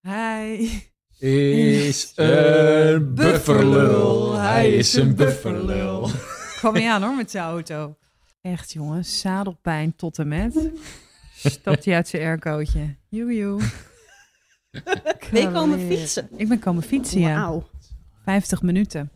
Hij 0.00 0.54
is 1.18 2.12
een 2.16 3.14
bufferlul. 3.14 4.34
Hij 4.34 4.74
is 4.74 4.94
een 4.94 5.14
bufferlul. 5.14 6.10
kwam 6.56 6.74
niet 6.74 6.88
aan 6.88 7.02
hoor 7.02 7.16
met 7.16 7.30
zijn 7.30 7.44
auto. 7.44 7.96
Echt 8.40 8.72
jongens, 8.72 9.20
zadelpijn 9.20 9.96
tot 9.96 10.18
en 10.18 10.28
met. 10.28 10.70
Stapt 11.34 11.84
hij 11.84 11.94
uit 11.94 12.08
zijn 12.08 12.22
aircootje. 12.22 12.96
Joe 13.08 13.34
joe. 13.34 13.60
Ben 15.30 15.40
je 15.40 15.50
komen 15.52 15.80
fietsen? 15.80 16.28
Ik 16.36 16.48
ben 16.48 16.58
komen 16.58 16.82
fietsen, 16.82 17.20
ja. 17.20 17.34
Wauw. 17.34 17.68
50 18.24 18.62
minuten. 18.62 19.10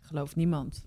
Gelooft 0.00 0.36
niemand. 0.36 0.84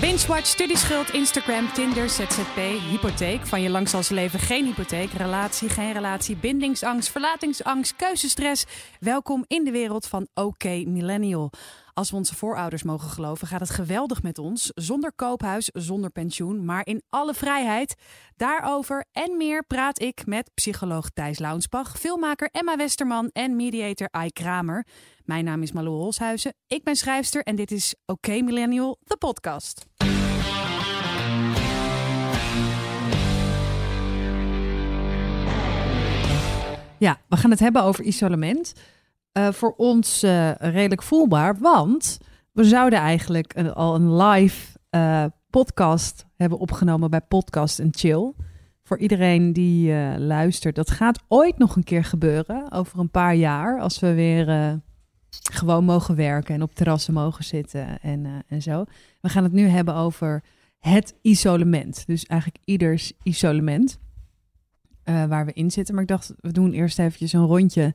Binge-watch, 0.00 0.46
studieschuld, 0.46 1.10
Instagram, 1.10 1.72
Tinder, 1.72 2.08
ZZP, 2.08 2.56
hypotheek. 2.90 3.46
Van 3.46 3.62
je 3.62 3.70
lang 3.70 3.88
zal 3.88 4.02
ze 4.02 4.14
leven 4.14 4.38
geen 4.38 4.64
hypotheek. 4.64 5.12
Relatie, 5.12 5.68
geen 5.68 5.92
relatie, 5.92 6.36
bindingsangst, 6.36 7.10
verlatingsangst, 7.10 7.96
keuzestress. 7.96 8.64
Welkom 8.98 9.44
in 9.46 9.64
de 9.64 9.70
wereld 9.70 10.06
van 10.06 10.28
OK 10.34 10.64
Millennial. 10.64 11.50
Als 11.94 12.10
we 12.10 12.16
onze 12.16 12.34
voorouders 12.34 12.82
mogen 12.82 13.10
geloven, 13.10 13.46
gaat 13.46 13.60
het 13.60 13.70
geweldig 13.70 14.22
met 14.22 14.38
ons. 14.38 14.70
Zonder 14.74 15.12
koophuis, 15.12 15.70
zonder 15.72 16.10
pensioen, 16.10 16.64
maar 16.64 16.86
in 16.86 17.02
alle 17.08 17.34
vrijheid. 17.34 17.94
Daarover 18.36 19.04
en 19.12 19.36
meer 19.36 19.64
praat 19.64 20.00
ik 20.00 20.26
met 20.26 20.50
psycholoog 20.54 21.10
Thijs 21.10 21.38
Launsbach, 21.38 21.98
filmmaker 21.98 22.48
Emma 22.52 22.76
Westerman 22.76 23.30
en 23.32 23.56
mediator 23.56 24.08
Ai 24.10 24.30
Kramer. 24.30 24.86
Mijn 25.24 25.44
naam 25.44 25.62
is 25.62 25.72
Malou 25.72 25.96
Holshuizen, 25.96 26.54
ik 26.66 26.84
ben 26.84 26.96
schrijfster 26.96 27.42
en 27.42 27.56
dit 27.56 27.70
is 27.70 27.94
OK 28.06 28.26
Millennial, 28.26 28.98
de 29.04 29.16
podcast. 29.16 29.89
Ja, 37.00 37.20
we 37.28 37.36
gaan 37.36 37.50
het 37.50 37.60
hebben 37.60 37.82
over 37.82 38.04
isolement. 38.04 38.72
Eh, 39.32 39.48
voor 39.52 39.74
ons 39.76 40.22
eh, 40.22 40.50
redelijk 40.54 41.02
voelbaar, 41.02 41.58
want 41.58 42.18
we 42.52 42.64
zouden 42.64 42.98
eigenlijk 42.98 43.62
al 43.62 43.94
een 43.94 44.16
live 44.16 44.78
eh, 44.90 45.24
podcast 45.50 46.26
hebben 46.36 46.58
opgenomen 46.58 47.10
bij 47.10 47.20
Podcast 47.20 47.78
en 47.78 47.88
Chill. 47.90 48.32
Voor 48.82 48.98
iedereen 48.98 49.52
die 49.52 49.94
luistert, 50.18 50.74
dat 50.74 50.90
gaat 50.90 51.22
ooit 51.28 51.58
nog 51.58 51.76
een 51.76 51.84
keer 51.84 52.04
gebeuren, 52.04 52.72
over 52.72 52.98
een 52.98 53.10
paar 53.10 53.34
jaar, 53.34 53.80
als 53.80 53.98
we 53.98 54.14
weer 54.14 54.80
gewoon 55.52 55.84
mogen 55.84 56.16
werken 56.16 56.54
en 56.54 56.62
op 56.62 56.74
terrassen 56.74 57.14
mogen 57.14 57.44
zitten 57.44 58.00
en, 58.00 58.44
en 58.46 58.62
zo. 58.62 58.84
We 59.20 59.28
gaan 59.28 59.42
het 59.42 59.52
nu 59.52 59.66
hebben 59.66 59.94
over 59.94 60.42
het 60.78 61.14
isolement, 61.22 62.06
dus 62.06 62.24
eigenlijk 62.26 62.64
ieders 62.64 63.12
isolement 63.22 63.98
eh, 65.04 65.24
waar 65.24 65.46
we 65.46 65.52
in 65.52 65.70
zitten. 65.70 65.94
Maar 65.94 66.02
ik 66.02 66.08
dacht, 66.08 66.32
we 66.40 66.52
doen 66.52 66.72
eerst 66.72 66.98
eventjes 66.98 67.32
een 67.32 67.46
rondje 67.46 67.94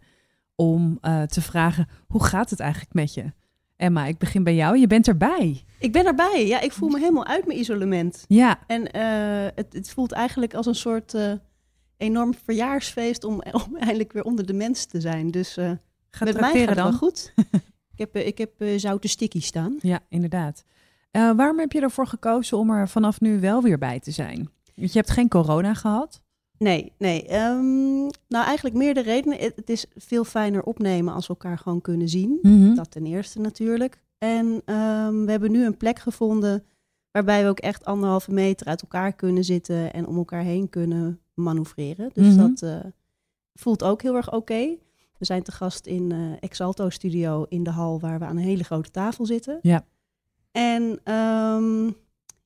om 0.55 0.97
eh, 1.01 1.21
te 1.21 1.41
vragen, 1.41 1.87
hoe 2.07 2.23
gaat 2.23 2.49
het 2.49 2.59
eigenlijk 2.59 2.93
met 2.93 3.13
je? 3.13 3.31
Emma, 3.75 4.05
ik 4.05 4.17
begin 4.17 4.43
bij 4.43 4.55
jou. 4.55 4.77
Je 4.77 4.87
bent 4.87 5.07
erbij. 5.07 5.63
Ik 5.79 5.91
ben 5.91 6.05
erbij. 6.05 6.47
Ja, 6.47 6.61
ik 6.61 6.71
voel 6.71 6.89
me 6.89 6.99
helemaal 6.99 7.25
uit 7.25 7.45
mijn 7.45 7.59
isolement. 7.59 8.25
Ja, 8.27 8.59
En 8.67 8.91
eh, 8.91 9.51
het, 9.55 9.73
het 9.73 9.89
voelt 9.89 10.11
eigenlijk 10.11 10.53
als 10.53 10.65
een 10.65 10.75
soort 10.75 11.13
enorm 11.97 12.33
verjaarsfeest 12.43 13.23
om, 13.23 13.41
om 13.67 13.75
eindelijk 13.75 14.13
weer 14.13 14.23
onder 14.23 14.45
de 14.45 14.53
mensen 14.53 14.89
te 14.89 15.01
zijn. 15.01 15.31
Dus 15.31 15.57
eh, 15.57 15.71
ga 16.09 16.25
met 16.25 16.39
mij 16.39 16.51
gaat 16.51 16.67
het 16.67 16.75
wel 16.75 16.83
dan. 16.83 16.93
goed. 16.93 17.33
ik 17.95 17.97
heb, 17.97 18.15
ik 18.15 18.37
heb 18.37 18.61
eh, 18.61 18.77
zoute 18.77 19.07
sticky 19.07 19.41
staan. 19.41 19.77
Ja, 19.81 19.99
inderdaad. 20.09 20.63
Waarom 21.11 21.59
heb 21.59 21.71
je 21.71 21.81
ervoor 21.81 22.07
gekozen 22.07 22.57
om 22.57 22.69
er 22.69 22.89
vanaf 22.89 23.21
nu 23.21 23.39
wel 23.39 23.61
weer 23.61 23.77
bij 23.77 23.99
te 23.99 24.11
zijn? 24.11 24.49
Want 24.75 24.93
je 24.93 24.99
hebt 24.99 25.11
geen 25.11 25.29
corona 25.29 25.73
gehad. 25.73 26.21
Nee, 26.57 26.91
nee. 26.97 27.25
ehm, 27.27 28.01
nou, 28.27 28.45
eigenlijk 28.45 28.75
meerdere 28.75 29.11
redenen. 29.11 29.37
Het, 29.37 29.55
het 29.55 29.69
is 29.69 29.85
veel 29.95 30.23
fijner 30.23 30.63
opnemen 30.63 31.13
als 31.13 31.27
we 31.27 31.33
elkaar 31.33 31.57
gewoon 31.57 31.81
kunnen 31.81 32.09
zien. 32.09 32.39
Mhm. 32.41 32.75
Dat 32.75 32.91
ten 32.91 33.05
eerste 33.05 33.39
natuurlijk. 33.39 34.03
En 34.17 34.61
ehm, 34.65 35.25
we 35.25 35.31
hebben 35.31 35.51
nu 35.51 35.65
een 35.65 35.77
plek 35.77 35.99
gevonden 35.99 36.63
waarbij 37.11 37.43
we 37.43 37.49
ook 37.49 37.59
echt 37.59 37.85
anderhalve 37.85 38.31
meter 38.31 38.67
uit 38.67 38.81
elkaar 38.81 39.13
kunnen 39.13 39.43
zitten 39.43 39.93
en 39.93 40.07
om 40.07 40.17
elkaar 40.17 40.43
heen 40.43 40.69
kunnen 40.69 41.19
manoeuvreren. 41.33 42.09
Dus 42.13 42.35
Mhm. 42.35 42.37
dat 42.37 42.61
eh, 42.61 42.91
voelt 43.53 43.83
ook 43.83 44.01
heel 44.01 44.15
erg 44.15 44.33
oké. 44.33 44.75
We 45.17 45.25
zijn 45.25 45.43
te 45.43 45.51
gast 45.51 45.85
in 45.85 46.11
eh, 46.11 46.17
Exalto 46.39 46.89
Studio 46.89 47.45
in 47.49 47.63
de 47.63 47.69
hal 47.69 47.99
waar 47.99 48.19
we 48.19 48.25
aan 48.25 48.37
een 48.37 48.43
hele 48.43 48.63
grote 48.63 48.91
tafel 48.91 49.25
zitten. 49.25 49.59
Ja. 49.61 49.85
En 50.51 50.99
ehm, 51.03 51.91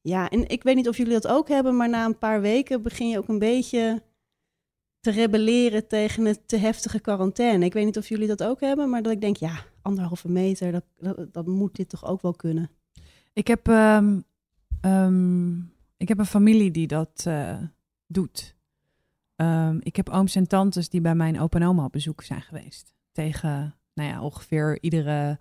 ja, 0.01 0.29
en 0.29 0.47
ik 0.47 0.63
weet 0.63 0.75
niet 0.75 0.87
of 0.87 0.97
jullie 0.97 1.13
dat 1.13 1.27
ook 1.27 1.47
hebben, 1.47 1.77
maar 1.77 1.89
na 1.89 2.05
een 2.05 2.17
paar 2.17 2.41
weken 2.41 2.81
begin 2.81 3.09
je 3.09 3.17
ook 3.17 3.27
een 3.27 3.39
beetje 3.39 4.01
te 4.99 5.11
rebelleren 5.11 5.87
tegen 5.87 6.25
het 6.25 6.47
te 6.47 6.57
heftige 6.57 6.99
quarantaine. 6.99 7.65
Ik 7.65 7.73
weet 7.73 7.85
niet 7.85 7.97
of 7.97 8.09
jullie 8.09 8.27
dat 8.27 8.43
ook 8.43 8.59
hebben, 8.59 8.89
maar 8.89 9.01
dat 9.01 9.11
ik 9.11 9.21
denk, 9.21 9.37
ja, 9.37 9.65
anderhalve 9.81 10.29
meter, 10.29 10.71
dat, 10.71 11.33
dat, 11.33 11.47
moet 11.47 11.75
dit 11.75 11.89
toch 11.89 12.05
ook 12.05 12.21
wel 12.21 12.33
kunnen. 12.33 12.69
Ik 13.33 13.47
heb, 13.47 13.67
ehm, 13.67 14.19
ehm, 14.81 15.57
ik 15.97 16.07
heb 16.07 16.19
een 16.19 16.25
familie 16.25 16.71
die 16.71 16.87
dat 16.87 17.23
eh, 17.25 17.57
doet. 18.07 18.55
Ehm, 19.35 19.77
ik 19.79 19.95
heb 19.95 20.09
ooms 20.09 20.35
en 20.35 20.47
tantes 20.47 20.89
die 20.89 21.01
bij 21.01 21.15
mijn 21.15 21.39
opa 21.39 21.59
en 21.59 21.67
oma 21.67 21.85
op 21.85 21.91
bezoek 21.91 22.23
zijn 22.23 22.41
geweest. 22.41 22.93
Tegen, 23.11 23.75
nou 23.93 24.09
ja, 24.09 24.21
ongeveer 24.21 24.77
iedere, 24.81 25.39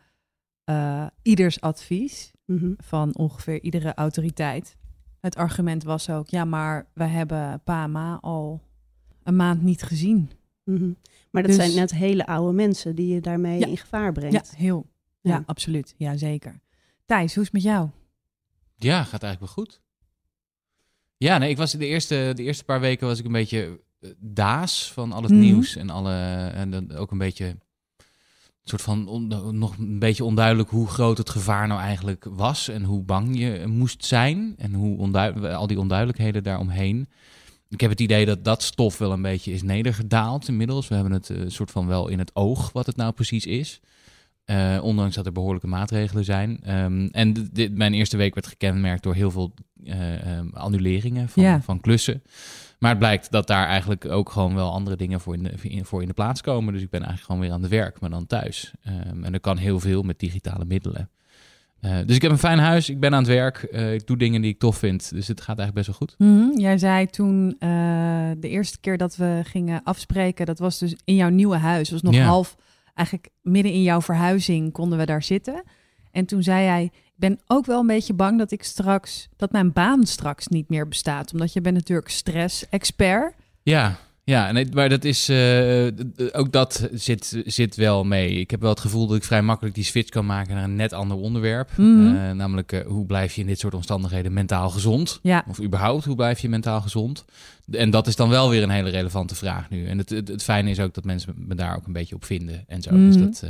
eh, 0.69 1.06
ieders 1.23 1.61
advies 1.61 2.33
Mhm. 2.47 2.73
van 2.77 3.17
ongeveer 3.17 3.62
iedere 3.62 3.95
autoriteit. 3.95 4.77
Het 5.21 5.37
argument 5.37 5.83
was 5.83 6.11
ook, 6.11 6.29
ja, 6.29 6.45
maar 6.45 6.89
we 6.95 7.05
hebben 7.05 7.61
pa 7.65 7.84
en 7.84 7.91
ma 7.91 8.19
al 8.21 8.62
een 9.23 9.37
maand 9.37 9.62
niet 9.62 9.83
gezien. 9.83 10.31
Mhm. 10.65 10.91
Maar 11.31 11.43
dat 11.43 11.51
Dus- 11.51 11.61
zijn 11.65 11.75
net 11.75 11.91
hele 11.95 12.27
oude 12.27 12.53
mensen 12.53 12.95
die 12.95 13.15
je 13.15 13.21
daarmee 13.21 13.59
Ja. 13.59 13.67
in 13.67 13.77
gevaar 13.77 14.12
brengt. 14.12 14.34
Ja, 14.51 14.56
heel. 14.59 14.87
Ja, 15.21 15.31
Ja. 15.34 15.43
absoluut. 15.47 15.95
Ja, 15.97 16.17
zeker. 16.17 16.61
Thijs, 17.06 17.35
hoe 17.35 17.43
is 17.45 17.49
het 17.53 17.62
met 17.62 17.73
jou? 17.73 17.89
Ja, 18.77 19.03
gaat 19.05 19.23
eigenlijk 19.23 19.55
wel 19.55 19.65
goed. 19.65 19.81
Ja, 21.17 21.39
nee, 21.39 21.50
ik 21.50 21.56
was 21.56 21.73
de 21.73 21.87
eerste, 21.87 22.33
de 22.35 22.43
eerste 22.43 22.65
paar 22.65 22.81
weken 22.81 23.06
was 23.06 23.19
ik 23.19 23.25
een 23.25 23.33
beetje 23.33 23.81
eh, 24.00 24.11
daas 24.19 24.93
van 24.93 25.12
al 25.12 25.23
het 25.23 25.31
Mhm. 25.31 25.41
nieuws 25.41 25.77
en 25.77 25.91
alle 25.91 26.15
en 26.55 26.71
dan 26.71 26.93
ook 26.93 27.11
een 27.11 27.19
beetje 27.19 27.59
soort 28.69 28.83
van 28.83 29.06
on- 29.09 29.59
nog 29.59 29.79
een 29.79 29.99
beetje 29.99 30.25
onduidelijk 30.25 30.71
hoe 30.71 30.87
groot 30.89 31.19
het 31.19 31.31
gevaar 31.31 31.67
nou 31.67 31.81
eigenlijk 31.81 32.27
was 32.31 32.69
en 32.69 32.83
hoe 32.84 33.03
bang 33.03 33.39
je 33.39 33.65
moest 33.67 34.05
zijn 34.05 34.55
en 34.56 34.75
hoe 34.75 34.99
onduidelijk 34.99 35.55
al 35.55 35.67
die 35.67 35.79
onduidelijkheden 35.81 36.43
daaromheen. 36.43 37.09
Ik 37.69 37.81
heb 37.81 37.91
het 37.91 38.01
idee 38.01 38.27
dat 38.27 38.45
dat 38.45 38.62
stof 38.62 38.99
wel 38.99 39.12
een 39.12 39.23
beetje 39.23 39.53
is 39.53 39.62
nedergedaald 39.62 40.49
inmiddels. 40.49 40.89
We 40.89 40.95
hebben 40.95 41.12
het 41.12 41.31
eh, 41.31 41.43
soort 41.47 41.71
van 41.71 41.87
wel 41.87 42.09
in 42.09 42.19
het 42.19 42.31
oog 42.37 42.73
wat 42.73 42.87
het 42.87 42.97
nou 42.97 43.12
precies 43.12 43.47
is. 43.47 43.81
Eh, 44.45 44.79
ondanks 44.83 45.15
dat 45.15 45.27
er 45.27 45.33
behoorlijke 45.33 45.67
maatregelen 45.67 46.25
zijn. 46.25 46.59
Ehm, 46.62 47.06
en 47.11 47.49
dit, 47.53 47.75
mijn 47.77 47.95
eerste 47.95 48.17
week 48.17 48.35
werd 48.35 48.47
gekenmerkt 48.47 49.03
door 49.03 49.15
heel 49.15 49.31
veel 49.31 49.55
eh, 49.85 50.37
ehm, 50.37 50.49
annuleringen 50.53 51.29
van, 51.29 51.43
Ja. 51.43 51.62
van 51.62 51.81
klussen. 51.81 52.23
Maar 52.78 52.91
het 52.91 52.99
blijkt 52.99 53.31
dat 53.31 53.47
daar 53.47 53.66
eigenlijk 53.66 54.05
ook 54.05 54.31
gewoon 54.31 54.55
wel 54.55 54.72
andere 54.72 54.97
dingen 54.97 55.21
voor 55.21 55.34
in, 55.34 55.43
de, 55.43 55.84
voor 55.84 56.03
in 56.03 56.09
de 56.09 56.15
plaats 56.15 56.41
komen. 56.41 56.72
Dus 56.72 56.83
ik 56.83 56.91
ben 56.91 57.00
eigenlijk 57.00 57.31
gewoon 57.31 57.47
weer 57.47 57.53
aan 57.53 57.62
het 57.62 57.71
werk, 57.71 58.00
maar 58.00 58.11
dan 58.11 58.27
thuis. 58.27 58.72
Ehm, 58.83 59.25
en 59.25 59.33
er 59.33 59.41
kan 59.41 59.56
heel 59.56 59.81
veel 59.81 60.03
met 60.03 60.19
digitale 60.19 60.65
middelen. 60.65 61.11
Eh, 61.81 61.97
dus 62.06 62.17
ik 62.17 62.22
heb 62.22 62.31
een 62.31 62.38
fijn 62.38 62.59
huis, 62.59 62.88
ik 62.88 63.00
ben 63.00 63.12
aan 63.12 63.19
het 63.19 63.28
werk, 63.28 63.62
eh, 63.62 63.94
ik 63.94 64.06
doe 64.06 64.17
dingen 64.17 64.41
die 64.41 64.53
ik 64.53 64.59
tof 64.59 64.77
vind. 64.77 65.11
Dus 65.11 65.28
het 65.28 65.41
gaat 65.41 65.59
eigenlijk 65.59 65.87
best 65.87 65.87
wel 65.87 65.97
goed. 65.97 66.15
Mhm, 66.19 66.61
Jij 66.61 66.78
zei 66.78 67.06
toen 67.06 67.56
eh, 67.59 67.69
de 68.38 68.49
eerste 68.49 68.81
keer 68.81 68.97
dat 68.97 69.17
we 69.17 69.41
gingen 69.44 69.83
afspreken, 69.84 70.47
dat 70.47 70.59
was 70.59 70.78
dus 70.78 70.97
in 71.05 71.15
jouw 71.15 71.28
nieuwe 71.28 71.56
huis. 71.56 71.91
was 71.91 72.03
nog 72.03 72.19
half, 72.19 72.56
eigenlijk 72.94 73.28
midden 73.43 73.72
in 73.72 73.83
jouw 73.83 74.00
verhuizing 74.00 74.72
konden 74.72 74.99
we 74.99 75.06
daar 75.06 75.22
zitten. 75.22 75.62
En 76.11 76.25
toen 76.26 76.43
zei 76.43 76.64
jij, 76.64 76.91
ben 77.19 77.38
ook 77.47 77.67
wel 77.67 77.81
een 77.81 77.87
beetje 77.87 78.12
bang 78.15 78.38
dat 78.38 78.50
ik 78.50 78.62
straks, 78.62 79.29
dat 79.37 79.53
mijn 79.53 79.73
baan 79.73 80.06
straks 80.06 80.47
niet 80.47 80.69
meer 80.69 80.88
bestaat. 80.88 81.32
Omdat 81.32 81.53
je 81.53 81.61
bent 81.61 81.75
natuurlijk 81.76 82.09
stress-expert. 82.09 83.35
Ja, 83.62 83.97
ja 84.25 84.49
en 84.49 84.56
het- 84.56 84.75
maar 84.75 84.88
dat 84.88 85.05
is, 85.05 85.29
eh, 85.29 85.87
ook 86.32 86.53
dat 86.53 86.88
zit, 86.93 87.43
zit 87.44 87.76
wel 87.76 88.05
mee. 88.05 88.31
Ik 88.35 88.50
heb 88.50 88.61
wel 88.61 88.70
het 88.70 88.81
gevoel 88.81 89.06
dat 89.06 89.17
ik 89.17 89.25
vrij 89.25 89.43
makkelijk 89.43 89.75
die 89.75 89.85
switch 89.85 90.09
kan 90.11 90.26
maken 90.26 90.55
naar 90.55 90.65
een 90.65 90.76
net 90.76 90.93
ander 90.93 91.17
onderwerp. 91.17 91.70
Mhm. 91.76 92.15
Eh, 92.17 92.31
namelijk, 92.31 92.73
eh, 92.73 92.87
hoe 92.87 93.06
blijf 93.06 93.35
je 93.35 93.41
in 93.41 93.47
dit 93.47 93.59
soort 93.59 93.75
omstandigheden 93.75 94.32
mentaal 94.32 94.71
gezond? 94.71 95.19
Ja, 95.23 95.44
Of 95.49 95.61
überhaupt, 95.61 96.05
hoe 96.05 96.17
blijf 96.17 96.38
je 96.41 96.49
mentaal 96.49 96.81
gezond? 96.81 97.25
En 97.71 97.91
dat 97.91 98.06
is 98.06 98.17
dan 98.17 98.29
wel 98.29 98.50
weer 98.50 98.62
een 98.62 98.71
hele 98.71 98.91
relevante 98.91 99.35
vraag 99.35 99.71
nu. 99.71 99.87
En 99.87 99.99
het, 99.99 100.11
het, 100.11 100.29
het 100.29 100.43
fijne 100.43 100.71
is 100.71 100.81
ook 100.81 100.94
dat 100.94 101.05
mensen 101.05 101.35
me 101.37 101.55
daar 101.55 101.76
ook 101.76 101.87
een 101.87 101.93
beetje 101.93 102.14
op 102.14 102.25
vinden 102.25 102.64
en 102.67 102.82
zo. 102.82 102.91
Dus 102.91 103.17
Mhm. 103.17 103.25
dat, 103.25 103.43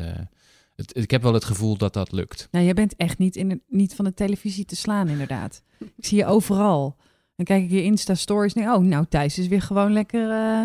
het, 0.78 0.96
ik 0.96 1.10
heb 1.10 1.22
wel 1.22 1.34
het 1.34 1.44
gevoel 1.44 1.76
dat 1.76 1.92
dat 1.92 2.12
lukt. 2.12 2.48
nou, 2.50 2.64
jij 2.64 2.74
bent 2.74 2.96
echt 2.96 3.18
niet, 3.18 3.36
in 3.36 3.48
de, 3.48 3.60
niet 3.68 3.94
van 3.94 4.04
de 4.04 4.14
televisie 4.14 4.64
te 4.64 4.76
slaan 4.76 5.08
inderdaad. 5.08 5.62
Ik 5.96 6.06
zie 6.06 6.18
je 6.18 6.26
overal. 6.26 6.96
Dan 7.36 7.44
kijk 7.46 7.62
ik 7.64 7.70
je 7.70 7.82
Insta-stories 7.82 8.52
en 8.52 8.62
denk, 8.62 8.74
oh, 8.76 8.82
nou 8.82 9.04
Thijs 9.08 9.38
is 9.38 9.48
weer 9.48 9.62
gewoon 9.62 9.92
lekker... 9.92 10.22
eh, 10.30 10.64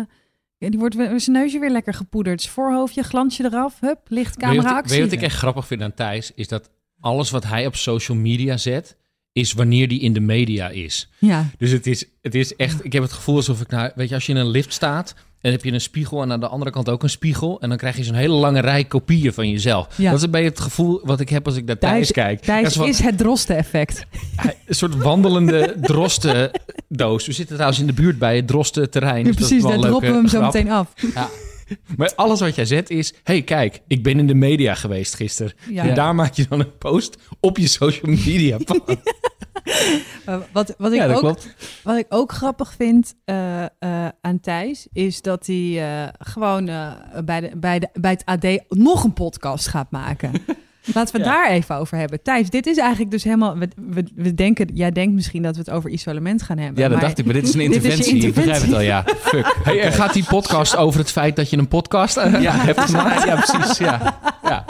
Ja, 0.58 0.70
die 0.70 0.78
wordt 0.78 0.94
weer- 0.94 1.20
zijn 1.20 1.36
neusje 1.36 1.58
weer 1.58 1.70
lekker 1.70 1.94
gepoederd. 1.94 2.40
Zijn 2.42 2.52
Voorhoofdje, 2.54 3.02
glansje 3.02 3.44
eraf. 3.44 3.80
Hup, 3.80 4.00
licht, 4.08 4.26
Weet 4.26 4.34
je 4.34 4.40
camera, 4.40 4.62
wat 4.62 4.70
ik- 4.70 4.76
actie. 4.78 4.90
Weet 5.00 5.04
je 5.04 5.10
wat 5.10 5.22
ik 5.24 5.30
echt 5.30 5.36
grappig 5.38 5.66
vind 5.66 5.82
aan 5.82 5.94
Thijs? 5.94 6.32
Is 6.34 6.48
dat 6.48 6.70
alles 7.00 7.30
wat 7.30 7.44
hij 7.44 7.66
op 7.66 7.76
social 7.76 8.16
media 8.18 8.56
zet, 8.56 8.96
is 9.32 9.52
wanneer 9.52 9.88
die 9.88 10.00
in 10.00 10.12
de 10.12 10.20
media 10.20 10.68
is. 10.68 11.10
Ja, 11.18 11.50
Dus 11.58 11.70
het 11.70 11.86
is, 11.86 12.04
het 12.20 12.34
is 12.34 12.56
echt, 12.56 12.84
ik 12.84 12.92
heb 12.92 13.02
het 13.02 13.12
gevoel 13.12 13.36
alsof 13.36 13.60
ik, 13.60 13.68
nou, 13.68 13.90
weet 13.94 14.08
je, 14.08 14.14
als 14.14 14.26
je 14.26 14.32
in 14.32 14.38
een 14.38 14.50
lift 14.50 14.72
staat 14.72 15.14
en 15.44 15.50
heb 15.52 15.64
je 15.64 15.72
een 15.72 15.80
spiegel 15.80 16.22
en 16.22 16.32
aan 16.32 16.40
de 16.40 16.48
andere 16.48 16.70
kant 16.70 16.88
ook 16.88 17.02
een 17.02 17.10
spiegel 17.10 17.60
en 17.60 17.68
dan 17.68 17.78
krijg 17.78 17.96
je 17.96 18.04
zo'n 18.04 18.14
hele 18.14 18.34
lange 18.34 18.60
rij 18.60 18.84
kopieën 18.84 19.32
van 19.32 19.50
jezelf. 19.50 19.86
Ja. 19.96 20.08
Dat 20.10 20.18
is 20.18 20.24
een 20.24 20.30
beetje 20.30 20.48
het 20.48 20.60
gevoel 20.60 21.00
wat 21.02 21.20
ik 21.20 21.28
heb 21.28 21.46
als 21.46 21.56
ik 21.56 21.64
naar 21.64 21.78
Thijs, 21.78 22.10
kijk. 22.12 22.40
Thijs 22.40 22.66
is 22.66 22.76
wat- 22.76 22.88
is 22.88 22.98
het 22.98 23.18
drosten-effect. 23.18 24.04
een 24.66 24.74
soort 24.74 24.96
wandelende 24.96 25.76
drostendoos. 25.80 27.26
We 27.26 27.32
zitten 27.32 27.54
trouwens 27.54 27.80
in 27.80 27.86
de 27.86 27.92
buurt 27.92 28.18
bij 28.18 28.36
het 28.36 28.46
drostenterrein. 28.46 29.18
Ja, 29.18 29.24
dus 29.24 29.34
precies, 29.36 29.62
daar 29.62 29.78
droppen 29.78 30.08
we 30.10 30.14
hem 30.16 30.28
zo 30.28 30.40
meteen 30.40 30.70
af. 30.70 30.92
Maar 31.96 32.12
alles 32.14 32.40
wat 32.40 32.54
jij 32.54 32.64
zet 32.64 32.90
is, 32.90 33.14
hey 33.22 33.42
kijk, 33.42 33.80
ik 33.88 34.02
ben 34.02 34.18
in 34.18 34.26
de 34.26 34.34
media 34.34 34.74
geweest 34.74 35.14
gisteren. 35.14 35.52
Ja. 35.70 35.84
En 35.88 35.94
daar 35.94 36.14
maak 36.14 36.34
je 36.34 36.46
dan 36.48 36.60
een 36.60 36.78
post 36.78 37.16
op 37.40 37.58
je 37.58 37.68
social 37.68 38.12
media 38.12 38.56
van. 38.66 38.80
Wat, 40.52 40.74
wat, 40.78 40.92
ik 40.92 40.98
ja, 40.98 41.06
ook, 41.12 41.18
klopt. 41.18 41.54
wat 41.82 41.96
ik 41.96 42.06
ook 42.08 42.32
grappig 42.32 42.74
vind 42.76 43.14
eh, 43.24 43.62
eh, 43.62 43.68
aan 44.20 44.40
Thijs, 44.40 44.86
is 44.92 45.22
dat 45.22 45.46
hij 45.46 45.82
eh, 46.02 46.08
gewoon 46.18 46.68
eh, 46.68 46.90
bij, 47.24 47.40
de, 47.40 47.50
bij, 47.56 47.78
de, 47.78 47.88
bij 47.92 48.10
het 48.10 48.24
AD 48.24 48.58
nog 48.68 49.04
een 49.04 49.12
podcast 49.12 49.68
gaat 49.68 49.90
maken. 49.90 50.32
Laten 50.94 51.12
we 51.16 51.18
Ja. 51.24 51.24
daar 51.32 51.50
even 51.50 51.76
over 51.76 51.98
hebben. 51.98 52.22
Thijs, 52.22 52.50
dit 52.50 52.66
is 52.66 52.76
eigenlijk 52.76 53.10
dus 53.10 53.24
helemaal... 53.24 53.58
We, 53.58 53.68
we, 53.76 54.04
we 54.14 54.34
denken, 54.34 54.66
jij 54.74 54.90
denkt 54.92 55.14
misschien 55.14 55.42
dat 55.42 55.54
we 55.54 55.60
het 55.60 55.70
over 55.70 55.90
isolement 55.90 56.42
gaan 56.42 56.58
hebben. 56.58 56.82
Ja, 56.82 56.88
dat 56.88 56.96
maar 56.98 57.06
dacht 57.06 57.18
ik, 57.18 57.24
maar 57.24 57.34
dit 57.34 57.42
is 57.48 57.54
een 57.54 57.60
Dit 57.70 57.70
is 57.70 57.82
je 57.82 57.88
interventie. 57.90 58.28
Ik 58.28 58.34
begrijp 58.34 58.62
het 58.62 58.72
al, 58.72 58.80
ja. 58.80 59.04
Fuck. 59.16 59.56
Hey, 59.62 59.80
en 59.80 59.92
gaat 59.92 60.12
die 60.12 60.24
podcast 60.24 60.76
over 60.76 61.00
het 61.00 61.10
feit 61.10 61.36
dat 61.36 61.50
je 61.50 61.56
een 61.58 61.68
podcast 61.68 62.14
Ja, 62.14 62.56
hebt 62.56 62.80
gemaakt? 62.80 63.24
ja, 63.24 63.34
precies. 63.40 63.78
Ja. 63.78 64.18
Ja. 64.42 64.64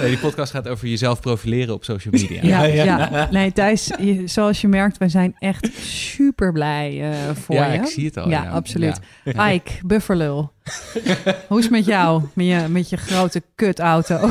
Nee, 0.00 0.08
die 0.08 0.18
podcast 0.18 0.50
gaat 0.52 0.68
over 0.68 0.88
jezelf 0.88 1.20
profileren 1.20 1.74
op 1.74 1.84
social 1.84 2.14
media. 2.16 2.40
Ja, 2.42 2.64
Ja, 2.64 2.84
ja, 2.84 3.08
ja. 3.12 3.28
Nee, 3.30 3.52
Thijs, 3.52 3.90
je- 4.00 4.22
zoals 4.26 4.60
je 4.60 4.68
merkt, 4.68 4.98
wij 4.98 5.08
zijn 5.08 5.34
echt 5.38 5.68
super 5.82 6.52
blij 6.52 7.10
eh, 7.12 7.18
voor 7.34 7.54
Ja, 7.54 7.72
je. 7.72 7.78
ik 7.78 7.86
zie 7.86 8.04
het 8.04 8.16
al. 8.16 8.28
Ja, 8.28 8.42
Ja, 8.42 8.50
absoluut. 8.50 9.00
Ja. 9.24 9.52
Ike, 9.52 9.72
bufferlul. 9.86 10.52
Hoe 11.48 11.58
is 11.58 11.64
het 11.64 11.70
met 11.72 11.84
jou? 11.84 12.22
Met 12.32 12.46
je, 12.46 12.64
met 12.68 12.88
je 12.90 12.96
grote 12.96 13.42
kutauto. 13.54 14.14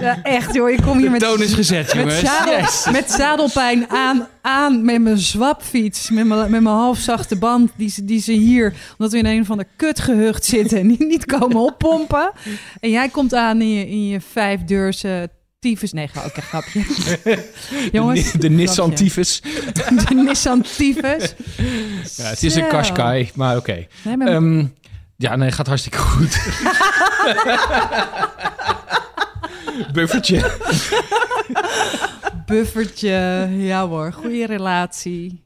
ja, 0.00 0.22
echt 0.22 0.54
joh. 0.54 0.70
Ik 0.70 0.80
kom 0.82 0.96
hier 0.96 1.04
De 1.06 1.10
met, 1.10 1.20
toon 1.20 1.42
is 1.42 1.54
gezet, 1.54 1.86
met, 1.86 1.96
jongens. 1.96 2.20
zadel, 2.20 2.58
Yes. 2.58 2.86
met 2.92 3.10
zadelpijn 3.10 3.88
aan, 3.90 4.26
aan 4.42 4.84
met 4.84 5.00
mijn 5.02 5.18
zwapfiets. 5.18 6.10
Met 6.10 6.26
mijn, 6.26 6.40
met 6.40 6.62
mijn 6.62 6.74
halfzachte 6.74 7.36
band 7.36 7.70
die, 7.76 7.90
ze- 7.90 8.04
die 8.04 8.20
ze 8.20 8.32
hier, 8.32 8.74
omdat 8.98 9.12
we 9.12 9.18
in 9.18 9.26
een 9.26 9.44
van 9.44 9.58
de 9.58 9.66
kutgehucht 9.76 10.44
zitten, 10.44 10.86
niet, 10.92 10.98
niet 10.98 11.24
komen 11.26 11.56
oppompen. 11.56 12.30
En 12.80 12.90
jij 12.90 13.08
komt 13.08 13.34
aan 13.34 13.60
in 13.60 13.68
je, 13.74 13.88
in 13.88 14.08
je 14.08 14.20
vijfdeurse 14.20 15.30
tyfus. 15.62 15.92
Nee, 15.92 16.08
ga 16.08 16.24
ook 16.24 16.36
een 16.36 16.42
grapje. 16.42 16.84
Jongens, 17.92 18.32
De, 18.32 18.38
de 18.38 18.50
Nissan. 18.50 18.94
Typhus. 18.94 19.40
de 20.08 20.14
Nissan 20.14 20.62
tyfus. 20.76 21.34
Ja, 22.16 22.24
het 22.24 22.42
is 22.42 22.54
een. 22.54 22.68
Qashqai, 22.68 23.30
maar 23.34 23.56
oké. 23.56 23.86
Nee, 24.04 24.16
maar 24.16 24.26
Ehm, 24.28 24.64
ja, 25.16 25.36
nee, 25.36 25.50
gaat 25.52 25.66
hartstikke 25.66 25.98
goed. 25.98 26.38
Buffertje. 29.92 30.50
buffertje. 32.46 33.48
Ja 33.50 33.86
hoor, 33.88 34.12
goede 34.12 34.46
relatie. 34.46 35.44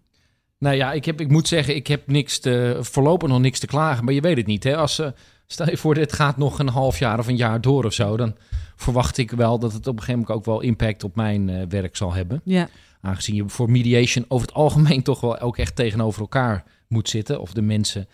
Nou 0.59 0.77
ja, 0.77 0.93
ik, 0.93 1.05
heb, 1.05 1.21
ik 1.21 1.29
moet 1.29 1.49
zeggen, 1.49 1.77
ik 1.77 1.87
heb 1.87 2.07
niks 2.07 2.39
te, 2.39 2.77
voorlopig 2.81 3.29
nog 3.29 3.41
niks 3.41 3.59
te 3.59 3.67
klagen. 3.67 4.05
Maar 4.05 4.15
je 4.15 4.21
weet 4.21 4.37
het 4.37 4.47
niet, 4.47 4.65
hè. 4.65 4.77
Als, 4.77 4.99
eh 4.99 5.07
stel 5.46 5.70
je 5.70 5.76
voor, 5.76 5.94
dit 5.94 6.12
gaat 6.12 6.37
nog 6.37 6.58
een 6.58 6.69
half 6.69 6.98
jaar 6.98 7.19
of 7.19 7.26
een 7.26 7.37
jaar 7.37 7.60
door 7.60 7.84
of 7.84 7.93
zo... 7.93 8.16
dan 8.16 8.37
verwacht 8.76 9.19
ik 9.19 9.31
wel 9.31 9.58
dat 9.58 9.72
het 9.72 9.87
op 9.87 9.93
een 9.96 9.98
gegeven 10.02 10.20
moment 10.20 10.38
ook 10.38 10.44
wel 10.44 10.60
impact 10.60 11.04
op 11.04 11.16
mijn 11.16 11.48
eh, 11.48 11.62
werk 11.69 11.96
zal 11.96 12.12
hebben. 12.14 12.40
Ja, 12.44 12.69
Aangezien 13.00 13.34
je 13.34 13.44
voor 13.48 13.70
mediation 13.70 14.25
over 14.28 14.46
het 14.46 14.56
algemeen 14.56 15.02
toch 15.02 15.20
wel 15.20 15.38
ook 15.38 15.58
echt 15.58 15.76
tegenover 15.76 16.20
elkaar 16.20 16.64
moet 16.88 17.08
zitten. 17.08 17.40
Of 17.40 17.52
de 17.52 17.62
mensen 17.62 18.08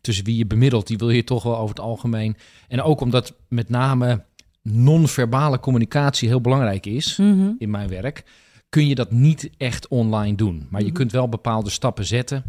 tussen 0.00 0.24
wie 0.24 0.36
je 0.36 0.46
bemiddelt, 0.46 0.86
die 0.86 0.98
wil 0.98 1.10
je 1.10 1.24
toch 1.24 1.42
wel 1.42 1.56
over 1.56 1.74
het 1.74 1.84
algemeen. 1.84 2.36
En 2.68 2.82
ook 2.82 3.00
omdat 3.00 3.34
met 3.48 3.68
name 3.68 4.24
non-verbale 4.62 5.60
communicatie 5.60 6.28
heel 6.28 6.40
belangrijk 6.40 6.86
is 6.86 7.16
Mhm. 7.16 7.50
in 7.58 7.70
mijn 7.70 7.88
werk, 7.88 8.24
kun 8.68 8.86
je 8.86 8.94
dat 8.94 9.10
niet 9.10 9.50
echt 9.56 9.88
online 9.88 10.36
doen. 10.36 10.66
Maar 10.70 10.80
je 10.80 10.86
Mhm. 10.86 10.96
kunt 10.96 11.12
wel 11.12 11.28
bepaalde 11.28 11.70
stappen 11.70 12.04
zetten 12.04 12.42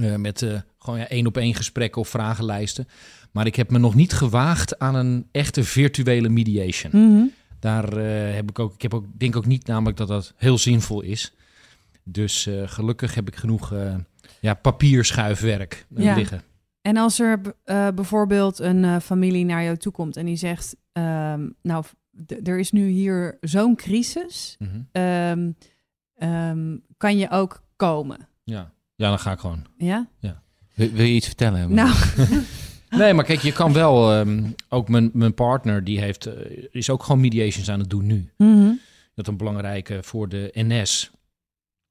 eh, 0.00 0.14
met 0.14 0.42
eh, 0.42 0.60
gewoon 0.78 0.98
ja, 0.98 1.08
één 1.08 1.26
op 1.26 1.36
één 1.36 1.54
gesprekken 1.54 2.00
of 2.00 2.08
vragenlijsten. 2.08 2.88
Maar 3.36 3.46
ik 3.46 3.56
heb 3.56 3.70
me 3.70 3.78
nog 3.78 3.94
niet 3.94 4.12
gewaagd 4.12 4.78
aan 4.78 4.94
een 4.94 5.26
echte 5.32 5.64
virtuele 5.64 6.28
mediation. 6.28 6.92
Mhm. 6.92 7.24
Daar 7.60 7.96
eh, 7.96 8.34
heb 8.34 8.48
ik 8.50 8.58
ook, 8.58 8.74
ik 8.74 8.82
heb 8.82 8.94
ook, 8.94 9.04
denk 9.12 9.36
ook 9.36 9.46
niet 9.46 9.66
namelijk 9.66 9.96
dat 9.96 10.08
dat 10.08 10.32
heel 10.36 10.58
zinvol 10.58 11.00
is. 11.02 11.32
Dus 12.04 12.46
eh, 12.46 12.62
gelukkig 12.66 13.14
heb 13.14 13.28
ik 13.28 13.36
genoeg 13.36 13.72
eh, 13.72 13.94
ja, 14.40 14.54
papierschuifwerk 14.54 15.86
Ja. 15.96 16.14
liggen. 16.14 16.42
En 16.82 16.96
als 16.96 17.18
er 17.20 17.40
eh, 17.64 17.88
bijvoorbeeld 17.94 18.58
een 18.58 18.84
eh, 18.84 18.96
familie 19.00 19.44
naar 19.44 19.62
jou 19.64 19.76
toe 19.76 19.92
komt 19.92 20.16
en 20.16 20.26
die 20.26 20.36
zegt: 20.36 20.76
ehm, 20.92 21.48
Nou, 21.62 21.84
er 22.44 22.58
is 22.58 22.70
nu 22.72 22.88
hier 22.88 23.36
zo'n 23.40 23.76
crisis. 23.76 24.56
Mhm. 24.58 24.80
ehm, 24.92 25.50
ehm, 26.16 26.76
kan 26.96 27.18
je 27.18 27.30
ook 27.30 27.62
komen? 27.76 28.28
Ja. 28.44 28.72
ja, 28.94 29.08
dan 29.08 29.18
ga 29.18 29.32
ik 29.32 29.38
gewoon. 29.38 29.64
Ja? 29.78 30.08
Wil, 30.74 30.90
wil 30.90 31.04
je 31.04 31.14
iets 31.14 31.26
vertellen? 31.26 31.74
Nou, 31.74 31.94
Nee, 32.96 33.14
maar 33.14 33.24
kijk, 33.24 33.40
je 33.40 33.52
kan 33.52 33.72
wel. 33.72 34.12
ehm, 34.12 34.42
ook 34.68 34.88
mijn, 34.88 35.10
mijn 35.12 35.34
partner, 35.34 35.84
die 35.84 36.00
heeft, 36.00 36.26
eh, 36.26 36.32
is 36.70 36.90
ook 36.90 37.02
gewoon 37.02 37.20
mediations 37.20 37.70
aan 37.70 37.80
het 37.80 37.90
doen 37.90 38.06
nu. 38.06 38.30
mhm. 38.36 38.70
Dat 39.14 39.26
een 39.26 39.36
belangrijke 39.36 39.98
voor 40.02 40.28
de 40.28 40.50
NS. 40.54 41.10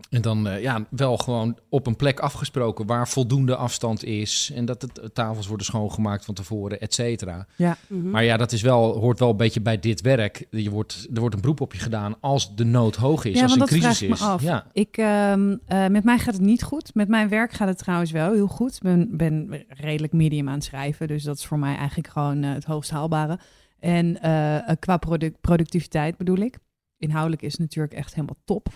En 0.09 0.21
dan 0.21 0.47
eh, 0.47 0.61
ja, 0.61 0.85
wel 0.89 1.17
gewoon 1.17 1.57
op 1.69 1.87
een 1.87 1.95
plek 1.95 2.19
afgesproken 2.19 2.85
waar 2.85 3.07
voldoende 3.07 3.55
afstand 3.55 4.03
is. 4.03 4.51
En 4.55 4.65
dat 4.65 4.81
de 4.81 4.87
t- 4.87 5.09
tafels 5.13 5.47
worden 5.47 5.65
schoongemaakt 5.65 6.25
van 6.25 6.33
tevoren, 6.33 6.79
et 6.79 6.93
cetera. 6.93 7.47
Mhm. 7.87 8.09
Maar 8.09 8.23
ja, 8.23 8.37
dat 8.37 8.51
is 8.51 8.61
wel, 8.61 8.97
hoort 8.99 9.19
wel 9.19 9.29
een 9.29 9.37
beetje 9.37 9.61
bij 9.61 9.79
dit 9.79 10.01
werk. 10.01 10.45
Je 10.49 10.69
wordt, 10.69 11.07
er 11.13 11.19
wordt 11.19 11.35
een 11.35 11.41
beroep 11.41 11.61
op 11.61 11.73
je 11.73 11.79
gedaan 11.79 12.15
als 12.19 12.55
de 12.55 12.63
nood 12.65 12.95
hoog 12.95 13.25
is, 13.25 13.35
Ja, 13.35 13.41
als 13.41 13.55
want 13.57 13.71
een 13.71 13.79
dat 13.79 13.89
crisis 13.89 13.97
vraag 13.97 14.09
ik 14.09 14.15
is. 14.15 14.19
me 14.21 14.25
af. 14.27 14.41
Ja. 14.41 14.65
Ik, 14.71 14.97
ehm, 14.97 15.55
eh, 15.65 15.87
met 15.87 16.03
mij 16.03 16.17
gaat 16.19 16.33
het 16.33 16.43
niet 16.43 16.63
goed. 16.63 16.93
Met 16.93 17.07
mijn 17.07 17.29
werk 17.29 17.51
gaat 17.53 17.67
het 17.67 17.77
trouwens 17.77 18.11
wel 18.11 18.33
heel 18.33 18.47
goed. 18.47 18.75
Ik 18.75 18.81
ben, 18.81 19.17
ben 19.17 19.63
redelijk 19.67 20.13
medium 20.13 20.47
aan 20.47 20.53
het 20.53 20.63
schrijven. 20.63 21.07
Dus 21.07 21.23
dat 21.23 21.37
is 21.37 21.45
voor 21.45 21.59
mij 21.59 21.75
eigenlijk 21.75 22.07
gewoon 22.09 22.43
eh, 22.43 22.53
het 22.53 22.65
hoogst 22.65 22.89
haalbare. 22.89 23.39
En 23.79 24.21
eh, 24.21 24.55
eh, 24.69 24.75
qua 24.79 24.97
product, 24.97 25.41
productiviteit 25.41 26.17
bedoel 26.17 26.37
ik. 26.37 26.57
Inhoudelijk 27.05 27.41
is 27.41 27.55
natuurlijk 27.57 27.93
echt 27.93 28.13
helemaal 28.15 28.37
top. 28.45 28.67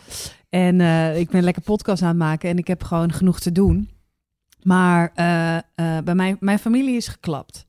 En 0.49 0.81
eh, 0.81 1.19
ik 1.19 1.29
ben 1.29 1.43
lekker 1.43 1.61
podcast 1.63 2.01
aan 2.01 2.07
het 2.07 2.17
maken 2.17 2.49
en 2.49 2.57
ik 2.57 2.67
heb 2.67 2.83
gewoon 2.83 3.11
genoeg 3.11 3.39
te 3.39 3.51
doen. 3.51 3.89
Maar 4.63 5.11
eh, 5.15 5.57
eh, 5.57 5.63
bij 6.03 6.15
mijn, 6.15 6.37
mijn 6.39 6.59
familie 6.59 6.95
is 6.95 7.07
geklapt. 7.07 7.65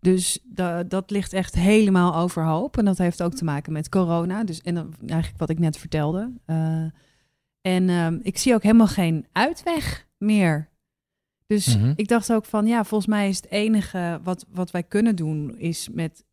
Dus 0.00 0.38
da- 0.44 0.82
dat 0.82 1.10
ligt 1.10 1.32
echt 1.32 1.54
helemaal 1.54 2.16
overhoop. 2.16 2.78
En 2.78 2.84
dat 2.84 2.98
heeft 2.98 3.22
ook 3.22 3.34
te 3.34 3.44
maken 3.44 3.72
met 3.72 3.88
corona. 3.88 4.44
Dus, 4.44 4.60
en 4.60 4.76
eigenlijk 5.06 5.38
wat 5.38 5.50
ik 5.50 5.58
net 5.58 5.76
vertelde. 5.76 6.32
En 7.60 8.20
ik 8.22 8.38
zie 8.38 8.54
ook 8.54 8.62
helemaal 8.62 8.86
geen 8.86 9.26
uitweg 9.32 10.06
meer. 10.18 10.70
Dus 11.46 11.76
Mhm. 11.76 11.92
ik 11.96 12.08
dacht 12.08 12.32
ook 12.32 12.44
van, 12.44 12.66
ja, 12.66 12.84
volgens 12.84 13.10
mij 13.10 13.28
is 13.28 13.36
het 13.36 13.50
enige 13.50 14.20
wat, 14.22 14.46
wat 14.52 14.70
wij 14.70 14.82
kunnen 14.82 15.16
doen, 15.16 15.58
is 15.58 15.88
met, 15.88 16.24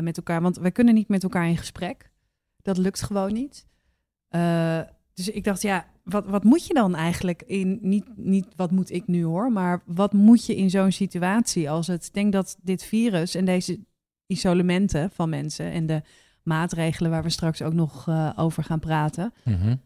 met 0.00 0.16
elkaar. 0.16 0.42
Want 0.42 0.56
wij 0.56 0.70
kunnen 0.72 0.94
niet 0.94 1.08
met 1.08 1.22
elkaar 1.22 1.48
in 1.48 1.56
gesprek. 1.56 2.10
Dat 2.62 2.76
lukt 2.78 3.02
gewoon 3.02 3.32
niet. 3.32 3.66
Eh, 4.28 4.80
dus 5.14 5.28
ik 5.28 5.44
dacht, 5.44 5.62
ja, 5.62 5.86
wat, 6.04 6.26
wat 6.26 6.44
moet 6.44 6.66
je 6.66 6.74
dan 6.74 6.94
eigenlijk 6.94 7.42
in, 7.42 7.78
niet, 7.80 8.16
niet 8.16 8.46
wat 8.56 8.70
moet 8.70 8.90
ik 8.90 9.06
nu 9.06 9.24
hoor, 9.24 9.52
maar 9.52 9.82
wat 9.86 10.12
moet 10.12 10.46
je 10.46 10.56
in 10.56 10.70
zo'n 10.70 10.92
situatie 10.92 11.70
als 11.70 11.86
het, 11.86 12.06
ik 12.06 12.14
denk 12.14 12.32
dat 12.32 12.56
dit 12.62 12.82
virus 12.84 13.34
en 13.34 13.44
deze 13.44 13.80
isolementen 14.26 15.10
van 15.10 15.28
mensen 15.28 15.70
en 15.70 15.86
de 15.86 16.02
maatregelen 16.42 17.10
waar 17.10 17.22
we 17.22 17.30
straks 17.30 17.62
ook 17.62 17.72
nog 17.72 18.08
eh, 18.08 18.30
over 18.36 18.64
gaan 18.64 18.80
praten, 18.80 19.32
Mhm. 19.44 19.76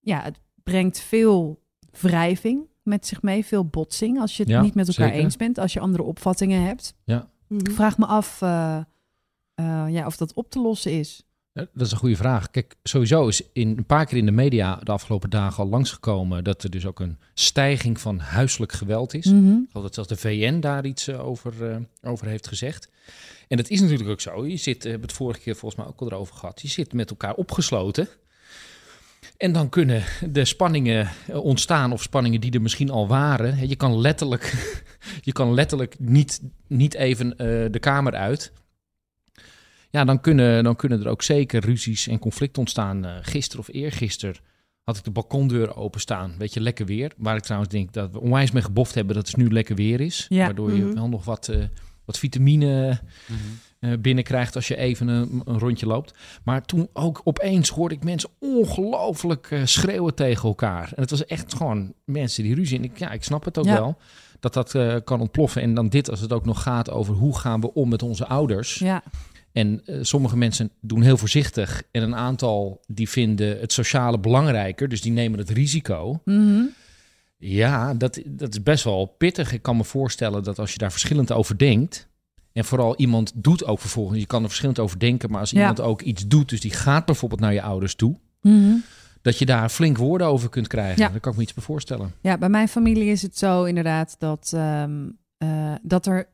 ja, 0.00 0.22
het 0.22 0.40
brengt 0.62 0.98
veel 1.00 1.62
wrijving 2.00 2.66
met 2.82 3.06
zich 3.06 3.22
mee, 3.22 3.44
veel 3.44 3.64
botsing 3.66 4.20
als 4.20 4.36
je 4.36 4.42
het 4.42 4.52
Ja, 4.52 4.60
niet 4.62 4.74
met 4.74 4.88
elkaar 4.88 5.06
zeker. 5.08 5.22
eens 5.22 5.36
bent, 5.36 5.58
als 5.58 5.72
je 5.72 5.80
andere 5.80 6.02
opvattingen 6.02 6.62
hebt. 6.62 6.94
Mhm. 7.04 7.20
Ik 7.60 7.70
vraag 7.70 7.98
me 7.98 8.06
af 8.06 8.42
eh, 8.42 8.80
ja, 9.88 10.06
of 10.06 10.16
dat 10.16 10.32
op 10.34 10.50
te 10.50 10.60
lossen 10.60 10.92
is. 10.98 11.22
Dat 11.54 11.86
is 11.86 11.92
een 11.92 11.98
goede 11.98 12.16
vraag. 12.16 12.50
Kijk, 12.50 12.74
sowieso 12.82 13.28
is 13.28 13.42
in, 13.52 13.68
een 13.68 13.86
paar 13.86 14.06
keer 14.06 14.18
in 14.18 14.26
de 14.26 14.32
media 14.32 14.76
de 14.82 14.92
afgelopen 14.92 15.30
dagen 15.30 15.64
al 15.64 15.70
langsgekomen 15.70 16.44
dat 16.44 16.62
er 16.62 16.70
dus 16.70 16.86
ook 16.86 17.00
een 17.00 17.18
stijging 17.34 18.00
van 18.00 18.18
huiselijk 18.18 18.72
geweld 18.72 19.14
is. 19.14 19.26
Ik 19.26 19.32
geloof 19.32 19.84
dat 19.84 19.94
zelfs 19.94 20.08
de 20.08 20.16
VN 20.16 20.60
daar 20.60 20.86
iets 20.86 21.08
eh, 21.08 21.26
over, 21.26 21.70
eh, 21.70 21.76
over 22.02 22.26
heeft 22.26 22.48
gezegd. 22.48 22.90
En 23.48 23.56
dat 23.56 23.68
is 23.68 23.80
natuurlijk 23.80 24.10
ook 24.10 24.20
zo. 24.20 24.46
Je 24.46 24.56
zit, 24.56 24.82
we 24.82 24.88
hebben 24.88 25.08
het 25.08 25.16
vorige 25.16 25.40
keer 25.40 25.56
volgens 25.56 25.80
mij 25.80 25.90
ook 25.90 26.00
al 26.00 26.06
erover 26.06 26.34
gehad. 26.34 26.60
Je 26.62 26.68
zit 26.68 26.92
met 26.92 27.10
elkaar 27.10 27.34
opgesloten. 27.34 28.08
En 29.36 29.52
dan 29.52 29.68
kunnen 29.68 30.02
de 30.30 30.44
spanningen 30.44 31.08
eh, 31.26 31.44
ontstaan, 31.44 31.92
of 31.92 32.02
spanningen 32.02 32.40
die 32.40 32.52
er 32.52 32.62
misschien 32.62 32.90
al 32.90 33.08
waren. 33.08 33.68
Je 33.68 33.76
kan 33.76 34.00
letterlijk, 34.00 34.54
je 35.20 35.32
kan 35.32 35.54
letterlijk 35.54 35.96
niet, 35.98 36.40
niet 36.66 36.94
even 36.94 37.36
eh, 37.36 37.46
de 37.70 37.78
kamer 37.78 38.14
uit. 38.14 38.52
Ja, 39.94 40.04
dan 40.04 40.20
kunnen, 40.20 40.64
dan 40.64 40.76
kunnen 40.76 41.00
er 41.00 41.08
ook 41.08 41.22
zeker 41.22 41.60
ruzies 41.64 42.08
en 42.08 42.18
conflicten 42.18 42.58
ontstaan. 42.58 43.04
Eh 43.04 43.12
gisteren 43.20 43.60
of 43.68 43.74
eergisteren 43.74 44.36
had 44.82 44.96
ik 44.96 45.04
de 45.04 45.10
balkondeur 45.10 45.76
openstaan. 45.76 46.34
Weet 46.38 46.54
je, 46.54 46.60
lekker 46.60 46.86
weer. 46.86 47.12
Waar 47.16 47.36
ik 47.36 47.42
trouwens 47.42 47.72
denk 47.72 47.92
dat 47.92 48.10
we 48.12 48.20
onwijs 48.20 48.50
mee 48.50 48.62
geboft 48.62 48.94
hebben 48.94 49.14
dat 49.14 49.26
het 49.26 49.36
nu 49.36 49.50
lekker 49.52 49.74
weer 49.76 50.00
is. 50.00 50.26
Ja. 50.28 50.44
Waardoor 50.44 50.72
je 50.72 50.84
Mhm. 50.84 50.94
wel 50.94 51.08
nog 51.08 51.24
wat, 51.24 51.48
eh, 51.48 51.58
wat 52.04 52.18
vitamine 52.18 53.00
eh, 53.80 53.92
binnenkrijgt 54.00 54.54
als 54.54 54.68
je 54.68 54.76
even 54.76 55.08
een, 55.08 55.42
een 55.44 55.58
rondje 55.58 55.86
loopt. 55.86 56.14
Maar 56.44 56.62
toen 56.64 56.88
ook 56.92 57.20
opeens 57.24 57.68
hoorde 57.68 57.94
ik 57.94 58.04
mensen 58.04 58.30
ongelooflijk 58.40 59.46
eh, 59.50 59.60
schreeuwen 59.64 60.14
tegen 60.14 60.48
elkaar. 60.48 60.92
En 60.94 61.02
het 61.02 61.10
was 61.10 61.24
echt 61.26 61.54
gewoon 61.54 61.92
mensen 62.04 62.42
die 62.42 62.54
ruzie. 62.54 62.78
En 62.78 62.84
ik, 62.84 62.98
ja, 62.98 63.10
ik 63.10 63.24
snap 63.24 63.44
het 63.44 63.58
ook 63.58 63.64
Ja. 63.64 63.74
wel. 63.74 63.96
Dat 64.40 64.54
dat 64.54 64.74
eh, 64.74 64.96
kan 65.04 65.20
ontploffen. 65.20 65.62
En 65.62 65.74
dan 65.74 65.88
dit 65.88 66.10
als 66.10 66.20
het 66.20 66.32
ook 66.32 66.44
nog 66.44 66.62
gaat 66.62 66.90
over 66.90 67.14
hoe 67.14 67.38
gaan 67.38 67.60
we 67.60 67.74
om 67.74 67.88
met 67.88 68.02
onze 68.02 68.26
ouders. 68.26 68.74
Ja, 68.78 69.02
En 69.54 69.80
eh, 69.84 69.98
sommige 70.02 70.36
mensen 70.36 70.70
doen 70.80 71.02
heel 71.02 71.16
voorzichtig. 71.16 71.82
En 71.90 72.02
een 72.02 72.14
aantal 72.16 72.80
die 72.86 73.08
vinden 73.08 73.60
het 73.60 73.72
sociale 73.72 74.18
belangrijker. 74.18 74.88
Dus 74.88 75.00
die 75.00 75.12
nemen 75.12 75.38
het 75.38 75.50
risico. 75.50 76.20
Mhm. 76.24 76.62
Ja, 77.36 77.94
dat, 77.94 78.20
dat 78.26 78.52
is 78.52 78.62
best 78.62 78.84
wel 78.84 79.06
pittig. 79.18 79.52
Ik 79.52 79.62
kan 79.62 79.76
me 79.76 79.84
voorstellen 79.84 80.42
dat 80.42 80.58
als 80.58 80.72
je 80.72 80.78
daar 80.78 80.90
verschillend 80.90 81.32
over 81.32 81.58
denkt. 81.58 82.08
En 82.52 82.64
vooral 82.64 82.96
iemand 82.96 83.32
doet 83.34 83.64
ook 83.64 83.80
vervolgens. 83.80 84.18
Je 84.18 84.26
kan 84.26 84.40
er 84.42 84.48
verschillend 84.48 84.78
over 84.78 84.98
denken. 84.98 85.30
Maar 85.30 85.40
als 85.40 85.50
Ja. 85.50 85.58
iemand 85.58 85.80
ook 85.80 86.02
iets 86.02 86.26
doet. 86.26 86.48
Dus 86.48 86.60
die 86.60 86.70
gaat 86.72 87.04
bijvoorbeeld 87.06 87.40
naar 87.40 87.52
je 87.52 87.62
ouders 87.62 87.94
toe. 87.94 88.16
Mhm. 88.40 88.72
Dat 89.22 89.38
je 89.38 89.46
daar 89.46 89.68
flink 89.68 89.96
woorden 89.96 90.26
over 90.26 90.48
kunt 90.48 90.66
krijgen. 90.66 91.02
Ja. 91.02 91.08
Daar 91.08 91.20
kan 91.20 91.30
ik 91.32 91.36
me 91.38 91.44
iets 91.44 91.54
bij 91.54 91.64
voorstellen. 91.64 92.12
Ja, 92.20 92.38
bij 92.38 92.48
mijn 92.48 92.68
familie 92.68 93.10
is 93.10 93.22
het 93.22 93.38
zo 93.38 93.64
inderdaad 93.64 94.16
dat, 94.18 94.50
ehm, 94.54 95.08
eh, 95.38 95.72
dat 95.82 96.06
er. 96.06 96.26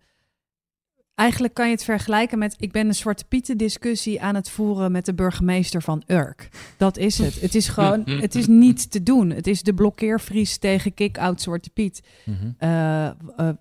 Eigenlijk 1.21 1.55
kan 1.55 1.67
je 1.67 1.73
het 1.73 1.85
vergelijken 1.85 2.39
met. 2.39 2.55
Ik 2.59 2.73
ben 2.73 2.87
een 2.87 2.95
Zwarte 2.95 3.25
Pieten 3.25 3.57
discussie 3.59 4.23
aan 4.23 4.35
het 4.35 4.51
voeren 4.51 4.93
met 4.93 5.05
de 5.05 5.15
burgemeester 5.15 5.83
van 5.83 6.03
Urk. 6.07 6.49
Dat 6.77 6.97
is 6.97 7.19
het. 7.19 7.41
Het 7.41 7.55
is 7.55 7.69
gewoon. 7.69 8.03
Het 8.09 8.35
is 8.35 8.47
niet 8.47 8.91
te 8.91 9.03
doen. 9.03 9.31
Het 9.31 9.47
is 9.47 9.63
de 9.63 9.75
blokkeervries 9.75 10.59
tegen 10.59 10.95
kick-out 10.95 11.41
Zwarte 11.41 11.71
Piet. 11.71 12.03
Mhm. 12.25 12.37
Eh, 12.59 13.07
eh, 13.07 13.13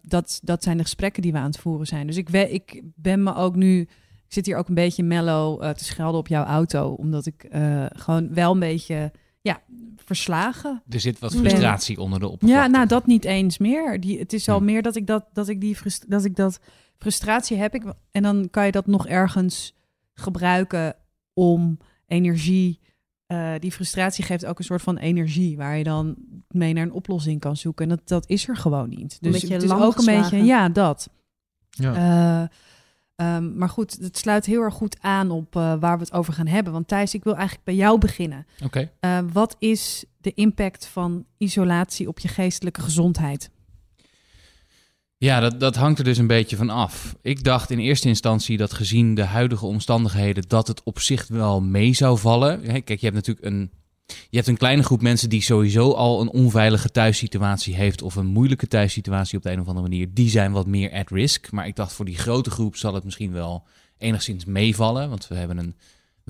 dat, 0.02 0.40
dat 0.44 0.64
zijn 0.64 0.78
de 0.78 0.84
gesprekken 0.84 1.22
die 1.22 1.32
we 1.32 1.38
aan 1.38 1.46
het 1.46 1.60
voeren 1.60 1.88
zijn. 1.88 2.08
Dus 2.08 2.18
ik, 2.18 2.30
we, 2.30 2.50
ik 2.52 2.82
ben 2.96 3.24
me 3.24 3.36
ook 3.36 3.56
nu. 3.56 3.80
Ik 3.82 4.36
zit 4.36 4.46
hier 4.46 4.58
ook 4.58 4.68
een 4.68 4.74
beetje 4.76 5.04
mellow 5.04 5.64
eh, 5.64 5.70
te 5.70 5.84
schelden 5.84 6.20
op 6.20 6.28
jouw 6.28 6.44
auto. 6.44 6.90
Omdat 6.94 7.26
ik 7.26 7.48
gewoon 7.94 8.34
wel 8.34 8.52
een 8.52 8.60
beetje. 8.60 9.12
Ja, 9.42 9.62
verslagen 9.96 10.84
Er 10.90 11.00
zit 11.00 11.20
wat 11.20 11.32
Ben- 11.32 11.40
frustratie 11.40 12.00
onder 12.00 12.20
de 12.20 12.28
oppervlakte. 12.28 12.66
ja, 12.66 12.72
nou 12.72 12.88
dat 12.88 13.06
niet 13.06 13.26
eens 13.26 13.58
meer. 13.58 14.00
Die, 14.00 14.20
het 14.20 14.34
is 14.34 14.50
al 14.50 14.58
Hm. 14.58 14.66
meer 14.66 14.82
dat 14.82 14.96
ik 14.96 15.08
dat, 15.08 15.26
dat 15.34 15.48
ik 15.48 15.62
die 15.62 15.78
dat 16.08 16.26
ik 16.26 16.36
dat 16.36 16.60
frustratie 17.00 17.58
heb 17.58 17.74
ik 17.76 17.84
en 18.12 18.24
dan 18.24 18.48
kan 18.52 18.66
je 18.66 18.72
dat 18.72 18.88
nog 18.88 19.08
ergens 19.08 19.74
gebruiken 20.14 20.96
om 21.34 21.78
energie. 22.08 22.80
eh, 23.28 23.54
die 23.60 23.72
frustratie 23.72 24.24
geeft 24.24 24.46
ook 24.46 24.58
een 24.60 24.64
soort 24.66 24.82
van 24.82 24.98
energie 24.98 25.58
waar 25.58 25.78
je 25.78 25.84
dan 25.84 26.16
mee 26.48 26.74
naar 26.74 26.84
een 26.84 26.92
oplossing 26.92 27.40
kan 27.40 27.58
zoeken. 27.58 27.84
En 27.90 27.96
dat, 27.96 28.08
dat 28.08 28.30
is 28.30 28.48
er 28.48 28.56
gewoon 28.58 28.90
niet. 28.90 29.00
Een 29.22 29.32
Dus 29.32 29.42
beetje 29.42 29.54
het 29.54 29.64
is 29.64 29.72
ook 29.72 29.98
een 29.98 30.06
beetje, 30.06 30.44
ja, 30.44 30.70
dat. 30.70 31.10
Ja. 31.70 31.94
Eh, 31.96 32.48
ehm, 33.36 33.58
maar 33.58 33.70
goed, 33.70 33.98
het 34.02 34.18
sluit 34.18 34.46
heel 34.46 34.62
erg 34.62 34.74
goed 34.74 34.98
aan 35.02 35.32
op 35.32 35.56
eh, 35.56 35.74
waar 35.80 35.98
we 35.98 36.04
het 36.04 36.14
over 36.14 36.34
gaan 36.34 36.48
hebben. 36.48 36.74
Want 36.74 36.88
Thijs, 36.88 37.14
ik 37.14 37.24
wil 37.24 37.34
eigenlijk 37.36 37.64
bij 37.66 37.76
jou 37.76 37.98
beginnen. 38.00 38.46
Oké. 38.64 38.92
Eh, 39.00 39.20
wat 39.34 39.56
is 39.60 40.06
de 40.18 40.34
impact 40.34 40.86
van 40.86 41.26
isolatie 41.38 42.08
op 42.08 42.20
je 42.20 42.28
geestelijke 42.28 42.82
gezondheid? 42.82 43.50
Ja, 45.22 45.40
dat, 45.40 45.60
dat 45.60 45.76
hangt 45.76 46.00
er 46.00 46.06
dus 46.06 46.18
een 46.18 46.28
beetje 46.28 46.56
van 46.56 46.70
af. 46.70 47.16
Ik 47.22 47.44
dacht 47.44 47.70
in 47.70 47.80
eerste 47.80 48.08
instantie 48.08 48.58
dat 48.58 48.74
gezien 48.74 49.16
de 49.16 49.24
huidige 49.24 49.66
omstandigheden... 49.66 50.44
dat 50.48 50.68
het 50.68 50.84
op 50.84 51.00
zich 51.00 51.28
wel 51.28 51.62
mee 51.62 51.94
zou 51.94 52.18
vallen. 52.18 52.62
Kijk, 52.62 52.90
je 53.00 53.06
hebt 53.06 53.16
natuurlijk 53.16 53.46
een... 53.46 53.72
Je 54.06 54.38
hebt 54.38 54.48
een 54.48 54.58
kleine 54.58 54.84
groep 54.84 55.02
mensen 55.02 55.30
die 55.30 55.42
sowieso 55.42 55.92
al 55.92 56.22
een 56.22 56.30
onveilige 56.30 56.90
thuissituatie 56.90 57.76
heeft... 57.76 58.02
of 58.02 58.16
een 58.16 58.26
moeilijke 58.26 58.68
thuissituatie 58.68 59.38
op 59.38 59.44
de 59.44 59.52
een 59.52 59.60
of 59.60 59.68
andere 59.68 59.88
manier. 59.88 60.14
Die 60.14 60.30
zijn 60.30 60.52
wat 60.52 60.68
meer 60.68 60.92
at 60.92 61.10
risk. 61.10 61.52
Maar 61.52 61.68
ik 61.68 61.76
dacht 61.76 61.94
voor 61.94 62.06
die 62.06 62.18
grote 62.18 62.50
groep 62.50 62.76
zal 62.76 62.94
het 62.94 63.04
misschien 63.04 63.32
wel 63.32 63.64
enigszins 63.98 64.46
meevallen. 64.46 65.10
Want 65.10 65.28
we 65.28 65.36
hebben 65.36 65.58
een 65.58 65.76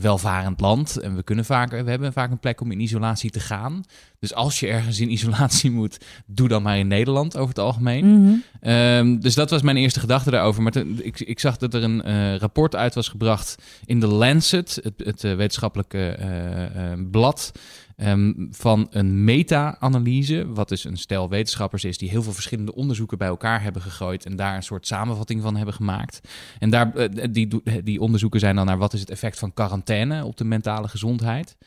welvarend 0.02 0.60
land 0.60 0.98
en 0.98 1.16
we, 1.16 1.24
kunnen 1.24 1.46
vaak, 1.46 1.70
we 1.72 1.90
hebben 1.90 2.14
vaak 2.14 2.32
een 2.32 2.40
plek 2.40 2.62
om 2.62 2.72
in 2.72 2.80
isolatie 2.80 3.32
te 3.32 3.40
gaan. 3.40 3.84
Dus 4.20 4.34
als 4.34 4.60
je 4.60 4.68
ergens 4.68 5.00
in 5.00 5.12
isolatie 5.12 5.72
moet, 5.72 5.98
doe 6.26 6.48
dan 6.48 6.62
maar 6.62 6.78
in 6.78 6.88
Nederland 6.88 7.38
over 7.38 7.50
het 7.50 7.60
algemeen. 7.60 8.44
Ehm, 8.62 9.20
dus 9.20 9.36
dat 9.36 9.50
was 9.50 9.62
mijn 9.62 9.78
eerste 9.78 10.00
gedachte 10.00 10.32
daarover. 10.32 10.64
Maar 10.64 10.76
ik, 10.98 11.20
ik 11.20 11.40
zag 11.40 11.58
dat 11.58 11.74
er 11.74 11.84
een 11.84 12.02
eh, 12.02 12.36
rapport 12.36 12.76
uit 12.76 12.96
was 12.96 13.08
gebracht 13.08 13.56
in 13.86 14.00
The 14.00 14.08
Lancet, 14.08 14.80
het, 14.84 14.94
het 14.98 15.24
eh, 15.24 15.36
wetenschappelijke 15.36 16.08
eh, 16.10 16.94
blad, 17.12 17.52
ehm, 18.00 18.34
van 18.52 18.88
een 18.92 19.24
meta-analyse. 19.24 20.48
Wat 20.54 20.70
dus 20.70 20.84
een 20.84 20.98
stel 20.98 21.30
wetenschappers 21.30 21.84
is 21.84 21.98
die 21.98 22.10
heel 22.10 22.24
veel 22.24 22.34
verschillende 22.34 22.76
onderzoeken 22.76 23.18
bij 23.18 23.28
elkaar 23.28 23.62
hebben 23.64 23.82
gegooid 23.82 24.26
en 24.26 24.36
daar 24.36 24.56
een 24.56 24.64
soort 24.64 24.88
samenvatting 24.88 25.42
van 25.42 25.56
hebben 25.56 25.74
gemaakt. 25.74 26.20
En 26.60 26.70
daar, 26.70 26.96
eh, 26.96 27.26
die, 27.32 27.48
do- 27.48 27.62
die 27.84 28.00
onderzoeken 28.00 28.40
zijn 28.40 28.56
dan 28.56 28.66
naar 28.66 28.78
wat 28.78 28.94
is 28.94 29.00
het 29.00 29.10
effect 29.10 29.40
van 29.40 29.54
quarantaine 29.54 30.26
op 30.26 30.38
de 30.38 30.44
mentale 30.46 30.88
gezondheid. 30.88 31.58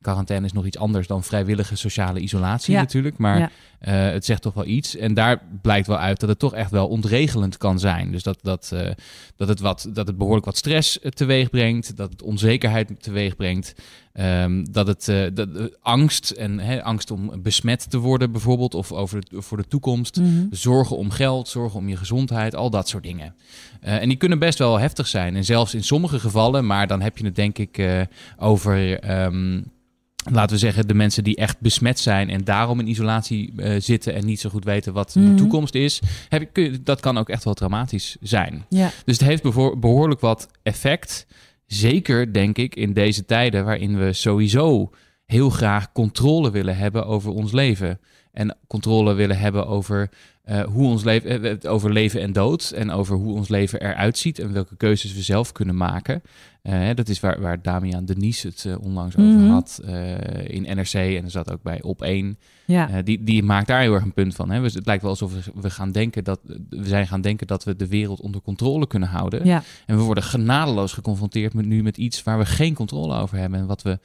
Quarantaine 0.00 0.46
is 0.46 0.52
nog 0.52 0.66
iets 0.66 0.78
anders 0.78 1.06
dan 1.06 1.22
vrijwillige 1.24 1.76
sociale 1.76 2.20
isolatie 2.20 2.74
Ja. 2.74 2.80
natuurlijk. 2.80 3.18
Maar 3.18 3.38
Ja. 3.38 3.50
eh, 3.78 4.12
het 4.12 4.24
zegt 4.24 4.42
toch 4.42 4.54
wel 4.54 4.66
iets. 4.66 4.96
En 4.96 5.14
daar 5.14 5.42
blijkt 5.62 5.86
wel 5.86 5.98
uit 5.98 6.20
dat 6.20 6.28
het 6.28 6.38
toch 6.38 6.54
echt 6.54 6.70
wel 6.70 6.88
ontregelend 6.88 7.56
kan 7.56 7.78
zijn. 7.78 8.12
Dus 8.12 8.22
dat, 8.22 8.38
dat, 8.42 8.70
eh, 8.74 8.90
dat, 9.36 9.48
het, 9.48 9.60
wat, 9.60 9.88
dat 9.92 10.06
het 10.06 10.18
behoorlijk 10.18 10.44
wat 10.46 10.56
stress 10.56 11.00
eh, 11.00 11.10
teweeg 11.10 11.50
brengt. 11.50 11.96
Dat 11.96 12.10
het 12.12 12.22
onzekerheid 12.22 13.02
teweeg 13.02 13.36
brengt. 13.36 13.74
Ehm, 14.18 14.64
dat 14.70 14.86
het 14.86 15.08
eh, 15.08 15.24
dat, 15.34 15.48
eh, 15.56 15.64
angst 15.82 16.30
en 16.30 16.58
hè, 16.58 16.82
angst 16.82 17.10
om 17.10 17.42
besmet 17.42 17.90
te 17.90 17.98
worden 17.98 18.32
bijvoorbeeld. 18.32 18.74
Of 18.74 18.92
over 18.92 19.20
de, 19.28 19.42
voor 19.42 19.56
de 19.56 19.68
toekomst. 19.68 20.16
Mhm. 20.16 20.46
Zorgen 20.50 20.96
om 20.96 21.10
geld, 21.10 21.48
zorgen 21.48 21.78
om 21.78 21.88
je 21.88 21.96
gezondheid, 21.96 22.54
al 22.54 22.70
dat 22.70 22.88
soort 22.88 23.02
dingen. 23.02 23.34
Eh, 23.80 24.02
en 24.02 24.08
die 24.08 24.16
kunnen 24.18 24.38
best 24.38 24.58
wel 24.58 24.78
heftig 24.78 25.06
zijn. 25.06 25.36
En 25.36 25.44
zelfs 25.44 25.74
in 25.74 25.84
sommige 25.84 26.18
gevallen, 26.20 26.66
maar 26.66 26.86
dan 26.86 27.00
heb 27.00 27.18
je 27.18 27.24
het 27.24 27.34
denk 27.36 27.58
ik 27.58 28.06
over, 28.38 29.00
ehm, 29.00 29.60
laten 30.30 30.50
we 30.54 30.58
zeggen, 30.58 30.88
de 30.88 30.94
mensen 30.94 31.24
die 31.24 31.36
echt 31.36 31.60
besmet 31.60 31.98
zijn 31.98 32.30
en 32.30 32.44
daarom 32.44 32.80
in 32.80 32.88
isolatie 32.88 33.52
zitten 33.78 34.14
en 34.14 34.24
niet 34.24 34.40
zo 34.40 34.50
goed 34.50 34.64
weten 34.64 34.92
wat 34.92 35.14
Mhm. 35.14 35.26
de 35.28 35.34
toekomst 35.34 35.74
is. 35.74 36.00
Heb 36.28 36.56
je, 36.56 36.82
dat 36.82 37.00
kan 37.00 37.18
ook 37.18 37.28
echt 37.28 37.44
wel 37.44 37.54
dramatisch 37.54 38.16
zijn. 38.20 38.64
Ja. 38.68 38.90
Dus 39.04 39.18
het 39.18 39.28
heeft 39.28 39.42
behoorlijk 39.80 40.20
wat 40.20 40.48
effect. 40.62 41.26
Zeker, 41.68 42.32
denk 42.32 42.58
ik, 42.58 42.74
in 42.74 42.92
deze 42.92 43.24
tijden 43.24 43.64
waarin 43.64 43.98
we 43.98 44.12
sowieso 44.12 44.90
heel 45.24 45.50
graag 45.50 45.92
controle 45.92 46.50
willen 46.50 46.76
hebben 46.76 47.06
over 47.06 47.30
ons 47.30 47.52
leven. 47.52 48.00
En 48.38 48.56
controle 48.66 49.14
willen 49.14 49.38
hebben 49.38 49.66
over 49.66 50.10
eh, 50.42 50.62
hoe 50.62 50.86
ons 50.86 51.04
leven, 51.04 51.30
eh, 51.30 51.50
het 51.50 51.66
over 51.66 51.92
leven 51.92 52.20
en 52.20 52.32
dood. 52.32 52.70
En 52.70 52.90
over 52.90 53.16
hoe 53.16 53.34
ons 53.34 53.48
leven 53.48 53.80
eruit 53.80 54.18
ziet 54.18 54.38
en 54.38 54.52
welke 54.52 54.76
keuzes 54.76 55.14
we 55.14 55.22
zelf 55.22 55.52
kunnen 55.52 55.76
maken. 55.76 56.22
Eh, 56.62 56.88
dat 56.94 57.08
is 57.08 57.20
waar, 57.20 57.40
waar 57.40 57.62
Damian 57.62 58.04
Denies 58.04 58.42
het 58.42 58.64
eh, 58.64 58.74
onlangs 58.80 59.16
over 59.16 59.30
Mhm. 59.30 59.50
had 59.50 59.80
eh, 59.84 60.48
in 60.48 60.62
NRC. 60.62 60.92
En 60.94 61.24
er 61.24 61.30
zat 61.30 61.52
ook 61.52 61.62
bij 61.62 61.82
Op 61.82 62.02
1. 62.02 62.38
Ja. 62.66 62.88
Eh, 62.90 62.96
die, 63.04 63.22
die 63.24 63.42
maakt 63.42 63.66
daar 63.66 63.80
heel 63.80 63.94
erg 63.94 64.02
een 64.04 64.12
punt 64.12 64.34
van. 64.34 64.50
Hè? 64.50 64.60
We- 64.60 64.70
Het 64.74 64.86
lijkt 64.86 65.02
wel 65.02 65.10
alsof 65.10 65.32
we, 65.32 65.52
we 65.60 65.70
gaan 65.70 65.92
denken 65.92 66.24
dat 66.24 66.40
we 66.68 66.86
zijn 66.86 67.06
gaan 67.06 67.20
denken 67.20 67.46
dat 67.46 67.64
we 67.64 67.76
de 67.76 67.88
wereld 67.88 68.20
onder 68.20 68.40
controle 68.40 68.86
kunnen 68.86 69.08
houden. 69.08 69.44
ja. 69.44 69.62
En 69.86 69.96
we 69.96 70.02
worden 70.02 70.24
genadeloos 70.24 70.92
geconfronteerd 70.92 71.54
met 71.54 71.66
nu 71.66 71.82
met 71.82 71.96
iets 71.96 72.22
waar 72.22 72.38
we 72.38 72.46
geen 72.46 72.74
controle 72.74 73.14
over 73.16 73.38
hebben 73.38 73.58
en 73.58 73.66
wat 73.66 73.82
we 73.82 73.98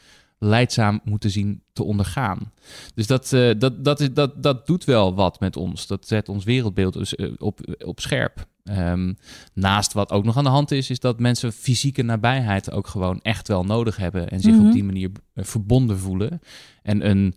leidzaam 0.43 0.99
moeten 1.03 1.29
zien 1.29 1.61
te 1.73 1.83
ondergaan. 1.83 2.51
Dus 2.95 3.07
dat, 3.07 3.33
eh, 3.33 3.49
dat, 3.57 3.83
dat, 3.85 3.99
is, 3.99 4.13
dat, 4.13 4.43
dat 4.43 4.67
doet 4.67 4.83
wel 4.83 5.15
wat 5.15 5.39
met 5.39 5.57
ons. 5.57 5.87
Dat 5.87 6.07
zet 6.07 6.29
ons 6.29 6.43
wereldbeeld 6.43 6.93
dus, 6.93 7.15
eh, 7.15 7.31
op, 7.37 7.59
op 7.85 7.99
scherp. 7.99 8.47
Ehm, 8.63 9.13
naast 9.53 9.93
wat 9.93 10.11
ook 10.11 10.23
nog 10.23 10.37
aan 10.37 10.43
de 10.43 10.49
hand 10.49 10.71
is, 10.71 10.89
is 10.89 10.99
dat 10.99 11.19
mensen 11.19 11.53
fysieke 11.53 12.01
nabijheid 12.01 12.71
ook 12.71 12.87
gewoon 12.87 13.19
echt 13.21 13.47
wel 13.47 13.63
nodig 13.63 13.97
hebben 13.97 14.29
en 14.29 14.39
zich 14.39 14.55
Mhm. 14.55 14.65
op 14.65 14.71
die 14.71 14.83
manier 14.83 15.09
eh, 15.33 15.43
verbonden 15.43 15.99
voelen. 15.99 16.39
En 16.81 17.09
een 17.09 17.35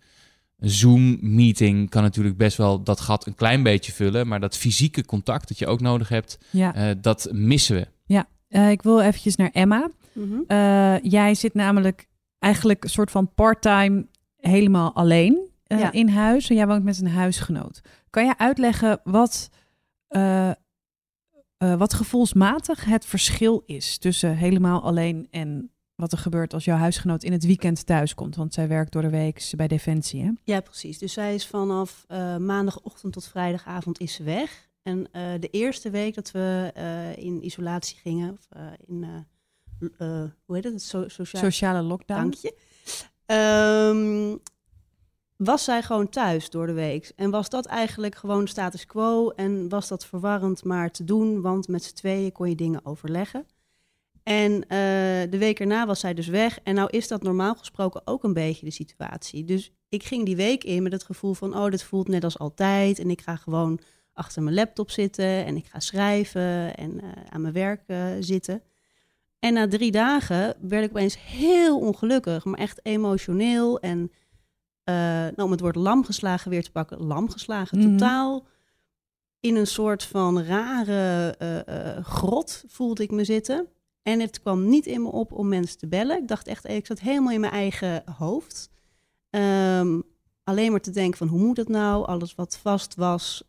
Zoom-meeting 0.58 1.90
kan 1.90 2.02
natuurlijk 2.02 2.36
best 2.36 2.56
wel 2.56 2.82
dat 2.82 3.00
gat 3.00 3.26
een 3.26 3.34
klein 3.34 3.62
beetje 3.62 3.92
vullen, 3.92 4.26
maar 4.28 4.40
dat 4.40 4.56
fysieke 4.56 5.04
contact 5.04 5.48
dat 5.48 5.58
je 5.58 5.66
ook 5.66 5.80
nodig 5.80 6.08
hebt, 6.08 6.38
ja. 6.50 6.74
eh, 6.74 6.94
dat 7.00 7.28
missen 7.32 7.76
we. 7.76 7.86
Eh, 8.48 8.70
ik 8.70 8.82
wil 8.82 9.00
eventjes 9.00 9.36
naar 9.36 9.50
Emma. 9.52 9.90
Mhm. 10.12 10.34
Eh, 10.46 10.94
jij 11.02 11.34
zit 11.34 11.54
namelijk 11.54 12.06
eigenlijk 12.46 12.84
een 12.84 12.90
soort 12.90 13.10
van 13.10 13.34
part-time 13.34 14.06
helemaal 14.36 14.94
alleen 14.94 15.50
eh, 15.66 15.78
Ja. 15.78 15.92
in 15.92 16.08
huis. 16.08 16.48
En 16.48 16.56
jij 16.56 16.66
woont 16.66 16.84
met 16.84 17.00
een 17.00 17.08
huisgenoot. 17.08 17.80
Kan 18.10 18.26
je 18.26 18.38
uitleggen 18.38 19.00
wat, 19.04 19.50
eh, 20.08 20.50
eh, 20.50 20.54
wat 21.56 21.94
gevoelsmatig 21.94 22.84
het 22.84 23.04
verschil 23.04 23.62
is 23.66 23.98
tussen 23.98 24.36
helemaal 24.36 24.82
alleen 24.82 25.28
en 25.30 25.70
wat 25.94 26.12
er 26.12 26.18
gebeurt 26.18 26.54
als 26.54 26.64
jouw 26.64 26.76
huisgenoot 26.76 27.22
in 27.22 27.32
het 27.32 27.44
weekend 27.44 27.86
thuis 27.86 28.14
komt. 28.14 28.36
Want 28.36 28.54
zij 28.54 28.68
werkt 28.68 28.92
door 28.92 29.02
de 29.02 29.10
week 29.10 29.52
bij 29.56 29.68
Defensie, 29.68 30.22
hè? 30.22 30.30
Ja, 30.44 30.60
precies. 30.60 30.98
Dus 30.98 31.12
zij 31.12 31.34
is 31.34 31.46
vanaf 31.46 32.04
maandagochtend 32.38 33.12
tot 33.12 33.28
vrijdagavond 33.28 34.00
is 34.00 34.14
ze 34.14 34.22
weg. 34.22 34.68
En 34.82 35.08
de 35.40 35.48
eerste 35.50 35.90
week 35.90 36.14
dat 36.14 36.30
we 36.30 36.72
in 37.16 37.44
isolatie 37.44 37.96
gingen, 37.98 38.32
of 38.32 38.48
in, 38.86 39.26
eh, 39.98 40.22
hoe 40.44 40.54
heet 40.54 40.64
het, 40.64 40.82
so 40.82 41.08
sociaal 41.08 41.42
Sociale 41.42 41.82
lockdown. 41.82 42.20
Dank 42.20 42.34
je. 42.34 42.54
Ehm, 43.26 44.36
was 45.36 45.64
zij 45.64 45.82
gewoon 45.82 46.08
thuis 46.08 46.50
door 46.50 46.66
de 46.66 46.72
week. 46.72 47.12
En 47.16 47.30
was 47.30 47.48
dat 47.48 47.66
eigenlijk 47.66 48.14
gewoon 48.14 48.46
status 48.46 48.86
quo. 48.86 49.30
En 49.30 49.68
was 49.68 49.88
dat 49.88 50.06
verwarrend 50.06 50.64
maar 50.64 50.90
te 50.90 51.04
doen, 51.04 51.40
want 51.40 51.68
met 51.68 51.84
z'n 51.84 51.94
tweeën 51.94 52.32
kon 52.32 52.48
je 52.48 52.54
dingen 52.54 52.84
overleggen. 52.84 53.46
En 54.22 54.62
eh, 54.62 55.30
de 55.30 55.38
week 55.38 55.60
erna 55.60 55.86
was 55.86 56.00
zij 56.00 56.14
dus 56.14 56.26
weg. 56.26 56.58
En 56.62 56.74
nou 56.74 56.88
is 56.90 57.08
dat 57.08 57.22
normaal 57.22 57.54
gesproken 57.54 58.02
ook 58.04 58.24
een 58.24 58.32
beetje 58.32 58.66
de 58.66 58.72
situatie. 58.72 59.44
Dus 59.44 59.72
ik 59.88 60.04
ging 60.04 60.24
die 60.24 60.36
week 60.36 60.64
in 60.64 60.82
met 60.82 60.92
het 60.92 61.04
gevoel 61.04 61.34
van... 61.34 61.56
oh, 61.56 61.70
dit 61.70 61.82
voelt 61.82 62.08
net 62.08 62.24
als 62.24 62.38
altijd. 62.38 62.98
En 62.98 63.10
ik 63.10 63.20
ga 63.20 63.36
gewoon 63.36 63.78
achter 64.12 64.42
mijn 64.42 64.54
laptop 64.54 64.90
zitten... 64.90 65.44
en 65.44 65.56
ik 65.56 65.66
ga 65.66 65.80
schrijven 65.80 66.76
en 66.76 67.00
eh, 67.00 67.08
aan 67.28 67.40
mijn 67.40 67.54
werk 67.54 67.82
zitten. 68.20 68.62
En 69.46 69.52
na 69.52 69.68
drie 69.68 69.90
dagen 69.90 70.54
werd 70.60 70.84
ik 70.84 70.90
opeens 70.90 71.18
heel 71.20 71.78
ongelukkig, 71.78 72.44
maar 72.44 72.58
echt 72.58 72.80
emotioneel. 72.82 73.80
En 73.80 74.12
eh, 74.84 74.94
nou, 74.94 75.42
om 75.42 75.50
het 75.50 75.60
woord 75.60 75.76
lam 75.76 76.04
geslagen 76.04 76.50
weer 76.50 76.62
te 76.62 76.70
pakken, 76.70 77.02
lam 77.02 77.30
geslagen. 77.30 77.78
Mhm. 77.78 77.90
Totaal 77.90 78.46
in 79.40 79.56
een 79.56 79.66
soort 79.66 80.02
van 80.02 80.42
rare 80.42 81.34
eh, 81.38 81.96
eh, 81.96 82.04
grot 82.04 82.64
voelde 82.66 83.02
ik 83.02 83.10
me 83.10 83.24
zitten. 83.24 83.66
En 84.02 84.20
het 84.20 84.40
kwam 84.40 84.68
niet 84.68 84.86
in 84.86 85.02
me 85.02 85.08
op 85.08 85.32
om 85.32 85.48
mensen 85.48 85.78
te 85.78 85.86
bellen. 85.86 86.18
Ik 86.18 86.28
dacht 86.28 86.46
echt, 86.46 86.68
ik 86.68 86.86
zat 86.86 87.00
helemaal 87.00 87.32
in 87.32 87.40
mijn 87.40 87.52
eigen 87.52 88.02
hoofd. 88.18 88.70
Ehm, 89.30 90.00
alleen 90.44 90.70
maar 90.70 90.80
te 90.80 90.90
denken 90.90 91.18
van 91.18 91.28
hoe 91.28 91.40
moet 91.40 91.56
het 91.56 91.68
nou? 91.68 92.06
Alles 92.06 92.34
wat 92.34 92.56
vast 92.56 92.94
was, 92.94 93.42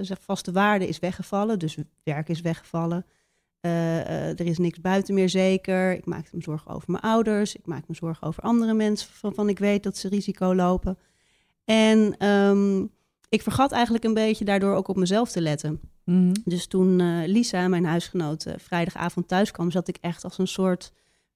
zeg, 0.00 0.18
vaste 0.20 0.52
waarde 0.52 0.88
is 0.88 0.98
weggevallen. 0.98 1.58
Dus 1.58 1.76
werk 2.02 2.28
is 2.28 2.40
weggevallen. 2.40 3.06
Eh, 3.60 4.00
eh, 4.00 4.38
er 4.38 4.46
is 4.46 4.58
niks 4.58 4.80
buiten 4.80 5.14
meer 5.14 5.28
zeker. 5.28 5.92
Ik 5.92 6.06
maak 6.06 6.32
me 6.32 6.42
zorgen 6.42 6.70
over 6.70 6.90
mijn 6.90 7.02
ouders. 7.02 7.56
Ik 7.56 7.66
maak 7.66 7.88
me 7.88 7.94
zorgen 7.94 8.26
over 8.26 8.42
andere 8.42 8.74
mensen 8.74 9.08
waarvan 9.20 9.48
ik 9.48 9.58
weet 9.58 9.82
dat 9.82 9.96
ze 9.96 10.08
risico 10.08 10.54
lopen. 10.54 10.98
En 11.64 12.16
ehm, 12.18 12.86
ik 13.28 13.42
vergat 13.42 13.72
eigenlijk 13.72 14.04
een 14.04 14.14
beetje 14.14 14.44
daardoor 14.44 14.74
ook 14.74 14.88
op 14.88 14.96
mezelf 14.96 15.30
te 15.30 15.40
letten. 15.40 15.80
Mhm. 16.04 16.32
Dus 16.44 16.66
toen 16.66 17.00
eh, 17.00 17.26
Lisa, 17.26 17.68
mijn 17.68 17.84
huisgenoot, 17.84 18.46
vrijdagavond 18.56 19.28
thuis 19.28 19.50
kwam, 19.50 19.70
zat 19.70 19.88
ik 19.88 19.98
echt 20.00 20.24
als 20.24 20.38
een 20.38 20.48
soort 20.48 20.92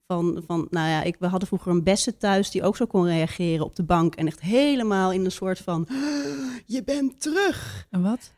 van, 0.06 0.42
van 0.46 0.66
nou 0.70 0.88
ja, 0.88 1.02
ik, 1.02 1.16
we 1.18 1.26
hadden 1.26 1.48
vroeger 1.48 1.70
een 1.70 1.82
beste 1.82 2.16
thuis 2.16 2.50
die 2.50 2.62
ook 2.62 2.76
zo 2.76 2.86
kon 2.86 3.06
reageren 3.06 3.64
op 3.64 3.76
de 3.76 3.84
bank. 3.84 4.14
En 4.14 4.26
echt 4.26 4.40
helemaal 4.40 5.12
in 5.12 5.24
een 5.24 5.32
soort 5.32 5.58
van, 5.58 5.88
je 6.66 6.82
bent 6.84 7.20
terug. 7.20 7.86
En 7.90 8.02
wat? 8.02 8.32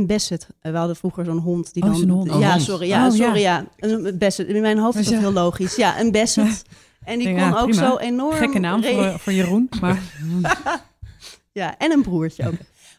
Een 0.00 0.06
Basset. 0.06 0.48
Eh, 0.60 0.72
We 0.72 0.78
hadden 0.78 0.96
vroeger 0.96 1.24
zo'n 1.24 1.38
hond. 1.38 1.74
Die 1.74 1.82
Oh, 1.82 1.98
dan, 1.98 2.08
hond. 2.08 2.30
Een 2.30 2.38
ja, 2.38 2.58
sorry. 2.58 2.86
Ja, 2.88 3.06
Oh, 3.08 3.16
ja. 3.16 3.24
sorry. 3.24 3.40
Ja. 3.40 3.64
Een 3.76 4.18
Basset. 4.18 4.46
In 4.48 4.60
mijn 4.60 4.78
hoofd 4.78 4.98
is 4.98 5.04
dat 5.04 5.14
Ja. 5.14 5.20
heel 5.20 5.32
logisch. 5.32 5.76
Ja, 5.76 6.00
een 6.00 6.10
Basset. 6.12 6.62
En 7.04 7.18
die 7.18 7.28
Ja, 7.28 7.50
kon 7.50 7.58
ook 7.60 7.68
prima. 7.70 7.88
zo 7.90 7.96
enorm... 7.96 8.34
Gekke 8.36 8.58
naam 8.58 8.82
voor, 8.84 9.18
voor 9.18 9.32
Jeroen. 9.32 9.68
Maar 9.80 10.02
Ja, 11.52 11.78
en 11.78 11.92
een 11.92 12.02
broertje 12.02 12.46
ook. 12.46 12.54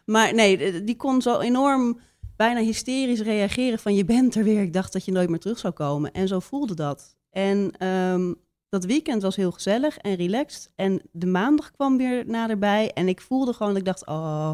maar 0.06 0.34
nee, 0.34 0.84
die 0.84 0.96
kon 0.96 1.22
zo 1.22 1.40
enorm 1.40 2.00
bijna 2.36 2.60
hysterisch 2.60 3.20
reageren 3.22 3.80
van 3.80 3.96
je 3.96 4.06
bent 4.06 4.36
er 4.36 4.44
weer. 4.44 4.62
Ik 4.62 4.74
dacht 4.74 4.94
dat 4.94 5.06
je 5.06 5.12
nooit 5.12 5.30
meer 5.30 5.40
terug 5.40 5.60
zou 5.60 5.74
komen. 5.74 6.12
En 6.12 6.28
zo 6.28 6.40
voelde 6.40 6.74
dat. 6.74 7.16
En 7.32 7.72
ehm, 7.78 8.34
dat 8.70 8.86
weekend 8.86 9.22
was 9.22 9.36
heel 9.36 9.52
gezellig 9.52 9.98
en 9.98 10.16
relaxed. 10.16 10.70
En 10.76 11.02
de 11.12 11.26
maandag 11.28 11.72
kwam 11.72 11.98
weer 11.98 12.24
naderbij. 12.28 12.92
En 12.94 13.08
ik 13.08 13.22
voelde 13.22 13.54
gewoon 13.54 13.72
dat 13.72 13.82
ik 13.82 13.88
dacht, 13.88 14.06
oh, 14.08 14.52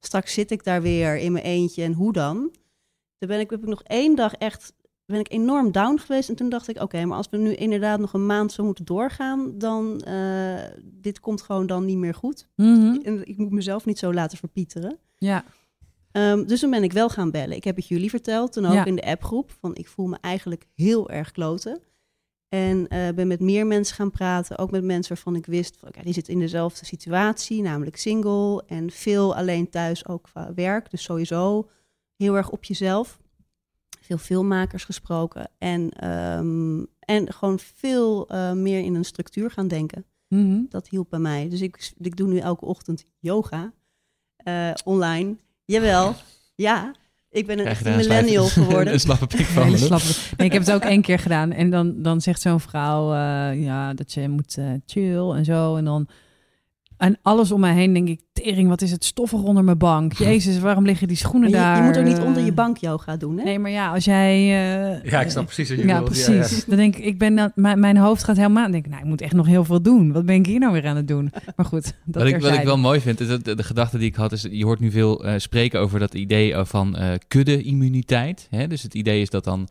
straks 0.00 0.32
zit 0.34 0.50
ik 0.50 0.64
daar 0.64 0.82
weer 0.82 1.16
in 1.16 1.32
mijn 1.32 1.44
eentje. 1.44 1.82
En 1.82 1.92
hoe 1.92 2.12
dan? 2.12 2.36
Toen 3.18 3.28
ben 3.28 3.40
ik, 3.40 3.50
heb 3.50 3.62
ik 3.62 3.68
nog 3.68 3.82
één 3.82 4.14
dag 4.16 4.34
echt 4.34 4.72
ben 5.06 5.20
ik 5.20 5.32
enorm 5.32 5.72
down 5.72 5.98
geweest. 5.98 6.28
En 6.28 6.34
toen 6.34 6.48
dacht 6.48 6.68
ik, 6.68 6.82
oké, 6.82 7.04
maar 7.04 7.16
als 7.16 7.28
we 7.30 7.36
nu 7.36 7.54
inderdaad 7.54 8.00
nog 8.00 8.12
een 8.12 8.26
maand 8.26 8.52
zo 8.52 8.64
moeten 8.64 8.84
doorgaan, 8.84 9.58
dan 9.58 10.04
uh, 10.08 10.60
dit 10.82 11.20
komt 11.20 11.42
gewoon 11.42 11.66
dan 11.66 11.84
niet 11.84 11.96
meer 11.96 12.14
goed. 12.14 12.48
Mhm. 12.56 12.98
En 13.02 13.26
ik 13.28 13.36
moet 13.36 13.50
mezelf 13.50 13.84
niet 13.84 13.98
zo 13.98 14.12
laten 14.14 14.38
verpieteren. 14.38 14.98
ja. 15.18 15.44
Um, 16.12 16.46
dus 16.46 16.60
toen 16.60 16.70
ben 16.70 16.82
ik 16.82 16.92
wel 16.92 17.08
gaan 17.08 17.30
bellen. 17.30 17.56
Ik 17.56 17.64
heb 17.64 17.76
het 17.76 17.86
jullie 17.88 18.10
verteld, 18.10 18.52
toen 18.52 18.66
ook 18.66 18.72
Ja. 18.72 18.84
in 18.84 18.94
de 18.96 19.04
appgroep, 19.06 19.50
van 19.60 19.74
ik 19.74 19.88
voel 19.88 20.06
me 20.06 20.18
eigenlijk 20.20 20.66
heel 20.74 21.10
erg 21.10 21.30
kloten. 21.30 21.80
En 22.50 22.78
uh, 22.78 23.08
ben 23.14 23.26
met 23.26 23.40
meer 23.40 23.66
mensen 23.66 23.96
gaan 23.96 24.10
praten, 24.10 24.58
ook 24.58 24.70
met 24.70 24.84
mensen 24.84 25.14
waarvan 25.14 25.36
ik 25.36 25.46
wist, 25.46 25.76
van, 25.76 25.88
okay, 25.88 26.02
die 26.02 26.12
zitten 26.12 26.32
in 26.32 26.38
dezelfde 26.38 26.84
situatie, 26.84 27.62
namelijk 27.62 27.96
single 27.96 28.64
en 28.66 28.90
veel 28.90 29.36
alleen 29.36 29.70
thuis 29.70 30.06
ook 30.06 30.22
qua 30.22 30.54
werk. 30.54 30.90
Dus 30.90 31.02
sowieso 31.02 31.68
heel 32.16 32.36
erg 32.36 32.50
op 32.50 32.64
jezelf. 32.64 33.18
Veel 34.00 34.18
filmmakers 34.18 34.84
gesproken 34.84 35.50
en, 35.58 36.08
um, 36.10 36.86
en 36.98 37.32
gewoon 37.32 37.58
veel 37.58 38.32
uh, 38.32 38.52
meer 38.52 38.80
in 38.80 38.94
een 38.94 39.04
structuur 39.04 39.50
gaan 39.50 39.68
denken. 39.68 40.04
Mm-hmm. 40.28 40.66
Dat 40.68 40.88
hielp 40.88 41.10
bij 41.10 41.18
mij. 41.18 41.48
Dus 41.48 41.60
ik, 41.60 41.92
ik 41.98 42.16
doe 42.16 42.28
nu 42.28 42.38
elke 42.38 42.64
ochtend 42.64 43.04
yoga 43.18 43.72
uh, 44.44 44.70
online. 44.84 45.36
Jawel, 45.64 46.14
ja. 46.54 46.94
Ik 47.30 47.46
ben 47.46 47.58
een 47.58 47.96
millennial 47.96 48.44
geworden. 48.58 48.92
een 48.92 49.00
slappe 49.00 49.26
pik 49.26 49.46
van. 49.46 49.62
Hele 49.62 49.76
slappe. 49.76 50.12
Nee, 50.36 50.46
ik 50.46 50.52
heb 50.52 50.62
het 50.62 50.72
ook 50.72 50.84
één 50.84 51.02
keer 51.02 51.18
gedaan. 51.18 51.52
En 51.52 51.70
dan, 51.70 52.02
dan 52.02 52.20
zegt 52.20 52.40
zo'n 52.40 52.60
vrouw 52.60 53.12
uh, 53.12 53.62
ja, 53.64 53.94
dat 53.94 54.12
je 54.12 54.28
moet 54.28 54.56
uh, 54.58 54.70
chill 54.86 55.30
en 55.30 55.44
zo. 55.44 55.76
En 55.76 55.84
dan... 55.84 56.08
En 57.00 57.18
alles 57.22 57.52
om 57.52 57.60
mij 57.60 57.74
heen 57.74 57.92
denk 57.92 58.08
ik, 58.08 58.20
tering, 58.32 58.68
wat 58.68 58.82
is 58.82 58.90
het 58.90 59.04
stoffig 59.04 59.42
onder 59.42 59.64
mijn 59.64 59.78
bank. 59.78 60.12
Jezus, 60.28 60.58
waarom 60.58 60.84
liggen 60.84 61.08
die 61.08 61.16
schoenen 61.16 61.48
je, 61.48 61.54
daar? 61.54 61.76
Je 61.76 61.82
moet 61.82 61.98
ook 61.98 62.04
niet 62.04 62.18
onder 62.18 62.44
je 62.44 62.52
bank 62.52 62.76
yoga 62.76 63.16
doen, 63.16 63.38
hè? 63.38 63.44
Nee, 63.44 63.58
maar 63.58 63.70
ja, 63.70 63.92
als 63.92 64.04
jij... 64.04 64.38
Uh, 64.40 65.10
ja, 65.10 65.20
ik 65.20 65.30
snap 65.30 65.44
precies 65.44 65.68
wat 65.68 65.78
je 65.78 65.86
ja, 65.86 65.98
bedoelt. 65.98 66.24
Precies. 66.24 66.50
Ja, 66.50 66.56
ja. 66.56 66.62
Dan 66.66 66.76
denk 66.76 66.96
ik, 66.96 67.04
ik 67.04 67.18
ben 67.18 67.36
dat, 67.36 67.52
mijn, 67.54 67.80
mijn 67.80 67.96
hoofd 67.96 68.24
gaat 68.24 68.36
helemaal... 68.36 68.62
Dan 68.62 68.72
denk 68.72 68.84
ik, 68.84 68.90
nou, 68.90 69.02
ik 69.02 69.08
moet 69.08 69.20
echt 69.20 69.32
nog 69.32 69.46
heel 69.46 69.64
veel 69.64 69.82
doen. 69.82 70.12
Wat 70.12 70.26
ben 70.26 70.34
ik 70.34 70.46
hier 70.46 70.58
nou 70.58 70.72
weer 70.72 70.86
aan 70.86 70.96
het 70.96 71.08
doen? 71.08 71.32
Maar 71.56 71.66
goed, 71.66 71.84
dat 72.04 72.22
wat 72.22 72.32
ik, 72.32 72.40
wat 72.40 72.52
ik 72.52 72.64
wel 72.64 72.78
mooi 72.78 73.00
vind, 73.00 73.20
is 73.20 73.28
dat 73.28 73.44
de, 73.44 73.54
de 73.54 73.62
gedachte 73.62 73.98
die 73.98 74.08
ik 74.08 74.14
had, 74.14 74.32
is... 74.32 74.46
Je 74.50 74.64
hoort 74.64 74.80
nu 74.80 74.90
veel 74.90 75.26
uh, 75.26 75.32
spreken 75.36 75.80
over 75.80 75.98
dat 75.98 76.14
idee 76.14 76.54
van 76.64 76.96
uh, 76.98 77.12
kudde-immuniteit. 77.28 78.46
Hè? 78.50 78.66
Dus 78.66 78.82
het 78.82 78.94
idee 78.94 79.20
is 79.20 79.30
dat 79.30 79.44
dan 79.44 79.68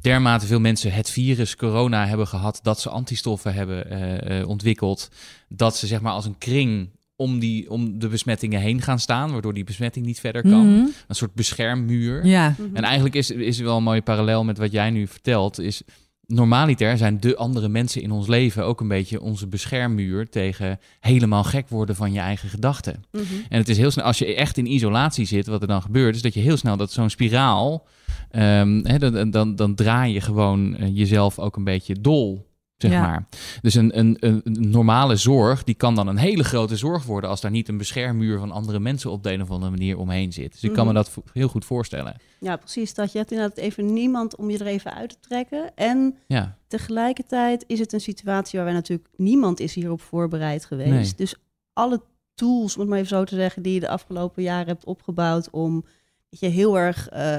dermate 0.00 0.46
veel 0.46 0.60
mensen 0.60 0.92
het 0.92 1.10
virus 1.10 1.56
corona 1.56 2.06
hebben 2.06 2.26
gehad, 2.26 2.60
dat 2.62 2.80
ze 2.80 2.88
antistoffen 2.88 3.54
hebben 3.54 4.32
uh, 4.32 4.48
ontwikkeld, 4.48 5.10
dat 5.48 5.76
ze 5.76 5.86
zeg 5.86 6.00
maar 6.00 6.12
als 6.12 6.24
een 6.24 6.38
kring 6.38 6.90
om, 7.16 7.38
die, 7.38 7.70
om 7.70 7.98
de 7.98 8.08
besmettingen 8.08 8.60
heen 8.60 8.82
gaan 8.82 8.98
staan, 8.98 9.32
waardoor 9.32 9.54
die 9.54 9.64
besmetting 9.64 10.06
niet 10.06 10.20
verder 10.20 10.42
kan. 10.42 10.50
Mhm. 10.50 10.68
Mm 10.68 10.74
-hmm. 10.74 10.92
Een 11.08 11.14
soort 11.14 11.34
beschermmuur. 11.34 12.26
Ja. 12.26 12.48
Mm 12.48 12.66
-hmm. 12.66 12.76
En 12.76 12.82
eigenlijk 12.82 13.14
is, 13.14 13.30
is 13.30 13.58
wel 13.58 13.76
een 13.76 13.82
mooie 13.82 14.02
parallel 14.02 14.44
met 14.44 14.58
wat 14.58 14.72
jij 14.72 14.90
nu 14.90 15.06
vertelt, 15.06 15.58
is 15.58 15.82
normaliter 16.32 16.98
zijn 16.98 17.20
de 17.20 17.36
andere 17.36 17.68
mensen 17.68 18.02
in 18.02 18.10
ons 18.10 18.26
leven 18.26 18.64
ook 18.64 18.80
een 18.80 18.88
beetje 18.88 19.20
onze 19.20 19.46
beschermmuur 19.46 20.28
tegen 20.28 20.80
helemaal 21.00 21.44
gek 21.44 21.68
worden 21.68 21.96
van 21.96 22.12
je 22.12 22.18
eigen 22.18 22.48
gedachten. 22.48 23.04
Mhm. 23.12 23.22
Mm 23.22 23.28
-hmm. 23.28 23.44
En 23.48 23.58
het 23.58 23.68
is 23.68 23.76
heel 23.76 23.90
snel, 23.90 24.04
als 24.04 24.18
je 24.18 24.34
echt 24.34 24.56
in 24.56 24.72
isolatie 24.72 25.26
zit, 25.26 25.46
wat 25.46 25.62
er 25.62 25.68
dan 25.68 25.82
gebeurt, 25.82 26.14
is 26.14 26.22
dat 26.22 26.34
je 26.34 26.40
heel 26.40 26.56
snel 26.56 26.76
dat 26.76 26.92
zo'n 26.92 27.10
spiraal, 27.10 27.86
um, 28.32 28.86
hè, 28.86 28.98
dan, 28.98 29.30
dan, 29.30 29.56
dan 29.56 29.74
draai 29.74 30.12
je 30.12 30.20
gewoon 30.20 30.76
uh, 30.80 30.96
jezelf 30.96 31.38
ook 31.38 31.56
een 31.56 31.64
beetje 31.64 32.00
dol. 32.00 32.47
Zeg 32.78 32.90
ja. 32.90 33.00
maar. 33.00 33.26
Dus 33.62 33.74
een, 33.74 33.98
een, 33.98 34.16
een, 34.20 34.42
normale 34.70 35.16
zorg, 35.16 35.64
die 35.64 35.74
kan 35.74 35.94
dan 35.94 36.06
een 36.06 36.16
hele 36.16 36.44
grote 36.44 36.76
zorg 36.76 37.04
worden 37.04 37.30
als 37.30 37.40
daar 37.40 37.50
niet 37.50 37.68
een 37.68 37.76
beschermmuur 37.78 38.38
van 38.38 38.50
andere 38.50 38.78
mensen 38.78 39.10
op 39.10 39.22
de 39.22 39.32
een 39.32 39.42
of 39.42 39.50
andere 39.50 39.70
manier 39.70 39.98
omheen 39.98 40.32
zit. 40.32 40.52
Dus 40.52 40.62
ik 40.62 40.72
kan 40.72 40.84
Mhm. 40.86 40.94
me 40.94 41.02
dat 41.02 41.14
heel 41.32 41.48
goed 41.48 41.64
voorstellen. 41.64 42.16
Ja, 42.40 42.56
precies. 42.56 42.94
Dat 42.94 43.12
je 43.12 43.18
hebt 43.18 43.30
inderdaad 43.30 43.56
even 43.56 43.92
niemand 43.92 44.36
om 44.36 44.50
je 44.50 44.58
er 44.58 44.66
even 44.66 44.94
uit 44.94 45.08
te 45.10 45.16
trekken. 45.28 45.74
En 45.74 46.16
Ja. 46.26 46.56
tegelijkertijd 46.66 47.64
is 47.66 47.78
het 47.78 47.92
een 47.92 48.00
situatie 48.00 48.58
waar 48.58 48.66
wij 48.68 48.76
natuurlijk 48.76 49.08
niemand 49.16 49.60
is 49.60 49.74
hierop 49.74 50.00
voorbereid 50.00 50.64
geweest. 50.64 50.90
Nee. 50.90 51.12
Dus 51.16 51.34
alle 51.72 52.00
tools, 52.34 52.74
om 52.74 52.80
het 52.80 52.88
maar 52.90 52.98
even 52.98 53.10
zo 53.16 53.24
te 53.24 53.34
zeggen, 53.34 53.62
die 53.62 53.74
je 53.74 53.80
de 53.80 53.88
afgelopen 53.88 54.42
jaren 54.42 54.66
hebt 54.66 54.84
opgebouwd 54.84 55.50
om 55.50 55.84
je, 56.30 56.46
heel 56.46 56.78
erg 56.78 57.08
uh, 57.12 57.36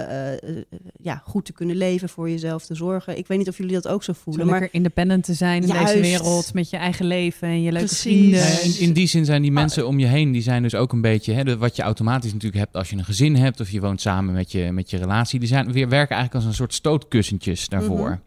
uh, 0.55 0.61
ja, 1.01 1.21
goed 1.25 1.45
te 1.45 1.53
kunnen 1.53 1.75
leven, 1.75 2.09
voor 2.09 2.29
jezelf 2.29 2.65
te 2.65 2.75
zorgen. 2.75 3.17
Ik 3.17 3.27
weet 3.27 3.37
niet 3.37 3.47
of 3.49 3.57
jullie 3.57 3.73
dat 3.73 3.87
ook 3.87 4.03
zo 4.03 4.13
voelen. 4.13 4.43
Zo 4.43 4.49
maar 4.49 4.59
lekker 4.59 4.77
independent 4.77 5.23
te 5.23 5.33
zijn 5.33 5.61
in 5.61 5.67
Juist. 5.67 5.87
deze 5.93 5.99
wereld, 5.99 6.53
met 6.53 6.69
je 6.69 6.77
eigen 6.77 7.05
leven 7.05 7.47
en 7.47 7.61
je 7.61 7.71
leuke 7.71 7.85
Precies. 7.87 8.01
vrienden. 8.01 8.39
Ja, 8.39 8.59
in, 8.59 8.79
in 8.79 8.93
die 8.93 9.07
zin 9.07 9.25
zijn 9.25 9.41
die 9.41 9.51
mensen 9.51 9.87
om 9.87 9.99
je 9.99 10.05
heen, 10.05 10.31
die 10.31 10.41
zijn 10.41 10.63
dus 10.63 10.75
ook 10.75 10.93
een 10.93 11.01
beetje, 11.01 11.33
hè, 11.33 11.43
de- 11.43 11.57
wat 11.57 11.75
je 11.75 11.81
automatisch 11.81 12.33
natuurlijk 12.33 12.59
hebt 12.63 12.75
als 12.75 12.89
je 12.89 12.95
een 12.95 13.05
gezin 13.05 13.35
hebt 13.35 13.59
of 13.59 13.69
je 13.69 13.79
woont 13.79 14.01
samen 14.01 14.33
met 14.33 14.51
je, 14.51 14.71
met 14.71 14.89
je 14.89 14.97
relatie, 14.97 15.39
die 15.39 15.47
zijn 15.47 15.71
weer 15.71 15.89
werken 15.89 16.15
eigenlijk 16.15 16.35
als 16.35 16.45
een 16.45 16.57
soort 16.57 16.73
stootkussentjes 16.73 17.67
daarvoor. 17.67 18.09
Mhm. 18.09 18.17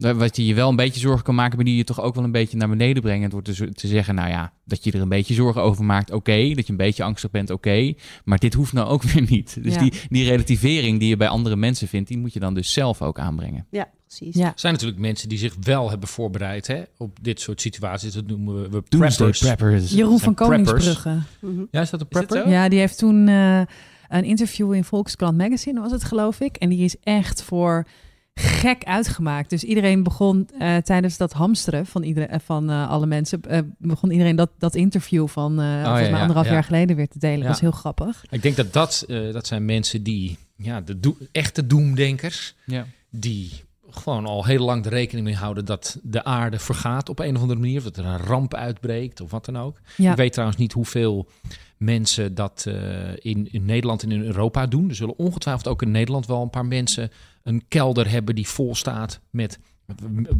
Wat 0.00 0.36
je 0.36 0.46
je 0.46 0.54
wel 0.54 0.68
een 0.68 0.76
beetje 0.76 1.00
zorgen 1.00 1.24
kan 1.24 1.34
maken, 1.34 1.56
maar 1.56 1.64
die 1.64 1.76
je 1.76 1.84
toch 1.84 2.00
ook 2.00 2.14
wel 2.14 2.24
een 2.24 2.32
beetje 2.32 2.56
naar 2.56 2.68
beneden 2.68 3.02
brengen. 3.02 3.30
Door 3.30 3.42
te, 3.42 3.54
zo- 3.54 3.68
te 3.68 3.86
zeggen, 3.86 4.14
nou 4.14 4.28
ja, 4.28 4.52
dat 4.64 4.84
je 4.84 4.92
er 4.92 5.00
een 5.00 5.08
beetje 5.08 5.34
zorgen 5.34 5.62
over 5.62 5.84
maakt, 5.84 6.12
oké. 6.12 6.54
Dat 6.54 6.66
je 6.66 6.72
een 6.72 6.76
beetje 6.76 7.02
angstig 7.02 7.30
bent, 7.30 7.50
oké. 7.50 7.92
Maar 8.24 8.38
dit 8.38 8.54
hoeft 8.54 8.72
nou 8.72 8.88
ook 8.88 9.02
weer 9.12 9.26
niet. 9.28 9.62
Dus 9.62 9.74
Ja. 9.74 9.80
die, 9.80 9.92
die 10.08 10.24
relativering 10.28 10.98
die 10.98 11.08
je 11.08 11.16
bij 11.16 11.28
andere 11.28 11.56
mensen 11.56 11.88
vindt, 11.88 12.08
die 12.08 12.18
moet 12.18 12.32
je 12.32 12.40
dan 12.40 12.54
dus 12.54 12.72
zelf 12.72 13.02
ook 13.02 13.18
aanbrengen. 13.18 13.66
Ja, 13.70 13.88
precies. 14.06 14.34
Ja. 14.34 14.46
Er 14.46 14.52
zijn 14.56 14.72
natuurlijk 14.72 15.00
mensen 15.00 15.28
die 15.28 15.38
zich 15.38 15.54
wel 15.60 15.90
hebben 15.90 16.08
voorbereid 16.08 16.66
hè, 16.66 16.82
op 16.96 17.18
dit 17.22 17.40
soort 17.40 17.60
situaties. 17.60 18.12
Dat 18.12 18.26
noemen 18.26 18.54
we, 18.54 18.60
we 18.68 18.82
Doomsday 18.88 19.08
preppers. 19.30 19.38
preppers. 19.38 19.90
Jeroen 19.92 20.18
van. 20.18 20.34
Koningsbrugge. 20.34 21.18
Mhm. 21.40 21.62
Ja, 21.70 21.80
is 21.80 21.90
dat 21.90 22.00
een 22.00 22.08
prepper? 22.08 22.48
Ja, 22.48 22.68
die 22.68 22.78
heeft 22.78 22.98
toen 22.98 23.28
eh, 23.28 23.60
een 24.08 24.24
interview 24.24 24.72
in 24.74 24.84
Volkskrant 24.84 25.36
Magazine, 25.36 25.80
was 25.80 25.92
het 25.92 26.04
geloof 26.04 26.40
ik. 26.40 26.56
En 26.56 26.68
die 26.68 26.84
is 26.84 26.96
echt 27.02 27.42
voor 27.42 27.86
gek 28.34 28.84
uitgemaakt. 28.84 29.50
Dus 29.50 29.64
iedereen 29.64 30.02
begon 30.02 30.48
eh, 30.58 30.76
tijdens 30.76 31.16
dat 31.16 31.32
hamsteren 31.32 31.86
van, 31.86 32.02
iedereen, 32.02 32.28
eh, 32.28 32.38
van 32.44 32.70
eh, 32.70 32.90
alle 32.90 33.06
mensen, 33.06 33.40
eh, 33.42 33.58
begon 33.78 34.10
iedereen 34.10 34.36
dat, 34.36 34.50
dat 34.58 34.74
interview 34.74 35.28
van 35.28 35.60
eh 35.60 35.64
volgens 35.66 35.88
Oh, 35.90 35.94
ja, 35.94 36.00
mij 36.00 36.10
ja, 36.10 36.20
anderhalf 36.20 36.46
ja. 36.46 36.52
jaar 36.52 36.64
geleden 36.64 36.96
weer 36.96 37.08
te 37.08 37.18
delen. 37.18 37.36
Ja. 37.36 37.42
Dat 37.42 37.50
was 37.52 37.60
heel 37.60 37.70
grappig. 37.70 38.24
Ik 38.30 38.42
denk 38.42 38.56
dat 38.56 38.72
dat, 38.72 39.04
eh, 39.08 39.32
dat 39.32 39.46
zijn 39.46 39.64
mensen 39.64 40.02
die, 40.02 40.38
ja, 40.56 40.80
de 40.80 41.00
doe- 41.00 41.16
echte 41.32 41.66
doemdenkers, 41.66 42.54
Ja. 42.66 42.86
die 43.10 43.50
gewoon 43.90 44.26
al 44.26 44.44
heel 44.44 44.64
lang 44.64 44.82
de 44.82 44.88
rekening 44.88 45.26
mee 45.26 45.36
houden 45.36 45.64
dat 45.64 45.98
de 46.02 46.24
aarde 46.24 46.58
vergaat 46.58 47.08
op 47.08 47.18
een 47.18 47.34
of 47.36 47.42
andere 47.42 47.60
manier. 47.60 47.76
Of 47.78 47.84
dat 47.84 47.96
er 47.96 48.04
een 48.04 48.16
ramp 48.18 48.54
uitbreekt 48.54 49.20
of 49.20 49.30
wat 49.30 49.44
dan 49.44 49.58
ook. 49.58 49.80
Ja. 49.96 50.10
Ik 50.10 50.16
weet 50.16 50.32
trouwens 50.32 50.58
niet 50.60 50.72
hoeveel 50.72 51.28
mensen 51.76 52.34
dat 52.34 52.64
eh, 52.68 52.74
in, 53.16 53.48
in 53.52 53.64
Nederland 53.64 54.02
en 54.02 54.10
in 54.12 54.22
Europa 54.22 54.66
doen. 54.66 54.88
Er 54.88 54.94
zullen 54.94 55.18
ongetwijfeld 55.18 55.68
ook 55.68 55.82
in 55.82 55.90
Nederland 55.90 56.26
wel 56.26 56.42
een 56.42 56.50
paar 56.50 56.66
mensen 56.66 57.10
een 57.42 57.64
kelder 57.68 58.10
hebben 58.10 58.34
die 58.34 58.48
vol 58.48 58.74
staat 58.74 59.20
met 59.30 59.58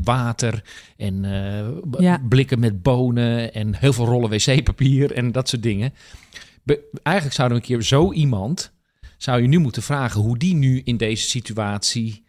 water 0.03 0.65
en 0.97 1.25
eh, 1.25 1.69
Ja. 1.99 2.23
blikken 2.29 2.59
met 2.61 2.83
bonen 2.83 3.53
en 3.55 3.75
heel 3.75 3.93
veel 3.93 4.05
rollen 4.07 4.31
wc-papier 4.31 5.13
en 5.13 5.33
dat 5.33 5.49
soort 5.49 5.63
dingen. 5.63 5.93
Be- 6.63 6.89
eigenlijk 7.03 7.37
zouden 7.37 7.59
we 7.59 7.63
een 7.65 7.69
keer 7.77 7.83
zo 7.87 8.13
iemand, 8.13 8.73
zou 9.17 9.43
je 9.43 9.49
nu 9.49 9.59
moeten 9.59 9.83
vragen 9.83 10.21
hoe 10.21 10.39
die 10.39 10.55
nu 10.55 10.81
in 10.85 10.97
deze 10.97 11.29
situatie 11.29 12.25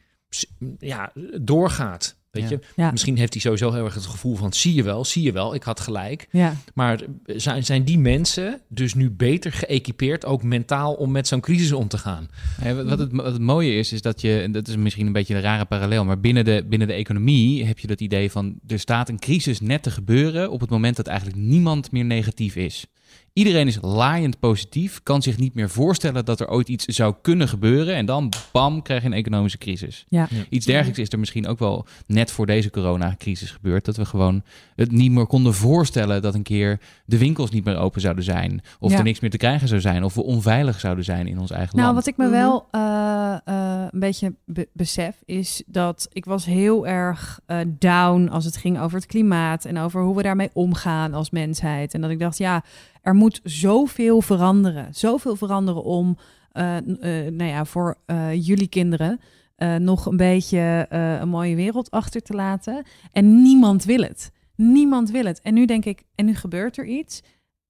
ja, 0.79 1.11
doorgaat. 1.41 2.19
Weet 2.31 2.43
Ja. 2.43 2.49
je, 2.49 2.59
Ja. 2.75 2.91
misschien 2.91 3.17
heeft 3.17 3.33
hij 3.33 3.41
sowieso 3.41 3.71
heel 3.71 3.85
erg 3.85 3.93
het 3.93 4.05
gevoel 4.05 4.35
van 4.35 4.53
zie 4.53 4.73
je 4.73 4.83
wel, 4.83 5.05
zie 5.05 5.23
je 5.23 5.31
wel, 5.31 5.53
ik 5.55 5.63
had 5.63 5.79
gelijk. 5.79 6.27
Ja. 6.31 6.55
Maar 6.73 6.99
zijn, 7.25 7.65
zijn 7.65 7.83
die 7.83 7.99
mensen 7.99 8.61
dus 8.67 8.93
nu 8.93 9.09
beter 9.09 9.51
geëquipeerd, 9.51 10.25
ook 10.25 10.43
mentaal, 10.43 10.93
om 10.93 11.11
met 11.11 11.27
zo'n 11.27 11.39
crisis 11.39 11.71
om 11.71 11.87
te 11.87 11.97
gaan? 11.97 12.27
Ja, 12.63 12.83
wat, 12.83 12.99
het, 12.99 13.11
wat 13.11 13.25
het 13.25 13.41
mooie 13.41 13.73
is, 13.75 13.93
is 13.93 14.01
dat 14.01 14.21
je, 14.21 14.39
en 14.39 14.51
dat 14.51 14.67
is 14.67 14.75
misschien 14.75 15.05
een 15.05 15.13
beetje 15.13 15.35
een 15.35 15.41
rare 15.41 15.65
parallel, 15.65 16.05
maar 16.05 16.19
binnen 16.19 16.45
de, 16.45 16.65
binnen 16.69 16.87
de 16.87 16.93
economie 16.93 17.65
heb 17.65 17.79
je 17.79 17.87
dat 17.87 18.01
idee 18.01 18.31
van, 18.31 18.59
er 18.67 18.79
staat 18.79 19.09
een 19.09 19.19
crisis 19.19 19.59
net 19.61 19.83
te 19.83 19.91
gebeuren 19.91 20.51
op 20.51 20.61
het 20.61 20.69
moment 20.69 20.95
dat 20.95 21.07
eigenlijk 21.07 21.39
niemand 21.39 21.91
meer 21.91 22.05
negatief 22.05 22.55
is. 22.55 22.85
Iedereen 23.33 23.67
is 23.67 23.77
laaiend 23.81 24.39
positief, 24.39 24.99
kan 25.03 25.21
zich 25.21 25.37
niet 25.37 25.53
meer 25.53 25.69
voorstellen 25.69 26.25
dat 26.25 26.39
er 26.39 26.49
ooit 26.49 26.69
iets 26.69 26.85
zou 26.85 27.15
kunnen 27.21 27.47
gebeuren. 27.47 27.95
En 27.95 28.05
dan, 28.05 28.31
bam, 28.51 28.81
krijg 28.81 29.01
je 29.01 29.07
een 29.07 29.13
economische 29.13 29.57
crisis. 29.57 30.05
Ja. 30.09 30.27
Ja. 30.29 30.43
Iets 30.49 30.65
dergelijks 30.65 30.99
is 30.99 31.09
er 31.09 31.19
misschien 31.19 31.47
ook 31.47 31.59
wel 31.59 31.85
net 32.07 32.31
voor 32.31 32.45
deze 32.45 32.69
coronacrisis 32.69 33.51
gebeurd. 33.51 33.85
Dat 33.85 33.97
we 33.97 34.05
gewoon 34.05 34.43
het 34.75 34.91
niet 34.91 35.11
meer 35.11 35.25
konden 35.25 35.53
voorstellen 35.53 36.21
dat 36.21 36.35
een 36.35 36.43
keer 36.43 36.79
de 37.05 37.17
winkels 37.17 37.49
niet 37.49 37.63
meer 37.65 37.77
open 37.77 38.01
zouden 38.01 38.23
zijn. 38.23 38.61
Of 38.79 38.91
Ja. 38.91 38.97
er 38.97 39.03
niks 39.03 39.19
meer 39.19 39.29
te 39.29 39.37
krijgen 39.37 39.67
zou 39.67 39.81
zijn. 39.81 40.03
Of 40.03 40.13
we 40.13 40.23
onveilig 40.23 40.79
zouden 40.79 41.03
zijn 41.03 41.27
in 41.27 41.39
ons 41.39 41.51
eigen 41.51 41.75
Nou, 41.77 41.93
land. 41.93 41.97
wat 42.05 42.07
ik 42.13 42.17
me 42.17 42.25
Mhm. 42.25 42.33
wel 42.33 42.67
eh, 42.71 43.37
eh, 43.45 43.87
een 43.91 43.99
beetje 43.99 44.33
be- 44.45 44.69
besef, 44.73 45.15
is 45.25 45.63
dat 45.65 46.07
ik 46.13 46.25
was 46.25 46.45
heel 46.45 46.87
erg 46.87 47.39
eh, 47.45 47.57
down 47.67 48.27
als 48.27 48.45
het 48.45 48.57
ging 48.57 48.79
over 48.79 48.97
het 48.97 49.05
klimaat 49.05 49.65
en 49.65 49.77
over 49.77 50.01
hoe 50.03 50.15
we 50.15 50.23
daarmee 50.23 50.49
omgaan 50.53 51.13
als 51.13 51.29
mensheid. 51.29 51.93
En 51.93 52.01
dat 52.01 52.09
ik 52.09 52.19
dacht, 52.19 52.37
ja, 52.37 52.63
er 53.01 53.13
moet 53.13 53.39
zoveel 53.43 54.21
veranderen. 54.21 54.93
Zoveel 54.93 55.35
veranderen 55.35 55.83
om, 55.83 56.17
eh, 56.51 56.77
eh, 56.77 57.33
nou 57.33 57.49
ja, 57.49 57.65
voor 57.65 57.97
eh, 58.05 58.45
jullie 58.45 58.67
kinderen 58.67 59.19
eh, 59.55 59.75
nog 59.75 60.05
een 60.05 60.17
beetje 60.17 60.85
eh, 60.89 61.19
een 61.19 61.29
mooie 61.29 61.55
wereld 61.55 61.91
achter 61.91 62.21
te 62.21 62.33
laten. 62.33 62.83
En 63.11 63.41
niemand 63.41 63.83
wil 63.83 64.01
het. 64.01 64.31
Niemand 64.55 65.11
wil 65.11 65.25
het. 65.25 65.41
En 65.41 65.53
nu 65.53 65.65
denk 65.65 65.85
ik, 65.85 66.03
en 66.15 66.25
nu 66.25 66.35
gebeurt 66.35 66.77
er 66.77 66.85
iets. 66.85 67.21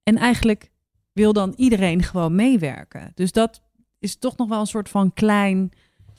En 0.03 0.17
eigenlijk 0.17 0.69
wil 1.13 1.33
dan 1.33 1.53
iedereen 1.55 2.03
gewoon 2.03 2.35
meewerken. 2.35 3.11
Dus 3.15 3.31
dat 3.31 3.61
is 3.99 4.15
toch 4.15 4.37
nog 4.37 4.49
wel 4.49 4.59
een 4.59 4.65
soort 4.65 4.89
van 4.89 5.13
klein 5.13 5.71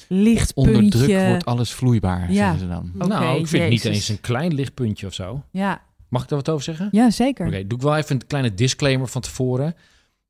lichtpuntje. 0.09 0.75
Onder 0.75 0.91
druk 0.91 1.27
wordt 1.29 1.45
alles 1.45 1.73
vloeibaar, 1.73 2.33
Ja. 2.33 2.35
zeggen 2.57 2.59
ze 2.59 2.69
dan. 2.69 3.09
Nou, 3.09 3.39
ik 3.41 3.47
vind 3.47 3.63
het 3.63 3.73
niet 3.73 3.85
eens 3.85 4.09
een 4.09 4.21
klein 4.21 4.55
lichtpuntje 4.55 5.07
of 5.07 5.15
zo. 5.15 5.43
Ja, 5.51 5.83
Mag 6.13 6.23
ik 6.23 6.29
daar 6.29 6.39
wat 6.39 6.49
over 6.49 6.65
zeggen? 6.65 6.89
ja 6.91 7.11
zeker. 7.11 7.47
Oké, 7.47 7.67
doe 7.67 7.79
ik 7.79 7.85
wel 7.85 7.97
even 7.97 8.15
een 8.17 8.27
kleine 8.27 8.55
disclaimer 8.55 9.09
van 9.09 9.21
tevoren. 9.21 9.75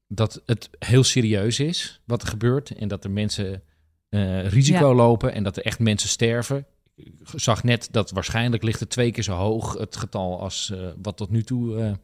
Dat 0.08 0.42
het 0.46 0.70
heel 0.78 1.04
serieus 1.04 1.60
is 1.60 2.00
wat 2.04 2.22
er 2.22 2.28
gebeurt. 2.28 2.70
En 2.70 2.88
dat 2.88 3.04
er 3.04 3.10
mensen 3.10 3.62
eh, 4.08 4.46
risico 4.48 4.88
Ja. 4.88 4.94
lopen 4.94 5.32
en 5.34 5.42
dat 5.42 5.56
er 5.56 5.64
echt 5.64 5.78
mensen 5.78 6.08
sterven. 6.08 6.66
Ik 6.96 7.12
zag 7.34 7.64
net 7.64 7.88
dat 7.90 8.10
waarschijnlijk 8.10 8.62
ligt 8.62 8.80
het 8.80 8.90
twee 8.90 9.12
keer 9.12 9.22
zo 9.22 9.34
hoog 9.34 9.78
het 9.78 9.96
getal 9.96 10.40
als 10.40 10.70
eh, 10.74 10.78
wat 11.02 11.16
tot 11.16 11.30
nu 11.30 11.42
toe. 11.42 11.76
eh, 11.76 11.84
En 11.84 11.98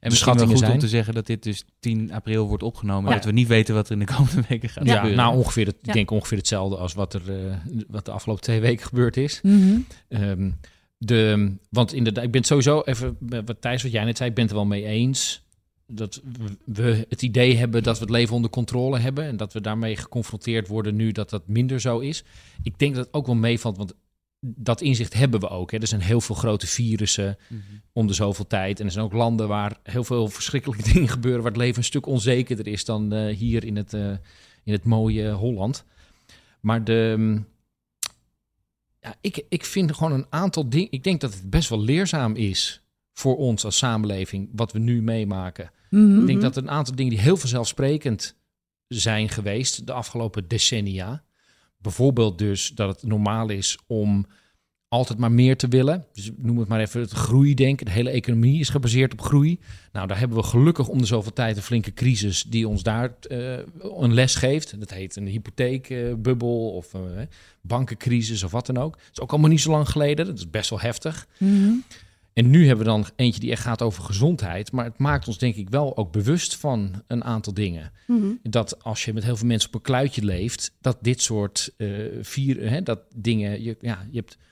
misschien 0.00 0.08
wel 0.08 0.10
schattingen 0.16 0.48
goed 0.48 0.58
zijn. 0.58 0.72
om 0.72 0.78
te 0.78 0.88
zeggen 0.88 1.14
dat 1.14 1.26
dit 1.26 1.42
dus 1.42 1.64
10 1.80 2.12
april 2.12 2.46
wordt 2.48 2.62
opgenomen. 2.62 3.10
Ja. 3.10 3.16
Dat 3.16 3.24
we 3.24 3.32
niet 3.32 3.48
weten 3.48 3.74
wat 3.74 3.86
er 3.86 3.92
in 3.92 3.98
de 3.98 4.14
komende 4.14 4.42
weken 4.48 4.68
gaat 4.68 4.86
ja, 4.86 4.94
gebeuren. 4.94 5.18
nou 5.18 5.36
ongeveer 5.36 5.66
het, 5.66 5.76
Ja. 5.82 5.88
ik 5.88 5.92
denk 5.92 6.10
ongeveer 6.10 6.38
hetzelfde 6.38 6.76
als 6.76 6.94
wat 6.94 7.14
er 7.14 7.22
eh, 7.46 7.56
wat 7.88 8.04
de 8.04 8.10
afgelopen 8.10 8.42
twee 8.42 8.60
weken 8.60 8.86
gebeurd 8.86 9.16
is. 9.16 9.40
Mhm. 9.42 9.78
Ehm, 10.08 10.50
de, 11.04 11.52
want 11.70 11.92
inderdaad, 11.92 12.24
ik 12.24 12.30
ben 12.30 12.40
het 12.40 12.50
sowieso 12.50 12.80
even, 12.80 13.16
wat 13.44 13.60
Thijs, 13.60 13.82
wat 13.82 13.92
jij 13.92 14.04
net 14.04 14.16
zei, 14.16 14.28
ik 14.28 14.34
ben 14.34 14.44
het 14.44 14.52
er 14.52 14.58
wel 14.58 14.68
mee 14.68 14.84
eens. 14.84 15.42
Dat 15.86 16.20
we 16.64 17.06
het 17.08 17.22
idee 17.22 17.56
hebben 17.56 17.82
dat 17.82 17.98
we 17.98 18.04
het 18.04 18.12
leven 18.12 18.34
onder 18.34 18.50
controle 18.50 18.98
hebben. 18.98 19.24
En 19.24 19.36
dat 19.36 19.52
we 19.52 19.60
daarmee 19.60 19.96
geconfronteerd 19.96 20.68
worden 20.68 20.96
nu 20.96 21.12
dat 21.12 21.30
dat 21.30 21.48
minder 21.48 21.80
zo 21.80 21.98
is. 21.98 22.24
Ik 22.62 22.78
denk 22.78 22.94
dat 22.94 23.04
het 23.04 23.14
ook 23.14 23.26
wel 23.26 23.34
meevalt, 23.34 23.76
want 23.76 23.94
dat 24.40 24.80
inzicht 24.80 25.14
hebben 25.14 25.40
we 25.40 25.48
ook. 25.48 25.70
Hè. 25.70 25.78
Er 25.78 25.86
zijn 25.86 26.00
heel 26.00 26.20
veel 26.20 26.34
grote 26.34 26.66
virussen 26.66 27.36
Mhm. 27.48 27.60
om 27.92 28.06
de 28.06 28.12
zoveel 28.12 28.46
tijd. 28.46 28.80
En 28.80 28.86
er 28.86 28.92
zijn 28.92 29.04
ook 29.04 29.12
landen 29.12 29.48
waar 29.48 29.76
heel 29.82 30.04
veel 30.04 30.28
verschrikkelijke 30.28 30.82
dingen 30.92 31.08
gebeuren, 31.08 31.42
waar 31.42 31.52
het 31.52 31.60
leven 31.60 31.78
een 31.78 31.84
stuk 31.84 32.06
onzekerder 32.06 32.66
is 32.66 32.84
dan 32.84 33.12
eh, 33.12 33.36
hier 33.36 33.64
in 33.64 33.76
het, 33.76 33.94
eh, 33.94 34.10
in 34.64 34.72
het 34.72 34.84
mooie 34.84 35.30
Holland. 35.30 35.84
Maar 36.60 36.84
de, 36.84 37.14
mm, 37.18 37.46
ja, 39.02 39.14
ik, 39.20 39.44
ik 39.48 39.64
vind 39.64 39.94
gewoon 39.94 40.12
een 40.12 40.26
aantal 40.30 40.68
dingen. 40.68 40.88
Ik 40.90 41.04
denk 41.04 41.20
dat 41.20 41.34
het 41.34 41.50
best 41.50 41.68
wel 41.68 41.80
leerzaam 41.80 42.36
is 42.36 42.82
voor 43.12 43.36
ons 43.36 43.64
als 43.64 43.76
samenleving, 43.76 44.48
wat 44.52 44.72
we 44.72 44.78
nu 44.78 45.02
meemaken. 45.02 45.70
Mhm. 45.90 46.20
Ik 46.20 46.26
denk 46.26 46.40
dat 46.40 46.56
er 46.56 46.62
een 46.62 46.70
aantal 46.70 46.94
dingen 46.94 47.12
die 47.12 47.20
heel 47.20 47.36
vanzelfsprekend 47.36 48.36
zijn 48.88 49.28
geweest 49.28 49.86
de 49.86 49.92
afgelopen 49.92 50.48
decennia. 50.48 51.24
Bijvoorbeeld 51.78 52.38
dus 52.38 52.68
dat 52.68 52.88
het 52.88 53.02
normaal 53.02 53.48
is 53.48 53.78
om 53.86 54.26
altijd 54.92 55.18
maar 55.18 55.32
meer 55.32 55.56
te 55.56 55.68
willen. 55.68 56.04
Dus 56.12 56.30
noem 56.36 56.58
het 56.58 56.68
maar 56.68 56.80
even 56.80 57.00
het 57.00 57.10
groeidenken. 57.10 57.86
De 57.86 57.92
hele 57.92 58.10
economie 58.10 58.60
is 58.60 58.68
gebaseerd 58.68 59.12
op 59.12 59.20
groei. 59.20 59.58
Nou, 59.92 60.06
daar 60.06 60.18
hebben 60.18 60.36
we 60.36 60.42
gelukkig 60.42 60.88
om 60.88 60.98
de 60.98 61.06
zoveel 61.06 61.32
tijd 61.32 61.56
een 61.56 61.62
flinke 61.62 61.92
crisis 61.92 62.42
die 62.42 62.68
ons 62.68 62.82
daar 62.82 63.14
eh, 63.28 63.58
een 64.00 64.14
les 64.14 64.34
geeft. 64.34 64.80
Dat 64.80 64.90
heet 64.90 65.16
een 65.16 65.26
hypotheekbubbel 65.26 66.70
of 66.70 66.92
een 66.92 67.28
bankencrisis 67.60 68.42
of 68.42 68.50
wat 68.50 68.66
dan 68.66 68.78
ook. 68.78 68.92
Dat 68.92 69.10
is 69.12 69.20
ook 69.20 69.30
allemaal 69.30 69.50
niet 69.50 69.60
zo 69.60 69.70
lang 69.70 69.88
geleden. 69.88 70.26
Dat 70.26 70.38
is 70.38 70.50
best 70.50 70.70
wel 70.70 70.80
heftig. 70.80 71.26
Mhm. 71.38 71.72
En 72.32 72.50
nu 72.50 72.66
hebben 72.66 72.84
we 72.84 72.90
dan 72.90 73.06
eentje 73.16 73.40
die 73.40 73.50
echt 73.50 73.62
gaat 73.62 73.82
over 73.82 74.02
gezondheid. 74.02 74.72
Maar 74.72 74.84
het 74.84 74.98
maakt 74.98 75.26
ons 75.26 75.38
denk 75.38 75.54
ik 75.54 75.70
wel 75.70 75.96
ook 75.96 76.12
bewust 76.12 76.56
van 76.56 77.02
een 77.06 77.24
aantal 77.24 77.54
dingen. 77.54 77.92
Mhm. 78.06 78.26
Dat 78.42 78.84
als 78.84 79.04
je 79.04 79.12
met 79.12 79.24
heel 79.24 79.36
veel 79.36 79.46
mensen 79.46 79.68
op 79.68 79.74
een 79.74 79.82
kluitje 79.82 80.24
leeft, 80.24 80.72
dat 80.80 80.98
dit 81.00 81.22
soort 81.22 81.70
eh 81.76 81.88
vier, 82.20 82.70
hè, 82.70 82.82
dat 82.82 83.00
dingen, 83.14 83.62
je, 83.62 83.76
ja, 83.80 84.06
je 84.10 84.18
hebt 84.18 84.36
eh, 84.36 84.51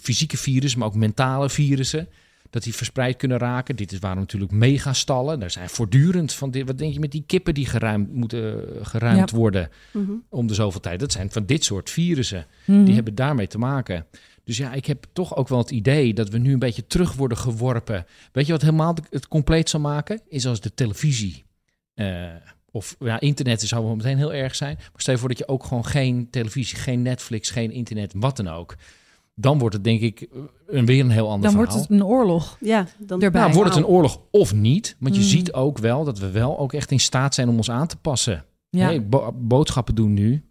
fysieke 0.00 0.36
virussen, 0.36 0.78
maar 0.78 0.88
ook 0.88 0.94
mentale 0.94 1.50
virussen, 1.50 2.08
dat 2.50 2.62
die 2.62 2.74
verspreid 2.74 3.16
kunnen 3.16 3.38
raken. 3.38 3.76
Dit 3.76 3.92
is 3.92 3.98
waarom 3.98 4.20
natuurlijk 4.20 4.52
megastallen. 4.52 5.40
Daar 5.40 5.50
zijn 5.50 5.68
voortdurend 5.68 6.32
van 6.32 6.50
dit. 6.50 6.66
Wat 6.66 6.78
denk 6.78 6.92
je 6.92 7.00
met 7.00 7.12
die 7.12 7.24
kippen 7.26 7.54
die 7.54 7.66
geruimd 7.66 8.12
moeten 8.12 8.76
eh, 8.78 8.86
geruimd 8.86 9.30
Ja. 9.30 9.36
worden 9.36 9.68
Mhm. 9.92 10.10
om 10.28 10.46
de 10.46 10.54
zoveel 10.54 10.80
tijd? 10.80 11.00
Dat 11.00 11.12
zijn 11.12 11.30
van 11.30 11.46
dit 11.46 11.64
soort 11.64 11.90
virussen. 11.90 12.46
Mhm. 12.66 12.84
Die 12.84 12.94
hebben 12.94 13.14
daarmee 13.14 13.46
te 13.46 13.58
maken. 13.58 14.06
Dus 14.44 14.56
ja, 14.56 14.72
ik 14.72 14.86
heb 14.86 15.06
toch 15.12 15.36
ook 15.36 15.48
wel 15.48 15.58
het 15.58 15.70
idee 15.70 16.14
dat 16.14 16.28
we 16.28 16.38
nu 16.38 16.52
een 16.52 16.58
beetje 16.58 16.86
terug 16.86 17.12
worden 17.12 17.38
geworpen. 17.38 18.06
Weet 18.32 18.46
je 18.46 18.52
wat 18.52 18.60
helemaal 18.62 18.96
het 19.10 19.28
compleet 19.28 19.68
zal 19.70 19.80
maken? 19.80 20.20
Is 20.28 20.46
als 20.46 20.60
de 20.60 20.74
televisie. 20.74 21.44
eh, 21.94 22.26
of 22.72 22.96
ja, 22.98 23.20
internet 23.20 23.60
zou 23.60 23.84
wel 23.84 23.96
meteen 23.96 24.16
heel 24.16 24.32
erg 24.32 24.54
zijn. 24.54 24.74
Maar 24.76 24.90
stel 25.00 25.12
je 25.14 25.20
voor 25.20 25.28
dat 25.28 25.38
je 25.38 25.48
ook 25.48 25.64
gewoon 25.64 25.84
geen 25.86 26.28
televisie, 26.30 26.78
geen 26.78 27.02
Netflix, 27.02 27.50
geen 27.50 27.70
internet, 27.70 28.12
wat 28.16 28.36
dan 28.36 28.48
ook. 28.48 28.76
Dan 29.40 29.58
wordt 29.58 29.74
het 29.74 29.84
denk 29.84 30.00
ik 30.00 30.20
eh, 30.20 30.28
een, 30.66 30.86
weer 30.86 31.00
een 31.00 31.10
heel 31.10 31.30
ander 31.30 31.42
Dan 31.42 31.50
verhaal. 31.50 31.72
wordt 31.76 31.88
het 31.88 31.98
een 32.00 32.04
oorlog. 32.06 32.56
Ja, 32.60 32.86
dan 32.98 33.22
Erbij. 33.22 33.40
nou, 33.40 33.52
wordt 33.52 33.68
het 33.74 33.78
een 33.78 33.86
oorlog 33.90 34.20
of 34.30 34.54
niet? 34.54 34.96
Want 34.98 35.14
je 35.14 35.20
Mm. 35.20 35.26
ziet 35.26 35.52
ook 35.52 35.78
wel 35.78 36.04
dat 36.04 36.18
we 36.18 36.30
wel 36.30 36.58
ook 36.58 36.72
echt 36.72 36.90
in 36.90 37.00
staat 37.00 37.34
zijn 37.34 37.48
om 37.48 37.56
ons 37.56 37.70
aan 37.70 37.86
te 37.86 37.96
passen. 37.96 38.44
Ja. 38.70 38.86
Nee, 38.88 39.00
bo- 39.00 39.32
boodschappen 39.38 39.94
doen 39.94 40.14
nu. 40.14 40.44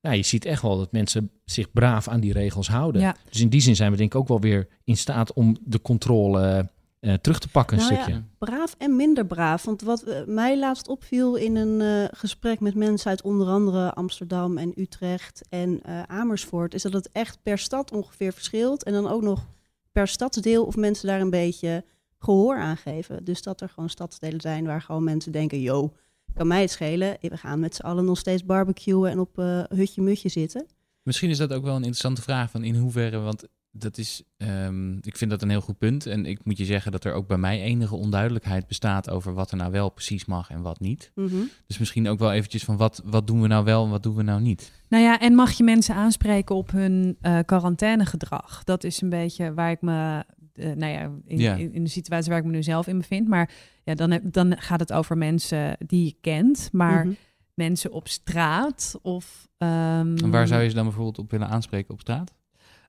Ja, 0.00 0.10
je 0.12 0.22
ziet 0.22 0.44
echt 0.44 0.62
wel 0.62 0.78
dat 0.78 0.92
mensen 0.92 1.30
zich 1.44 1.72
braaf 1.72 2.08
aan 2.08 2.20
die 2.20 2.32
regels 2.32 2.68
houden. 2.68 3.00
Ja. 3.00 3.16
Dus 3.30 3.40
in 3.40 3.48
die 3.48 3.60
zin 3.60 3.76
zijn 3.76 3.90
we 3.90 3.96
denk 3.96 4.12
ik 4.14 4.20
ook 4.20 4.28
wel 4.28 4.40
weer 4.40 4.68
in 4.84 4.96
staat 4.96 5.32
om 5.32 5.56
de 5.64 5.80
controle 5.80 6.68
eh, 7.00 7.14
terug 7.14 7.38
te 7.38 7.48
pakken 7.48 7.76
een 7.78 7.82
Nou 7.82 7.94
ja, 7.94 8.02
stukje. 8.02 8.22
braaf 8.38 8.74
en 8.78 8.96
minder 8.96 9.26
braaf. 9.26 9.64
Want 9.64 9.82
wat 9.82 10.02
eh, 10.02 10.24
mij 10.26 10.58
laatst 10.58 10.88
opviel 10.88 11.36
in 11.36 11.56
een 11.56 11.80
eh, 11.80 12.18
gesprek 12.18 12.60
met 12.60 12.74
mensen 12.74 13.10
uit 13.10 13.22
onder 13.22 13.46
andere 13.48 13.94
Amsterdam 13.94 14.58
en 14.58 14.72
Utrecht 14.76 15.42
en 15.48 15.80
eh, 15.82 16.02
Amersfoort, 16.02 16.74
is 16.74 16.82
dat 16.82 16.92
het 16.92 17.08
echt 17.12 17.38
per 17.42 17.58
stad 17.58 17.92
ongeveer 17.92 18.32
verschilt. 18.32 18.82
En 18.84 18.92
dan 18.92 19.08
ook 19.08 19.22
nog 19.22 19.46
per 19.92 20.08
stadsdeel 20.08 20.64
of 20.64 20.76
mensen 20.76 21.06
daar 21.08 21.20
een 21.20 21.30
beetje 21.30 21.84
gehoor 22.18 22.56
aan 22.56 22.76
geven. 22.76 23.24
Dus 23.24 23.42
dat 23.42 23.60
er 23.60 23.68
gewoon 23.68 23.88
stadsdelen 23.90 24.40
zijn 24.40 24.64
waar 24.66 24.82
gewoon 24.82 25.04
mensen 25.04 25.32
denken, 25.32 25.60
yo, 25.60 25.92
kan 26.34 26.46
mij 26.46 26.60
het 26.60 26.70
schelen. 26.70 27.16
We 27.20 27.36
gaan 27.36 27.60
met 27.60 27.74
z'n 27.74 27.82
allen 27.82 28.04
nog 28.04 28.18
steeds 28.18 28.44
barbecuen 28.44 29.10
en 29.10 29.18
op 29.18 29.38
eh, 29.38 29.62
hutje-mutje 29.68 30.28
zitten. 30.28 30.66
Misschien 31.02 31.30
is 31.30 31.38
dat 31.38 31.52
ook 31.52 31.62
wel 31.62 31.72
een 31.72 31.76
interessante 31.82 32.22
vraag 32.22 32.50
van 32.50 32.64
in 32.64 32.76
hoeverre, 32.76 33.18
want 33.18 33.44
dat 33.78 33.98
is, 33.98 34.22
ehm, 34.36 34.96
ik 34.96 35.16
vind 35.16 35.30
dat 35.30 35.42
een 35.42 35.48
heel 35.50 35.60
goed 35.60 35.78
punt. 35.78 36.06
En 36.06 36.26
ik 36.26 36.44
moet 36.44 36.58
je 36.58 36.64
zeggen 36.64 36.92
dat 36.92 37.04
er 37.04 37.12
ook 37.12 37.26
bij 37.26 37.36
mij 37.38 37.60
enige 37.62 37.94
onduidelijkheid 37.96 38.66
bestaat 38.66 39.10
over 39.10 39.34
wat 39.34 39.50
er 39.50 39.56
nou 39.56 39.70
wel 39.70 39.88
precies 39.90 40.24
mag 40.24 40.50
en 40.50 40.62
wat 40.62 40.80
niet. 40.80 41.10
Mhm. 41.14 41.36
Dus 41.66 41.78
misschien 41.78 42.08
ook 42.08 42.18
wel 42.18 42.32
eventjes 42.32 42.64
van 42.64 42.76
wat, 42.76 43.02
wat 43.04 43.26
doen 43.26 43.40
we 43.40 43.46
nou 43.48 43.64
wel 43.64 43.84
en 43.84 43.90
wat 43.90 44.02
doen 44.02 44.14
we 44.16 44.22
nou 44.22 44.40
niet. 44.40 44.72
Nou 44.88 45.02
ja, 45.02 45.20
en 45.20 45.34
mag 45.34 45.52
je 45.52 45.64
mensen 45.64 45.94
aanspreken 45.94 46.54
op 46.56 46.70
hun 46.70 47.16
eh 47.20 47.38
quarantainegedrag? 47.46 48.64
Dat 48.64 48.84
is 48.84 49.00
een 49.00 49.08
beetje 49.10 49.54
waar 49.54 49.70
ik 49.70 49.80
me, 49.80 50.24
eh, 50.52 50.72
nou 50.72 50.92
ja 50.92 51.10
in, 51.26 51.38
Ja. 51.38 51.54
in, 51.54 51.72
in 51.72 51.84
de 51.84 51.90
situatie 51.90 52.30
waar 52.30 52.38
ik 52.38 52.44
me 52.44 52.50
nu 52.50 52.62
zelf 52.62 52.86
in 52.86 52.98
bevind. 52.98 53.28
Maar 53.28 53.50
ja, 53.84 53.94
dan, 53.94 54.10
heb, 54.10 54.22
dan 54.32 54.56
gaat 54.58 54.80
het 54.80 54.92
over 54.92 55.18
mensen 55.18 55.76
die 55.86 56.04
je 56.04 56.14
kent, 56.20 56.68
maar 56.72 57.04
Mhm. 57.06 57.14
mensen 57.54 57.92
op 57.92 58.08
straat 58.08 58.98
of... 59.02 59.48
ehm, 59.58 60.16
En 60.16 60.30
waar 60.30 60.46
zou 60.46 60.62
je 60.62 60.68
ze 60.68 60.74
dan 60.74 60.84
bijvoorbeeld 60.84 61.18
op 61.18 61.30
willen 61.30 61.48
aanspreken 61.48 61.94
op 61.94 62.00
straat? 62.00 62.34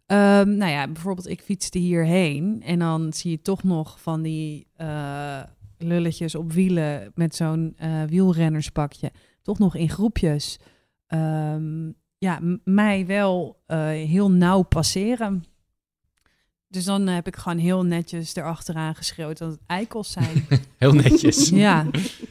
Ehm, 0.10 0.58
nou 0.58 0.72
ja, 0.72 0.88
bijvoorbeeld 0.88 1.28
ik 1.28 1.42
fietste 1.42 1.78
hierheen 1.78 2.62
en 2.66 2.80
dan 2.80 3.14
zie 3.14 3.32
je 3.32 3.42
toch 3.42 3.64
nog 3.64 4.02
van 4.02 4.22
die 4.22 4.68
eh, 4.76 5.44
lulletjes 5.78 6.36
op 6.36 6.52
wielen 6.52 7.12
met 7.16 7.36
zo'n 7.36 7.74
eh, 7.78 8.04
wielrennerspakje. 8.04 9.12
Toch 9.42 9.60
nog 9.60 9.76
in 9.76 9.90
groepjes. 9.90 10.60
Ehm, 11.08 11.92
ja, 12.18 12.40
mij 12.64 13.06
wel 13.06 13.62
eh, 13.66 13.88
heel 13.88 14.32
nauw 14.32 14.62
passeren. 14.62 15.44
Dus 16.72 16.84
dan 16.84 17.08
heb 17.08 17.28
ik 17.28 17.36
gewoon 17.36 17.58
heel 17.58 17.84
netjes 17.86 18.36
erachteraan 18.36 18.96
geschreeuwd 18.96 19.38
dat 19.38 19.52
het 19.52 19.60
eikels 19.68 20.12
zijn. 20.12 20.46
Heel 20.78 20.94
netjes. 20.94 21.50
ja, 21.68 21.86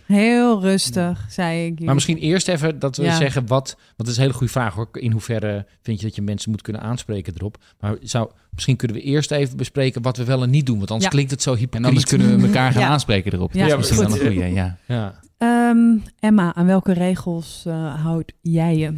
heel 0.07 0.61
rustig, 0.61 1.27
zei 1.31 1.67
ik. 1.67 1.81
Maar 1.81 1.95
misschien 1.95 2.17
eerst 2.17 2.49
even 2.49 2.79
dat 2.79 2.97
we 2.97 3.03
Ja. 3.03 3.17
zeggen 3.17 3.47
wat, 3.47 3.75
want 3.79 3.97
dat 3.97 4.07
is 4.07 4.17
een 4.17 4.23
hele 4.23 4.35
goede 4.35 4.53
vraag 4.53 4.75
hoor. 4.75 4.89
In 4.93 5.13
hoeverre 5.13 5.67
vind 5.83 6.01
je 6.01 6.07
dat 6.07 6.15
je 6.15 6.23
mensen 6.23 6.51
moet 6.51 6.63
kunnen 6.63 6.83
aanspreken 6.83 7.33
erop? 7.37 7.57
Maar 7.81 7.97
zou, 8.01 8.31
misschien 8.51 8.77
kunnen 8.77 8.97
we 8.97 9.03
eerst 9.03 9.31
even 9.31 9.57
bespreken 9.57 10.03
wat 10.03 10.17
we 10.17 10.25
wel 10.25 10.43
en 10.43 10.51
niet 10.51 10.67
doen, 10.67 10.77
want 10.79 10.89
anders 10.91 11.05
Ja. 11.09 11.11
klinkt 11.11 11.31
het 11.31 11.43
zo 11.43 11.53
En 11.53 11.59
hypocriet. 11.59 11.87
anders 11.87 12.05
kunnen 12.05 12.41
we 12.41 12.47
elkaar 12.47 12.73
gaan 12.73 12.83
Ja. 12.83 12.89
aanspreken 12.89 13.33
erop. 13.33 13.53
Ja, 13.53 13.61
dat 13.61 13.71
is 13.71 13.77
misschien 13.77 13.99
goed. 13.99 14.19
dan 14.19 14.27
een 14.27 14.33
goede, 14.33 14.53
ja. 14.53 14.79
Ja. 14.87 15.21
Ehm, 15.39 15.99
Emma, 16.19 16.55
aan 16.55 16.67
welke 16.67 16.93
regels 16.93 17.63
eh 17.67 18.03
houd 18.03 18.33
jij 18.41 18.77
je? 18.77 18.93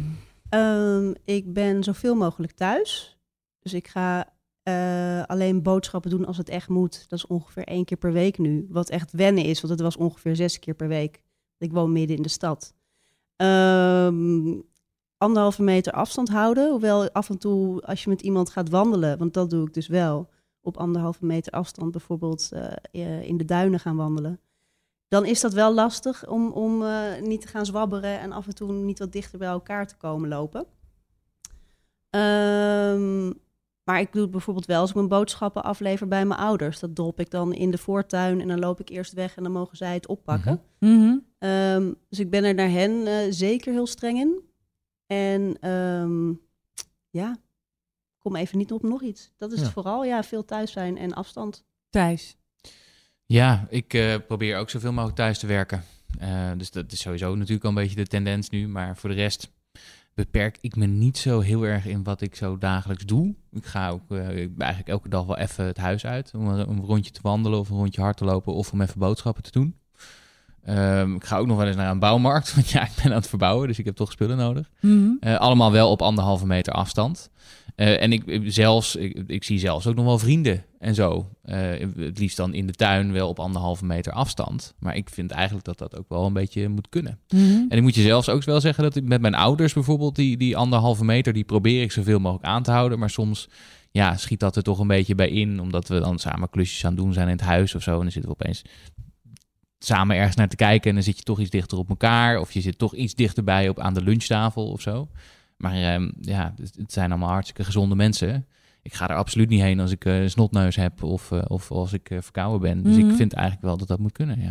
Ehm, 0.49 1.13
ik 1.25 1.53
ben 1.53 1.83
zoveel 1.83 2.15
mogelijk 2.15 2.51
thuis. 2.53 3.17
Dus 3.59 3.73
ik 3.73 3.87
ga 3.87 4.27
eh, 4.63 5.23
alleen 5.23 5.61
boodschappen 5.61 6.09
doen 6.09 6.25
als 6.25 6.37
het 6.37 6.49
echt 6.49 6.69
moet. 6.69 7.09
Dat 7.09 7.19
is 7.19 7.27
ongeveer 7.27 7.63
één 7.63 7.85
keer 7.85 7.97
per 7.97 8.13
week 8.13 8.37
nu. 8.37 8.67
Wat 8.69 8.89
echt 8.89 9.11
wennen 9.11 9.43
is, 9.43 9.61
want 9.61 9.73
het 9.73 9.81
was 9.81 9.97
ongeveer 9.97 10.35
zes 10.35 10.59
keer 10.59 10.73
per 10.73 10.87
week. 10.87 11.21
Ik 11.57 11.71
woon 11.71 11.91
midden 11.91 12.17
in 12.17 12.21
de 12.21 12.29
stad. 12.29 12.73
Ehm, 13.35 14.59
anderhalve 15.17 15.63
meter 15.63 15.93
afstand 15.93 16.29
houden. 16.29 16.71
Hoewel 16.71 17.11
af 17.11 17.29
en 17.29 17.37
toe 17.37 17.81
als 17.81 18.03
je 18.03 18.09
met 18.09 18.21
iemand 18.21 18.49
gaat 18.49 18.69
wandelen, 18.69 19.17
want 19.17 19.33
dat 19.33 19.49
doe 19.49 19.67
ik 19.67 19.73
dus 19.73 19.87
wel. 19.87 20.29
Op 20.61 20.77
anderhalve 20.77 21.25
meter 21.25 21.51
afstand 21.51 21.91
bijvoorbeeld 21.91 22.49
eh, 22.51 22.71
eh, 22.91 23.23
in 23.23 23.37
de 23.37 23.45
duinen 23.45 23.79
gaan 23.79 23.95
wandelen. 23.95 24.39
Dan 25.07 25.25
is 25.25 25.41
dat 25.41 25.53
wel 25.53 25.73
lastig 25.73 26.27
om, 26.27 26.51
om 26.51 26.83
niet 27.21 27.41
te 27.41 27.47
gaan 27.47 27.65
zwabberen 27.65 28.19
en 28.19 28.31
af 28.31 28.47
en 28.47 28.55
toe 28.55 28.73
niet 28.73 28.99
wat 28.99 29.11
dichter 29.11 29.39
bij 29.39 29.47
elkaar 29.47 29.87
te 29.87 29.97
komen 29.97 30.29
lopen. 30.29 30.65
Ehm, 32.09 33.31
maar 33.91 33.99
ik 33.99 34.11
doe 34.11 34.21
het 34.21 34.31
bijvoorbeeld 34.31 34.65
wel 34.65 34.79
als 34.79 34.89
ik 34.89 34.95
mijn 34.95 35.07
boodschappen 35.07 35.63
aflever 35.63 36.07
bij 36.07 36.25
mijn 36.25 36.39
ouders. 36.39 36.79
Dat 36.79 36.95
drop 36.95 37.19
ik 37.19 37.29
dan 37.29 37.53
in 37.53 37.71
de 37.71 37.77
voortuin 37.77 38.41
en 38.41 38.47
dan 38.47 38.59
loop 38.59 38.79
ik 38.79 38.89
eerst 38.89 39.13
weg 39.13 39.35
en 39.35 39.43
dan 39.43 39.51
mogen 39.51 39.77
zij 39.77 39.93
het 39.93 40.07
oppakken. 40.07 40.61
Mhm. 40.79 41.17
Ehm, 41.39 41.91
dus 42.09 42.19
ik 42.19 42.29
ben 42.29 42.43
er 42.43 42.53
naar 42.53 42.69
hen 42.69 43.07
eh, 43.07 43.15
zeker 43.29 43.71
heel 43.73 43.87
streng 43.87 44.17
in. 44.17 44.39
En 45.07 45.57
ehm, 45.59 46.33
ja, 47.09 47.37
kom 48.17 48.35
even 48.35 48.57
niet 48.57 48.71
op 48.71 48.83
nog 48.83 49.01
iets. 49.01 49.31
Dat 49.37 49.51
is 49.51 49.57
Ja. 49.57 49.63
het 49.63 49.73
vooral. 49.73 50.05
Ja, 50.05 50.23
veel 50.23 50.45
thuis 50.45 50.71
zijn 50.71 50.97
en 50.97 51.13
afstand. 51.13 51.65
Thijs. 51.89 52.37
Ja, 53.25 53.65
ik 53.69 53.93
eh, 53.93 54.15
probeer 54.27 54.57
ook 54.57 54.69
zoveel 54.69 54.91
mogelijk 54.91 55.17
thuis 55.17 55.39
te 55.39 55.47
werken. 55.47 55.83
Eh, 56.19 56.51
dus 56.57 56.71
dat 56.71 56.91
is 56.91 56.99
sowieso 56.99 57.35
natuurlijk 57.35 57.63
al 57.63 57.69
een 57.69 57.75
beetje 57.75 57.95
de 57.95 58.07
tendens 58.07 58.49
nu. 58.49 58.67
Maar 58.67 58.97
voor 58.97 59.09
de 59.09 59.15
rest 59.15 59.51
beperk 60.23 60.57
ik 60.61 60.75
me 60.75 60.85
niet 60.85 61.17
zo 61.17 61.39
heel 61.39 61.63
erg 61.65 61.85
in 61.85 62.03
wat 62.03 62.21
ik 62.21 62.35
zo 62.35 62.57
dagelijks 62.57 63.05
doe. 63.05 63.35
Ik 63.51 63.65
ga 63.65 63.89
ook 63.89 64.11
eh, 64.11 64.17
eigenlijk 64.57 64.87
elke 64.87 65.09
dag 65.09 65.25
wel 65.25 65.37
even 65.37 65.65
het 65.65 65.77
huis 65.77 66.05
uit 66.05 66.31
om 66.35 66.47
een, 66.47 66.69
een 66.69 66.81
rondje 66.81 67.11
te 67.11 67.19
wandelen 67.21 67.59
of 67.59 67.69
een 67.69 67.77
rondje 67.77 68.01
hard 68.01 68.17
te 68.17 68.25
lopen 68.25 68.53
of 68.53 68.71
om 68.71 68.81
even 68.81 68.99
boodschappen 68.99 69.43
te 69.43 69.51
doen. 69.51 69.75
Ehm, 70.63 71.15
ik 71.15 71.23
ga 71.23 71.37
ook 71.37 71.47
nog 71.47 71.57
wel 71.57 71.67
eens 71.67 71.75
naar 71.75 71.91
een 71.91 71.99
bouwmarkt, 71.99 72.53
want 72.55 72.69
ja, 72.69 72.83
ik 72.83 72.91
ben 72.95 73.05
aan 73.05 73.17
het 73.17 73.27
verbouwen, 73.27 73.67
dus 73.67 73.79
ik 73.79 73.85
heb 73.85 73.95
toch 73.95 74.11
spullen 74.11 74.37
nodig. 74.37 74.69
Mhm. 74.79 75.09
Eh, 75.19 75.37
allemaal 75.37 75.71
wel 75.71 75.91
op 75.91 76.01
anderhalve 76.01 76.45
meter 76.45 76.73
afstand. 76.73 77.29
Eh, 77.75 78.01
en 78.01 78.11
ik, 78.11 78.25
ik 78.25 78.51
zelfs, 78.51 78.95
ik, 78.95 79.23
ik 79.27 79.43
zie 79.43 79.59
zelfs 79.59 79.87
ook 79.87 79.95
nog 79.95 80.05
wel 80.05 80.19
vrienden 80.19 80.65
en 80.79 80.95
zo. 80.95 81.29
Eh, 81.43 81.59
het 81.97 82.19
liefst 82.19 82.37
dan 82.37 82.53
in 82.53 82.67
de 82.67 82.73
tuin 82.73 83.11
wel 83.11 83.29
op 83.29 83.39
anderhalve 83.39 83.85
meter 83.85 84.13
afstand. 84.13 84.73
Maar 84.79 84.95
ik 84.95 85.09
vind 85.09 85.31
eigenlijk 85.31 85.65
dat 85.65 85.77
dat 85.77 85.97
ook 85.97 86.09
wel 86.09 86.25
een 86.25 86.33
beetje 86.33 86.67
moet 86.67 86.89
kunnen. 86.89 87.19
Mhm. 87.29 87.41
En 87.41 87.77
ik 87.77 87.81
moet 87.81 87.95
je 87.95 88.01
zelfs 88.01 88.29
ook 88.29 88.43
wel 88.43 88.61
zeggen 88.61 88.83
dat 88.83 88.95
ik 88.95 89.03
met 89.03 89.21
mijn 89.21 89.35
ouders 89.35 89.73
bijvoorbeeld, 89.73 90.15
die, 90.15 90.37
die 90.37 90.57
anderhalve 90.57 91.05
meter, 91.05 91.33
die 91.33 91.43
probeer 91.43 91.81
ik 91.81 91.91
zoveel 91.91 92.19
mogelijk 92.19 92.45
aan 92.45 92.63
te 92.63 92.71
houden. 92.71 92.99
Maar 92.99 93.09
soms 93.09 93.49
ja, 93.91 94.17
schiet 94.17 94.39
dat 94.39 94.55
er 94.55 94.63
toch 94.63 94.79
een 94.79 94.87
beetje 94.87 95.15
bij 95.15 95.29
in, 95.29 95.59
omdat 95.59 95.87
we 95.87 95.99
dan 95.99 96.19
samen 96.19 96.49
klusjes 96.49 96.85
aan 96.85 96.91
het 96.91 97.01
doen 97.01 97.13
zijn 97.13 97.27
in 97.27 97.35
het 97.35 97.41
huis 97.41 97.75
of 97.75 97.81
zo. 97.81 97.91
En 97.91 98.01
dan 98.01 98.11
zitten 98.11 98.31
we 98.31 98.37
opeens 98.39 98.61
samen 99.83 100.15
ergens 100.15 100.35
naar 100.35 100.47
te 100.49 100.55
kijken 100.55 100.89
en 100.89 100.95
dan 100.95 101.03
zit 101.03 101.17
je 101.17 101.23
toch 101.23 101.39
iets 101.39 101.49
dichter 101.49 101.77
op 101.77 101.89
elkaar. 101.89 102.39
Of 102.39 102.51
je 102.51 102.61
zit 102.61 102.77
toch 102.77 102.95
iets 102.95 103.15
dichterbij 103.15 103.69
op 103.69 103.79
aan 103.79 103.93
de 103.93 104.01
lunchtafel 104.03 104.71
of 104.71 104.81
zo. 104.81 105.09
Maar 105.57 105.73
ehm, 105.73 106.11
ja, 106.21 106.53
het, 106.57 106.75
het 106.75 106.91
zijn 106.93 107.09
allemaal 107.11 107.29
hartstikke 107.29 107.63
gezonde 107.63 107.95
mensen. 107.95 108.47
Ik 108.81 108.93
ga 108.93 109.09
er 109.09 109.15
absoluut 109.15 109.49
niet 109.49 109.61
heen 109.61 109.79
als 109.79 109.91
ik 109.91 110.05
een 110.05 110.29
snotneus 110.29 110.75
heb 110.75 111.03
of, 111.03 111.31
eh, 111.31 111.41
of 111.47 111.71
als 111.71 111.93
ik 111.93 112.09
eh, 112.09 112.21
verkouden 112.21 112.61
ben. 112.61 112.83
Dus 112.83 112.95
Mhm. 112.97 113.09
ik 113.09 113.15
vind 113.15 113.33
eigenlijk 113.33 113.65
wel 113.65 113.77
dat 113.77 113.87
dat 113.87 113.99
moet 113.99 114.11
kunnen. 114.11 114.41
Ja. 114.41 114.49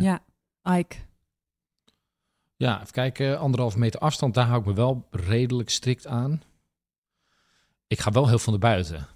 Ja, 0.63 0.77
Ike. 0.77 0.95
Ja, 2.55 2.79
even 2.81 2.91
kijken. 2.91 3.39
Anderhalf 3.39 3.75
meter 3.75 3.99
afstand, 3.99 4.33
daar 4.33 4.45
hou 4.45 4.59
ik 4.59 4.65
me 4.65 4.73
wel 4.73 5.07
redelijk 5.11 5.69
strikt 5.69 6.07
aan. 6.07 6.41
Ik 7.87 7.99
ga 7.99 8.11
wel 8.11 8.27
heel 8.27 8.39
veel 8.39 8.51
naar 8.51 8.61
buiten. 8.61 9.07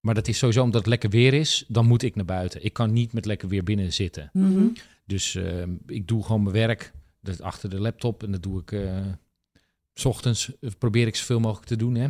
Maar 0.00 0.14
dat 0.14 0.28
is 0.28 0.38
sowieso 0.38 0.62
omdat 0.62 0.80
het 0.80 0.88
lekker 0.88 1.10
weer 1.10 1.34
is, 1.34 1.64
dan 1.68 1.86
moet 1.86 2.02
ik 2.02 2.14
naar 2.14 2.24
buiten. 2.24 2.64
Ik 2.64 2.72
kan 2.72 2.92
niet 2.92 3.12
met 3.12 3.24
lekker 3.24 3.48
weer 3.48 3.62
binnen 3.64 3.92
zitten. 3.92 4.30
Mhm. 4.32 4.66
Dus 5.10 5.34
eh, 5.34 5.62
ik 5.86 6.08
doe 6.08 6.22
gewoon 6.24 6.42
mijn 6.42 6.54
werk 6.54 6.92
dat 7.20 7.42
achter 7.42 7.70
de 7.70 7.80
laptop. 7.80 8.22
En 8.22 8.32
dat 8.32 8.42
doe 8.42 8.60
ik 8.60 8.72
eh, 8.72 9.06
s 9.94 10.04
ochtends. 10.04 10.52
eh, 10.60 10.70
Probeer 10.78 11.06
ik 11.06 11.16
zoveel 11.16 11.40
mogelijk 11.40 11.66
te 11.66 11.76
doen. 11.76 11.94
Hè. 11.94 12.08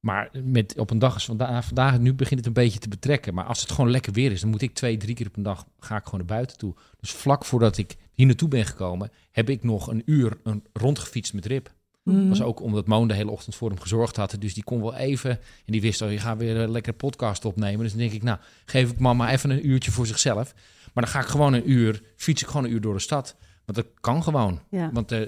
Maar 0.00 0.30
met, 0.44 0.78
op 0.78 0.90
een 0.90 0.98
dag 0.98 1.14
als 1.14 1.24
vandaag, 1.24 1.64
vandaag, 1.64 1.98
nu 1.98 2.14
begint 2.14 2.38
het 2.38 2.46
een 2.46 2.62
beetje 2.62 2.78
te 2.78 2.88
betrekken. 2.88 3.34
Maar 3.34 3.44
als 3.44 3.60
het 3.60 3.72
gewoon 3.72 3.90
lekker 3.90 4.12
weer 4.12 4.32
is, 4.32 4.40
dan 4.40 4.50
moet 4.50 4.62
ik 4.62 4.74
twee, 4.74 4.96
drie 4.96 5.14
keer 5.14 5.26
op 5.26 5.36
een 5.36 5.42
dag 5.42 5.66
ga 5.78 5.96
ik 5.96 6.04
gewoon 6.04 6.20
naar 6.20 6.36
buiten 6.36 6.58
toe. 6.58 6.74
Dus 7.00 7.10
vlak 7.10 7.44
voordat 7.44 7.78
ik 7.78 7.96
hier 8.12 8.26
naartoe 8.26 8.48
ben 8.48 8.64
gekomen, 8.64 9.10
heb 9.30 9.50
ik 9.50 9.62
nog 9.62 9.86
een 9.86 10.02
uur 10.04 10.38
een, 10.42 10.64
rondgefietst 10.72 11.34
met 11.34 11.46
Rip. 11.46 11.76
Mhm. 12.02 12.28
was 12.28 12.42
ook 12.42 12.60
omdat 12.60 12.86
Moon 12.86 13.08
de 13.08 13.14
hele 13.14 13.30
ochtend 13.30 13.54
voor 13.54 13.68
hem 13.68 13.80
gezorgd 13.80 14.16
had. 14.16 14.36
Dus 14.38 14.54
die 14.54 14.64
kon 14.64 14.80
wel 14.80 14.94
even. 14.94 15.30
En 15.30 15.72
die 15.72 15.80
wist 15.80 16.02
al, 16.02 16.08
je 16.08 16.18
gaat 16.18 16.38
weer 16.38 16.56
een 16.56 16.70
lekkere 16.70 16.96
podcast 16.96 17.44
opnemen. 17.44 17.80
Dus 17.80 17.90
dan 17.90 18.00
denk 18.00 18.12
ik, 18.12 18.22
nou, 18.22 18.38
geef 18.64 18.90
ik 18.90 18.98
mama 18.98 19.32
even 19.32 19.50
een 19.50 19.68
uurtje 19.68 19.90
voor 19.90 20.06
zichzelf. 20.06 20.54
Maar 20.98 21.06
dan 21.06 21.16
ga 21.16 21.26
ik 21.26 21.32
gewoon 21.32 21.52
een 21.52 21.70
uur, 21.70 22.02
fiets 22.16 22.42
ik 22.42 22.48
gewoon 22.48 22.64
een 22.64 22.72
uur 22.72 22.80
door 22.80 22.94
de 22.94 23.00
stad. 23.00 23.36
Want 23.64 23.78
dat 23.78 23.86
kan 24.00 24.22
gewoon. 24.22 24.60
Ja. 24.70 24.90
Want 24.92 25.12
eh, 25.12 25.20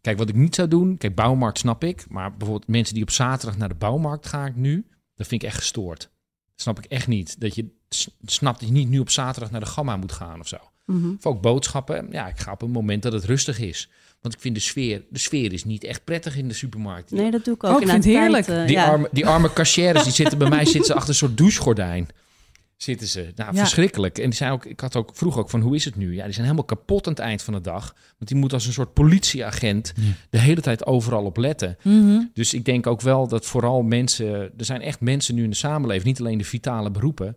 kijk, 0.00 0.18
wat 0.18 0.28
ik 0.28 0.34
niet 0.34 0.54
zou 0.54 0.68
doen, 0.68 0.96
kijk, 0.98 1.14
bouwmarkt 1.14 1.58
snap 1.58 1.84
ik. 1.84 2.04
Maar 2.08 2.36
bijvoorbeeld 2.36 2.68
mensen 2.68 2.94
die 2.94 3.02
op 3.02 3.10
zaterdag 3.10 3.58
naar 3.58 3.68
de 3.68 3.74
bouwmarkt 3.74 4.26
gaan 4.26 4.52
nu, 4.56 4.86
dat 5.14 5.26
vind 5.26 5.42
ik 5.42 5.48
echt 5.48 5.58
gestoord. 5.58 6.00
Dat 6.00 6.60
snap 6.60 6.78
ik 6.78 6.84
echt 6.84 7.06
niet. 7.06 7.40
Dat 7.40 7.54
je 7.54 7.66
snapt 8.24 8.60
dat 8.60 8.68
je 8.68 8.74
niet 8.74 8.88
nu 8.88 8.98
op 8.98 9.10
zaterdag 9.10 9.50
naar 9.50 9.60
de 9.60 9.66
gamma 9.66 9.96
moet 9.96 10.12
gaan 10.12 10.40
of 10.40 10.48
zo. 10.48 10.58
Mhm. 10.86 11.10
Of 11.18 11.26
ook 11.26 11.40
boodschappen. 11.40 12.08
Ja, 12.10 12.28
ik 12.28 12.38
ga 12.38 12.52
op 12.52 12.62
een 12.62 12.70
moment 12.70 13.02
dat 13.02 13.12
het 13.12 13.24
rustig 13.24 13.58
is. 13.58 13.90
Want 14.20 14.34
ik 14.34 14.40
vind 14.40 14.54
de 14.54 14.60
sfeer, 14.60 15.02
de 15.10 15.18
sfeer 15.18 15.52
is 15.52 15.64
niet 15.64 15.84
echt 15.84 16.04
prettig 16.04 16.36
in 16.36 16.48
de 16.48 16.54
supermarkt. 16.54 17.10
Nee, 17.10 17.30
dat 17.30 17.44
doe 17.44 17.54
ik 17.54 17.64
ook. 17.64 17.74
Oh, 17.74 17.80
ik 17.80 17.88
vind 17.88 18.04
het 18.04 18.14
heerlijk. 18.14 18.44
tijd, 18.44 18.60
eh, 18.60 18.66
Die, 18.66 18.76
ja. 18.76 18.86
arme, 18.86 19.08
die 19.12 19.26
arme 19.26 19.52
cashiers, 19.52 20.02
die 20.02 20.12
zitten 20.12 20.38
bij 20.38 20.48
mij 20.48 20.64
zitten 20.76 20.94
achter 20.94 21.08
een 21.08 21.14
soort 21.14 21.36
douchegordijn. 21.36 22.08
Zitten 22.82 23.06
ze. 23.08 23.32
Nou, 23.34 23.52
Ja. 23.54 23.58
verschrikkelijk. 23.58 24.18
En 24.18 24.24
die 24.24 24.34
zijn 24.38 24.52
ook, 24.52 24.64
ik 24.64 24.80
had 24.80 24.96
ook 24.96 25.10
vroeg 25.14 25.38
ook 25.38 25.50
van 25.50 25.60
hoe 25.60 25.74
is 25.74 25.84
het 25.84 25.96
nu? 25.96 26.14
Ja, 26.14 26.22
die 26.24 26.32
zijn 26.32 26.44
helemaal 26.44 26.64
kapot 26.66 27.06
aan 27.06 27.12
het 27.12 27.22
eind 27.22 27.42
van 27.42 27.54
de 27.54 27.60
dag. 27.60 27.94
Want 28.18 28.30
die 28.30 28.36
moet 28.36 28.52
als 28.52 28.66
een 28.66 28.72
soort 28.72 28.92
politieagent 28.92 29.92
Ja. 29.96 30.02
de 30.30 30.38
hele 30.38 30.60
tijd 30.60 30.86
overal 30.86 31.24
op 31.24 31.36
letten. 31.36 31.76
Mhm. 31.82 32.20
Dus 32.32 32.54
ik 32.54 32.64
denk 32.64 32.86
ook 32.86 33.00
wel 33.00 33.28
dat 33.28 33.46
vooral 33.46 33.82
mensen, 33.82 34.28
er 34.58 34.64
zijn 34.64 34.80
echt 34.80 35.00
mensen 35.00 35.34
nu 35.34 35.42
in 35.44 35.50
de 35.50 35.56
samenleving, 35.56 36.04
niet 36.06 36.20
alleen 36.20 36.38
de 36.38 36.44
vitale 36.44 36.90
beroepen, 36.90 37.36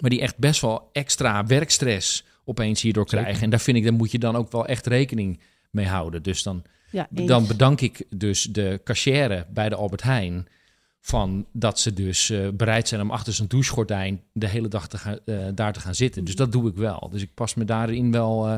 maar 0.00 0.10
die 0.10 0.20
echt 0.20 0.38
best 0.38 0.60
wel 0.60 0.88
extra 0.92 1.46
werkstress 1.46 2.24
opeens 2.44 2.82
hierdoor 2.82 3.08
Zeker. 3.08 3.18
krijgen. 3.22 3.44
En 3.44 3.50
daar 3.50 3.60
vind 3.60 3.76
ik, 3.76 3.82
daar 3.84 3.92
moet 3.92 4.10
je 4.12 4.18
dan 4.18 4.36
ook 4.36 4.52
wel 4.52 4.66
echt 4.66 4.86
rekening 4.86 5.40
mee 5.70 5.86
houden. 5.86 6.22
Dus 6.22 6.42
dan, 6.42 6.62
Ja, 6.90 7.06
dan 7.10 7.46
bedank 7.46 7.80
ik 7.80 8.04
dus 8.10 8.42
de 8.42 8.80
cachère 8.84 9.46
bij 9.50 9.68
de 9.68 9.74
Albert 9.74 10.02
Heijn 10.02 10.46
van 11.08 11.46
dat 11.52 11.78
ze 11.80 11.92
dus 11.92 12.30
eh, 12.30 12.48
bereid 12.54 12.88
zijn 12.88 13.00
om 13.00 13.10
achter 13.10 13.32
zijn 13.32 13.48
douchegordijn 13.48 14.22
de 14.32 14.48
hele 14.48 14.68
dag 14.68 14.88
te 14.88 14.98
gaan, 14.98 15.18
eh, 15.24 15.38
daar 15.54 15.72
te 15.72 15.80
gaan 15.80 15.94
zitten. 15.94 16.24
Dus 16.24 16.34
dat 16.36 16.52
doe 16.52 16.68
ik 16.68 16.76
wel. 16.76 17.08
Dus 17.12 17.22
ik 17.22 17.34
pas 17.34 17.54
me 17.54 17.64
daarin 17.64 18.12
wel. 18.12 18.46
eh, 18.46 18.52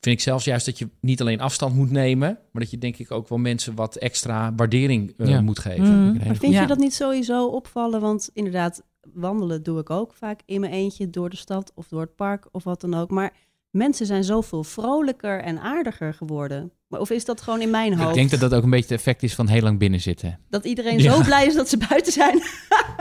vind 0.00 0.16
ik 0.16 0.20
zelfs 0.22 0.44
juist 0.44 0.66
dat 0.66 0.78
je 0.78 0.88
niet 1.00 1.20
alleen 1.20 1.40
afstand 1.40 1.74
moet 1.74 1.90
nemen, 1.90 2.38
maar 2.52 2.62
dat 2.62 2.70
je 2.70 2.78
denk 2.78 2.96
ik 2.96 3.10
ook 3.10 3.28
wel 3.28 3.38
mensen 3.38 3.74
wat 3.74 3.96
extra 3.96 4.52
waardering 4.56 5.14
eh, 5.18 5.28
Ja. 5.28 5.40
moet 5.40 5.58
geven. 5.58 6.08
Mhm. 6.10 6.26
Maar 6.26 6.36
vind 6.36 6.52
Ja. 6.52 6.60
je 6.60 6.66
dat 6.66 6.78
niet 6.78 6.94
sowieso 6.94 7.46
opvallen? 7.46 8.00
Want 8.00 8.30
inderdaad, 8.32 8.82
wandelen 9.14 9.62
doe 9.62 9.80
ik 9.80 9.90
ook 9.90 10.14
vaak 10.14 10.40
in 10.44 10.60
mijn 10.60 10.72
eentje 10.72 11.10
door 11.10 11.30
de 11.30 11.36
stad 11.36 11.72
of 11.74 11.88
door 11.88 12.00
het 12.00 12.16
park 12.16 12.48
of 12.52 12.64
wat 12.64 12.80
dan 12.80 12.94
ook. 12.94 13.10
Maar 13.10 13.32
mensen 13.74 14.06
zijn 14.06 14.24
zoveel 14.24 14.64
vrolijker 14.64 15.40
en 15.40 15.60
aardiger 15.60 16.14
geworden. 16.14 16.70
Maar 16.88 17.00
of 17.00 17.10
is 17.10 17.24
dat 17.24 17.40
gewoon 17.40 17.60
in 17.60 17.70
mijn 17.70 17.94
hoofd? 17.94 18.08
Ik 18.08 18.14
denk 18.14 18.30
dat 18.30 18.40
dat 18.40 18.54
ook 18.54 18.62
een 18.64 18.70
beetje 18.70 18.88
het 18.88 18.98
effect 18.98 19.22
is 19.22 19.34
van 19.34 19.48
heel 19.48 19.62
lang 19.62 19.78
binnen 19.78 20.00
zitten. 20.00 20.38
Dat 20.50 20.64
iedereen 20.64 20.98
Ja. 20.98 21.12
zo 21.14 21.22
blij 21.22 21.46
is 21.46 21.54
dat 21.54 21.68
ze 21.68 21.76
buiten 21.88 22.12
zijn. 22.12 22.42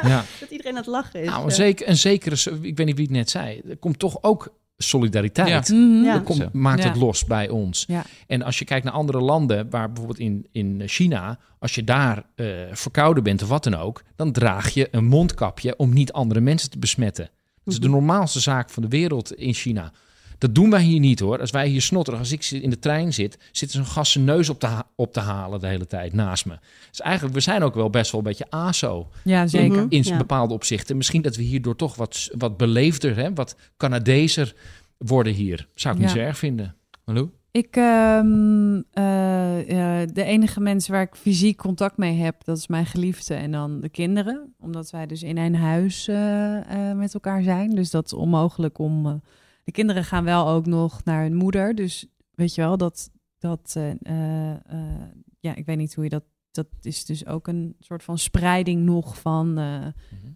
Ja. 0.03 0.23
dat 0.39 0.49
iedereen 0.49 0.71
aan 0.71 0.77
het 0.77 0.87
lachen 0.87 1.21
is. 1.21 1.27
Nou, 1.29 1.45
een, 1.45 1.51
zeker, 1.51 1.87
een 1.89 1.97
zekere, 1.97 2.35
ik 2.61 2.77
weet 2.77 2.85
niet 2.85 2.95
wie 2.95 3.05
het 3.05 3.15
net 3.15 3.29
zei, 3.29 3.61
er 3.69 3.77
komt 3.77 3.99
toch 3.99 4.17
ook 4.21 4.53
solidariteit. 4.77 5.67
Ja. 5.67 6.13
Dat 6.13 6.23
komt, 6.23 6.53
maakt 6.53 6.83
Ja. 6.83 6.89
het 6.89 6.97
los 6.97 7.25
bij 7.25 7.49
ons. 7.49 7.83
Ja. 7.87 8.03
En 8.27 8.41
als 8.41 8.59
je 8.59 8.65
kijkt 8.65 8.85
naar 8.85 8.93
andere 8.93 9.19
landen, 9.21 9.69
waar 9.69 9.87
bijvoorbeeld 9.87 10.19
in, 10.19 10.47
in 10.51 10.81
China, 10.85 11.39
als 11.59 11.75
je 11.75 11.83
daar 11.83 12.23
eh, 12.35 12.47
verkouden 12.71 13.23
bent 13.23 13.41
of 13.43 13.47
wat 13.49 13.63
dan 13.63 13.75
ook, 13.75 14.03
dan 14.15 14.31
draag 14.31 14.69
je 14.69 14.87
een 14.91 15.05
mondkapje 15.05 15.75
om 15.77 15.93
niet 15.93 16.11
andere 16.13 16.39
mensen 16.39 16.69
te 16.69 16.79
besmetten. 16.79 17.29
Dat 17.63 17.73
is 17.73 17.79
de 17.79 17.87
Mhm. 17.87 17.95
normaalste 17.95 18.39
zaak 18.39 18.69
van 18.69 18.83
de 18.83 18.89
wereld 18.89 19.33
in 19.33 19.53
China. 19.53 19.91
Dat 20.37 20.55
doen 20.55 20.69
wij 20.69 20.81
hier 20.81 20.99
niet 20.99 21.19
hoor. 21.19 21.39
Als 21.39 21.51
wij 21.51 21.67
hier 21.67 21.81
snotteren, 21.81 22.19
als 22.19 22.31
ik 22.31 22.51
in 22.51 22.69
de 22.69 22.79
trein 22.79 23.13
zit, 23.13 23.37
zit 23.51 23.69
er 23.69 23.75
zo'n 23.75 23.85
gast 23.85 24.11
zijn 24.11 24.23
neus 24.25 24.49
op 24.49 24.59
te, 24.59 24.83
op 24.95 25.13
te 25.13 25.19
halen 25.19 25.59
de 25.59 25.67
hele 25.67 25.87
tijd 25.87 26.13
naast 26.13 26.45
me. 26.45 26.57
Dus 26.89 27.01
eigenlijk, 27.01 27.35
we 27.35 27.41
zijn 27.41 27.63
ook 27.63 27.75
wel 27.75 27.89
best 27.89 28.11
wel 28.11 28.21
een 28.21 28.27
beetje 28.27 28.49
aso 28.49 29.09
Ja, 29.23 29.47
zeker. 29.47 29.85
In 29.89 30.03
Ja. 30.03 30.17
bepaalde 30.17 30.53
opzichten. 30.53 30.97
Misschien 30.97 31.21
dat 31.21 31.35
we 31.35 31.43
hierdoor 31.43 31.75
toch 31.75 31.95
wat, 31.95 32.29
wat 32.37 32.57
beleefder, 32.57 33.15
hè, 33.15 33.33
wat 33.33 33.55
Canadeser 33.77 34.55
worden 34.97 35.33
hier. 35.33 35.67
Zou 35.75 35.95
ik 35.95 36.01
niet 36.01 36.09
zo 36.09 36.17
erg 36.17 36.37
vinden. 36.37 36.75
Hallo? 37.05 37.31
Ik, 37.51 37.75
ehm, 37.75 38.81
eh, 38.91 40.01
eh, 40.01 40.07
de 40.13 40.23
enige 40.23 40.59
mensen 40.59 40.91
waar 40.91 41.01
ik 41.01 41.15
fysiek 41.15 41.57
contact 41.57 41.97
mee 41.97 42.17
heb, 42.17 42.43
dat 42.43 42.57
is 42.57 42.67
mijn 42.67 42.85
geliefde 42.85 43.33
en 43.33 43.51
dan 43.51 43.79
de 43.79 43.89
kinderen. 43.89 44.53
Omdat 44.59 44.89
wij 44.89 45.05
dus 45.05 45.23
in 45.23 45.37
een 45.37 45.55
huis 45.55 46.07
eh, 46.07 46.89
eh, 46.89 46.97
met 46.97 47.13
elkaar 47.13 47.43
zijn. 47.43 47.69
Dus 47.69 47.91
dat 47.91 48.05
is 48.05 48.13
onmogelijk 48.13 48.77
om... 48.79 49.21
de 49.63 49.71
kinderen 49.71 50.03
gaan 50.03 50.23
wel 50.23 50.47
ook 50.47 50.65
nog 50.65 51.03
naar 51.03 51.21
hun 51.21 51.35
moeder. 51.35 51.75
Dus 51.75 52.05
weet 52.35 52.55
je 52.55 52.61
wel, 52.61 52.77
dat... 52.77 53.11
dat 53.37 53.73
eh, 53.77 53.91
eh, 53.91 54.51
eh, 54.51 55.07
ja, 55.39 55.55
ik 55.55 55.65
weet 55.65 55.77
niet 55.77 55.95
hoe 55.95 56.03
je 56.03 56.09
dat... 56.09 56.23
Dat 56.51 56.67
is 56.81 57.05
dus 57.05 57.25
ook 57.25 57.47
een 57.47 57.75
soort 57.79 58.03
van 58.03 58.17
spreiding 58.17 58.83
nog 58.83 59.19
van 59.19 59.57
eh, 59.57 59.87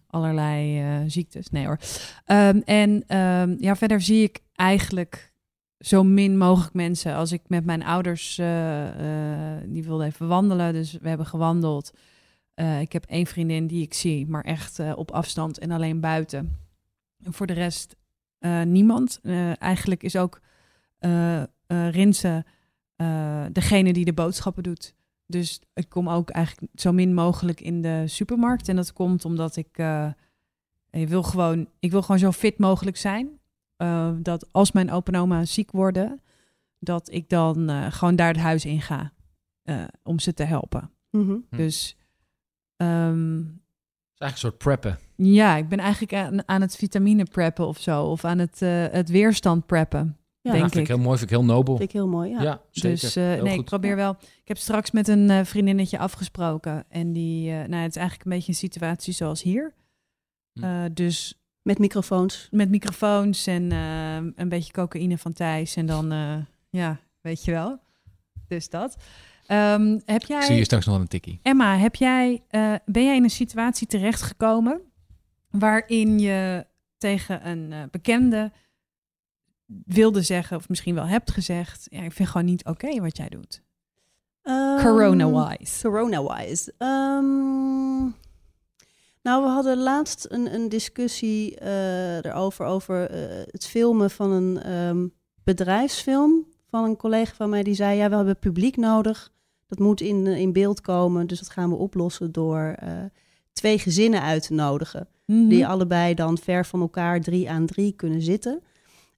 allerlei 0.07 1.09
ziektes. 1.09 1.49
Nee 1.49 1.65
hoor. 1.65 1.79
Ehm, 2.25 2.61
en 2.65 3.03
ehm, 3.07 3.55
ja, 3.59 3.75
verder 3.75 4.01
zie 4.01 4.23
ik 4.23 4.39
eigenlijk 4.53 5.33
zo 5.79 6.03
min 6.03 6.37
mogelijk 6.37 6.73
mensen. 6.73 7.15
Als 7.15 7.31
ik 7.31 7.41
met 7.47 7.65
mijn 7.65 7.83
ouders, 7.83 8.35
die 9.65 9.83
wilden 9.83 10.05
even 10.05 10.27
wandelen, 10.27 10.73
dus 10.73 10.91
we 10.91 11.07
hebben 11.07 11.25
gewandeld. 11.25 11.91
Ik 12.79 12.91
heb 12.91 13.05
één 13.05 13.25
vriendin 13.25 13.67
die 13.67 13.81
ik 13.81 13.93
zie, 13.93 14.27
maar 14.27 14.43
echt 14.43 14.79
op 14.95 15.11
afstand 15.11 15.57
en 15.57 15.71
alleen 15.71 15.99
buiten. 15.99 16.55
En 17.23 17.33
voor 17.33 17.47
de 17.47 17.53
rest 17.53 17.95
niemand. 18.61 19.19
Eh, 19.23 19.61
eigenlijk 19.61 20.03
is 20.03 20.15
ook 20.15 20.41
eh 20.99 21.43
eh, 21.67 21.89
Rinse 21.89 22.45
eh, 22.95 23.45
degene 23.51 23.93
die 23.93 24.05
de 24.05 24.13
boodschappen 24.13 24.63
doet. 24.63 24.95
Dus 25.25 25.61
ik 25.73 25.89
kom 25.89 26.09
ook 26.09 26.29
eigenlijk 26.29 26.71
zo 26.79 26.91
min 26.91 27.13
mogelijk 27.13 27.61
in 27.61 27.81
de 27.81 28.03
supermarkt. 28.05 28.69
En 28.69 28.75
dat 28.75 28.93
komt 28.93 29.25
omdat 29.25 29.55
ik, 29.55 29.77
eh, 29.77 30.09
ik 30.89 31.07
wil 31.07 31.23
gewoon, 31.23 31.69
ik 31.79 31.91
wil 31.91 32.01
gewoon 32.01 32.19
zo 32.19 32.31
fit 32.31 32.57
mogelijk 32.57 32.97
zijn. 32.97 33.39
Eh, 33.75 34.11
dat 34.19 34.53
als 34.53 34.71
mijn 34.71 34.91
opa 34.91 35.11
en 35.11 35.19
oma 35.19 35.45
ziek 35.45 35.71
worden, 35.71 36.21
dat 36.79 37.11
ik 37.11 37.29
dan 37.29 37.69
eh, 37.69 37.91
gewoon 37.91 38.15
daar 38.15 38.27
het 38.27 38.37
huis 38.37 38.65
in 38.65 38.81
ga 38.81 39.13
eh, 39.63 39.83
om 40.03 40.19
ze 40.19 40.33
te 40.33 40.43
helpen. 40.43 40.91
Mhm. 41.11 41.37
Hm. 41.49 41.57
Dus 41.57 41.97
ehm, 42.75 43.37
Het 43.37 43.66
is 44.19 44.23
eigenlijk 44.25 44.31
een 44.31 44.37
soort 44.37 44.57
preppen. 44.57 44.99
ja, 45.15 45.55
ik 45.55 45.67
ben 45.69 45.79
eigenlijk 45.79 46.13
aan, 46.13 46.47
aan 46.47 46.61
het 46.61 46.75
vitamine 46.75 47.23
preppen 47.23 47.67
of 47.67 47.79
zo. 47.79 48.03
Of 48.05 48.25
aan 48.25 48.37
het, 48.39 48.61
eh, 48.61 48.85
het 48.91 49.09
weerstand 49.09 49.65
preppen, 49.65 50.17
Ja, 50.41 50.51
denk 50.51 50.65
ik. 50.65 50.75
ik 50.75 50.87
heel 50.87 50.97
mooi, 50.97 51.17
vind 51.17 51.31
ik 51.31 51.37
heel 51.37 51.45
nobel. 51.45 51.77
vind 51.77 51.89
ik 51.89 51.95
heel 51.95 52.07
mooi. 52.07 52.29
Ja. 52.29 52.41
Ja, 52.41 52.61
zeker. 52.71 52.89
Dus 52.99 53.15
eh, 53.15 53.23
Heel 53.23 53.43
nee, 53.43 53.59
ik 53.59 53.65
probeer 53.65 53.95
wel. 53.95 54.11
Ik 54.21 54.47
heb 54.47 54.57
straks 54.57 54.91
met 54.91 55.07
een 55.07 55.29
eh, 55.29 55.43
vriendinnetje 55.45 55.97
afgesproken. 55.99 56.85
En 56.89 57.13
die, 57.13 57.51
nou, 57.51 57.75
het 57.75 57.89
is 57.89 57.95
eigenlijk 57.95 58.23
een 58.25 58.31
beetje 58.31 58.51
een 58.51 58.57
situatie 58.57 59.13
zoals 59.13 59.41
hier. 59.43 59.73
Hm. 60.53 60.63
Eh, 60.63 60.83
dus 60.93 61.33
Met 61.61 61.77
microfoons. 61.79 62.47
met 62.51 62.69
microfoons 62.69 63.47
en 63.47 63.71
eh, 63.71 64.15
een 64.35 64.49
beetje 64.49 64.73
cocaïne 64.73 65.17
van 65.17 65.33
Thijs. 65.33 65.75
En 65.75 65.85
dan, 65.85 66.11
eh, 66.11 66.35
ja, 66.69 66.99
weet 67.21 67.45
je 67.45 67.51
wel. 67.51 67.79
Dus 68.47 68.69
dat. 68.69 68.97
Ehm, 69.47 69.99
heb 70.05 70.21
Ik 70.21 70.27
zie 70.27 70.37
je 70.37 70.53
jij, 70.53 70.63
straks 70.63 70.85
nog 70.85 70.99
een 70.99 71.07
tikkie. 71.07 71.39
Emma, 71.43 71.77
heb 71.77 71.95
jij, 71.95 72.43
eh, 72.47 72.73
ben 72.85 73.03
jij 73.03 73.15
in 73.15 73.23
een 73.23 73.29
situatie 73.29 73.87
terechtgekomen 73.87 74.81
waarin 75.49 76.19
je 76.19 76.65
tegen 76.97 77.47
een 77.47 77.71
eh, 77.71 77.79
bekende 77.91 78.51
wilde 79.85 80.21
zeggen, 80.21 80.57
of 80.57 80.69
misschien 80.69 80.95
wel 80.95 81.07
hebt 81.07 81.31
gezegd, 81.31 81.87
ja, 81.89 82.01
ik 82.01 82.11
vind 82.11 82.29
gewoon 82.29 82.47
niet 82.47 82.65
oké 82.65 83.01
wat 83.01 83.17
jij 83.17 83.29
doet. 83.29 83.61
Ehm, 84.41 84.83
Corona-wise. 84.83 85.81
Corona-wise. 85.81 86.73
Ehm, 86.77 87.99
nou, 89.21 89.43
we 89.43 89.49
hadden 89.49 89.77
laatst 89.77 90.25
een, 90.29 90.53
een 90.53 90.69
discussie 90.69 91.55
eh, 91.55 92.17
erover, 92.17 92.65
over 92.65 93.09
eh, 93.09 93.45
het 93.45 93.67
filmen 93.67 94.11
van 94.11 94.31
een 94.31 94.61
ehm, 94.61 95.07
bedrijfsfilm 95.43 96.45
van 96.69 96.83
een 96.83 96.95
collega 96.95 97.33
van 97.33 97.49
mij 97.49 97.63
die 97.63 97.75
zei, 97.75 97.97
ja, 97.97 98.09
we 98.09 98.15
hebben 98.15 98.39
publiek 98.39 98.77
nodig. 98.77 99.31
Dat 99.67 99.79
moet 99.79 100.01
in, 100.01 100.27
in 100.27 100.53
beeld 100.53 100.81
komen, 100.81 101.27
dus 101.27 101.39
dat 101.39 101.49
gaan 101.49 101.69
we 101.69 101.75
oplossen 101.75 102.31
door 102.31 102.75
eh, 102.79 102.89
twee 103.53 103.79
gezinnen 103.79 104.21
uit 104.21 104.47
te 104.47 104.53
nodigen. 104.53 105.07
Mhm. 105.25 105.47
Die 105.47 105.67
allebei 105.67 106.13
dan 106.13 106.37
ver 106.37 106.65
van 106.65 106.81
elkaar 106.81 107.21
drie 107.21 107.49
aan 107.49 107.65
drie 107.65 107.91
kunnen 107.91 108.21
zitten. 108.21 108.61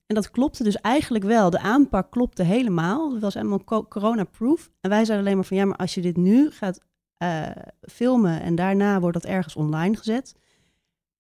En 0.06 0.16
dat 0.16 0.32
klopte 0.32 0.64
dus 0.64 0.76
eigenlijk 0.76 1.24
wel. 1.24 1.50
De 1.50 1.60
aanpak 1.60 2.12
klopte 2.12 2.44
helemaal. 2.44 3.12
Het 3.14 3.22
was 3.22 3.34
helemaal 3.34 3.64
co- 3.64 3.88
corona-proof. 3.88 4.70
En 4.82 4.90
wij 4.90 5.06
zeiden 5.06 5.26
alleen 5.26 5.38
maar 5.38 5.48
van 5.48 5.58
ja, 5.58 5.66
maar 5.66 5.78
als 5.78 5.94
je 5.94 6.02
dit 6.02 6.18
nu 6.18 6.52
gaat 6.52 6.80
eh, 7.18 7.48
filmen 7.82 8.42
en 8.42 8.56
daarna 8.56 9.00
wordt 9.00 9.22
dat 9.22 9.32
ergens 9.32 9.56
online 9.56 9.98
gezet, 9.98 10.36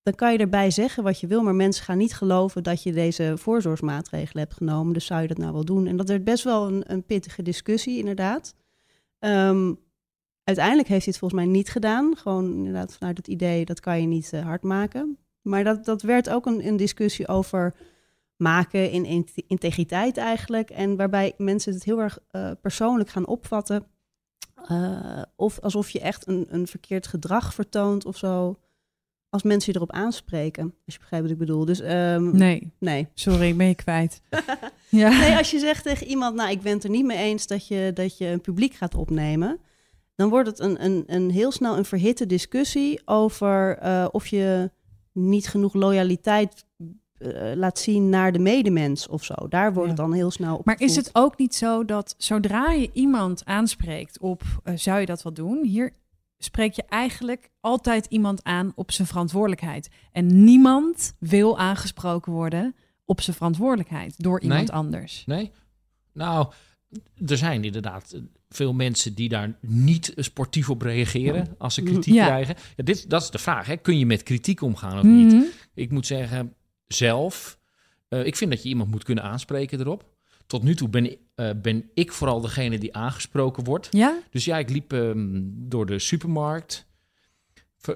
dan 0.04 0.15
kan 0.15 0.32
je 0.32 0.38
erbij 0.38 0.72
zeggen 0.72 1.04
wat 1.04 1.20
je 1.20 1.28
wil, 1.28 1.44
maar 1.44 1.56
mensen 1.56 1.84
gaan 1.84 1.98
niet 1.98 2.13
geloven 2.13 2.63
dat 2.63 2.84
je 2.84 2.92
deze 2.94 3.34
voorzorgsmaatregelen 3.38 4.44
hebt 4.44 4.58
genomen. 4.58 4.94
Dus 4.94 5.06
zou 5.06 5.22
je 5.22 5.28
dat 5.28 5.38
nou 5.38 5.54
wel 5.54 5.65
doen? 5.65 5.88
En 5.88 5.98
dat 5.98 6.08
werd 6.08 6.24
best 6.24 6.44
wel 6.44 6.68
een, 6.68 6.84
een 6.92 7.04
pittige 7.04 7.42
discussie, 7.42 7.98
inderdaad. 7.98 8.56
Ehm, 9.19 9.73
uiteindelijk 10.43 10.88
heeft 10.88 11.05
hij 11.05 11.13
het 11.13 11.17
volgens 11.17 11.41
mij 11.41 11.51
niet 11.51 11.69
gedaan. 11.69 12.17
Gewoon 12.17 12.53
inderdaad 12.53 12.93
vanuit 12.93 13.17
het 13.17 13.27
idee 13.27 13.65
dat 13.65 13.79
kan 13.79 14.01
je 14.01 14.08
niet 14.08 14.34
eh, 14.34 14.41
hard 14.41 14.63
maken. 14.63 15.17
Maar 15.41 15.63
dat, 15.63 15.86
dat 15.86 16.01
werd 16.01 16.29
ook 16.29 16.45
een, 16.45 16.67
een 16.67 16.77
discussie 16.77 17.27
over 17.27 17.75
maken 18.36 18.91
in, 18.91 19.05
in 19.05 19.27
integriteit 19.47 20.17
eigenlijk. 20.17 20.69
En 20.69 20.95
waarbij 20.95 21.34
mensen 21.38 21.73
het 21.73 21.84
heel 21.84 22.01
erg 22.01 22.19
eh, 22.32 22.51
persoonlijk 22.62 23.10
gaan 23.10 23.27
opvatten. 23.27 23.88
Eh, 24.67 25.21
of 25.36 25.60
alsof 25.60 25.89
je 25.89 25.99
echt 25.99 26.27
een, 26.27 26.45
een 26.49 26.67
verkeerd 26.67 27.08
gedrag 27.08 27.53
vertoont 27.53 28.05
of 28.05 28.17
zo. 28.17 28.60
Als 29.30 29.44
mensen 29.44 29.72
je 29.72 29.78
erop 29.80 29.92
aanspreken. 29.92 30.63
Als 30.86 30.94
je 30.96 31.00
begrijpt 31.00 31.26
wat 31.26 31.34
ik 31.34 31.39
bedoel. 31.39 31.65
Dus 31.65 31.80
ehm, 31.80 32.36
Nee, 32.38 32.72
nee. 32.80 33.08
sorry, 33.13 33.48
ik 33.48 33.58
ben 33.58 33.68
je 33.68 33.76
kwijt. 33.76 34.22
ja. 34.89 35.10
Nee, 35.20 35.38
als 35.38 35.52
je 35.52 35.60
zegt 35.60 35.84
tegen 35.84 36.08
iemand, 36.08 36.36
nou, 36.36 36.52
ik 36.52 36.62
ben 36.62 36.74
het 36.74 36.84
er 36.84 36.89
niet 36.89 37.06
mee 37.06 37.18
eens 37.18 37.48
dat 37.48 37.68
je, 37.68 37.92
dat 37.94 38.18
je 38.18 38.26
een 38.26 38.42
publiek 38.42 38.74
gaat 38.74 38.96
opnemen, 38.96 39.60
dan 40.15 40.30
wordt 40.30 40.50
het 40.50 40.60
een, 40.60 40.84
een, 40.86 41.04
een 41.08 41.32
heel 41.32 41.52
snel 41.52 41.78
een 41.78 41.86
verhitte 41.86 42.26
discussie 42.26 43.02
over 43.06 43.78
eh, 43.78 44.08
of 44.12 44.28
je 44.28 44.72
niet 45.13 45.48
genoeg 45.48 45.74
loyaliteit 45.74 46.65
eh, 47.18 47.52
laat 47.56 47.80
zien 47.80 48.10
naar 48.10 48.32
de 48.32 48.39
medemens 48.39 49.08
of 49.08 49.24
zo. 49.24 49.34
Daar 49.50 49.74
wordt 49.74 49.89
Ja. 49.89 49.96
het 49.96 50.06
dan 50.06 50.13
heel 50.13 50.32
snel 50.32 50.56
op. 50.58 50.65
Maar 50.65 50.82
is 50.82 50.96
het 50.96 51.10
ook 51.13 51.38
niet 51.38 51.56
zo 51.56 51.86
dat 51.86 52.15
zodra 52.18 52.72
je 52.72 52.89
iemand 52.94 53.46
aanspreekt 53.46 54.20
op 54.20 54.41
eh, 54.64 54.74
zou 54.78 54.99
je 54.99 55.06
dat 55.06 55.22
wel 55.24 55.34
doen? 55.34 55.64
Hier 55.66 55.93
spreek 56.40 56.74
je 56.74 56.84
eigenlijk 56.84 57.50
altijd 57.60 58.06
iemand 58.06 58.44
aan 58.44 58.72
op 58.76 58.92
zijn 58.92 59.08
verantwoordelijkheid. 59.08 59.90
En 60.12 60.44
niemand 60.44 61.14
wil 61.20 61.58
aangesproken 61.58 62.32
worden 62.32 62.76
op 63.06 63.22
zijn 63.22 63.36
verantwoordelijkheid 63.36 64.24
door 64.24 64.42
iemand 64.42 64.60
Nee. 64.68 64.72
anders. 64.72 65.24
Nee? 65.26 65.52
Nou, 66.14 66.52
er 67.28 67.38
zijn 67.38 67.64
inderdaad 67.64 68.12
eh, 68.12 68.22
veel 68.50 68.74
mensen 68.74 69.14
die 69.14 69.30
daar 69.30 69.58
niet 69.62 70.14
sportief 70.16 70.70
op 70.70 70.82
reageren 70.82 71.56
als 71.58 71.74
ze 71.74 71.82
kritiek 71.84 72.14
Ja. 72.14 72.26
krijgen. 72.26 72.56
Ja, 72.76 72.84
dit, 72.84 73.10
dat 73.10 73.22
is 73.22 73.30
de 73.30 73.38
vraag. 73.38 73.66
Hè. 73.66 73.78
Kun 73.78 73.98
je 73.98 74.06
met 74.06 74.24
kritiek 74.24 74.62
omgaan 74.62 74.98
of 74.98 75.04
niet? 75.04 75.34
Mhm. 75.34 75.44
Ik 75.74 75.92
moet 75.92 76.06
zeggen, 76.06 76.54
zelf. 76.88 77.60
Eh, 78.08 78.26
ik 78.26 78.36
vind 78.36 78.52
dat 78.52 78.64
je 78.64 78.70
iemand 78.70 78.92
moet 78.92 79.04
kunnen 79.04 79.24
aanspreken 79.24 79.80
erop. 79.80 80.06
Tot 80.50 80.64
nu 80.64 80.76
toe 80.76 80.89
ben, 80.89 81.06
ik- 81.12 81.20
eh, 81.36 81.50
ben 81.62 81.89
ik 81.93 82.12
vooral 82.12 82.41
degene 82.41 82.78
die 82.80 82.95
aangesproken 82.95 83.64
wordt. 83.64 83.88
Ja? 83.91 84.20
Dus 84.32 84.45
ja, 84.45 84.58
ik 84.58 84.70
liep 84.70 84.93
ehm, 84.93 85.41
door 85.45 85.86
de 85.86 86.00
supermarkt 86.00 86.88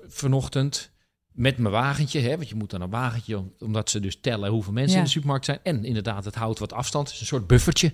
vanochtend 0.08 0.92
met 1.32 1.58
mijn 1.58 1.74
wagentje. 1.74 2.20
Hè, 2.20 2.36
want 2.38 2.50
je 2.50 2.56
moet 2.56 2.70
dan 2.70 2.82
een 2.82 2.90
wagentje, 2.90 3.38
om- 3.38 3.54
omdat 3.60 3.90
ze 3.90 4.00
dus 4.00 4.20
tellen 4.20 4.52
hoeveel 4.52 4.74
mensen 4.74 4.92
Ja. 4.94 4.98
in 4.98 5.04
de 5.04 5.10
supermarkt 5.12 5.46
zijn. 5.46 5.60
En 5.64 5.86
inderdaad, 5.86 6.26
het 6.26 6.36
houdt 6.36 6.60
wat 6.60 6.74
afstand. 6.74 7.06
Het 7.06 7.14
is 7.16 7.22
een 7.22 7.28
soort 7.28 7.48
buffertje. 7.48 7.94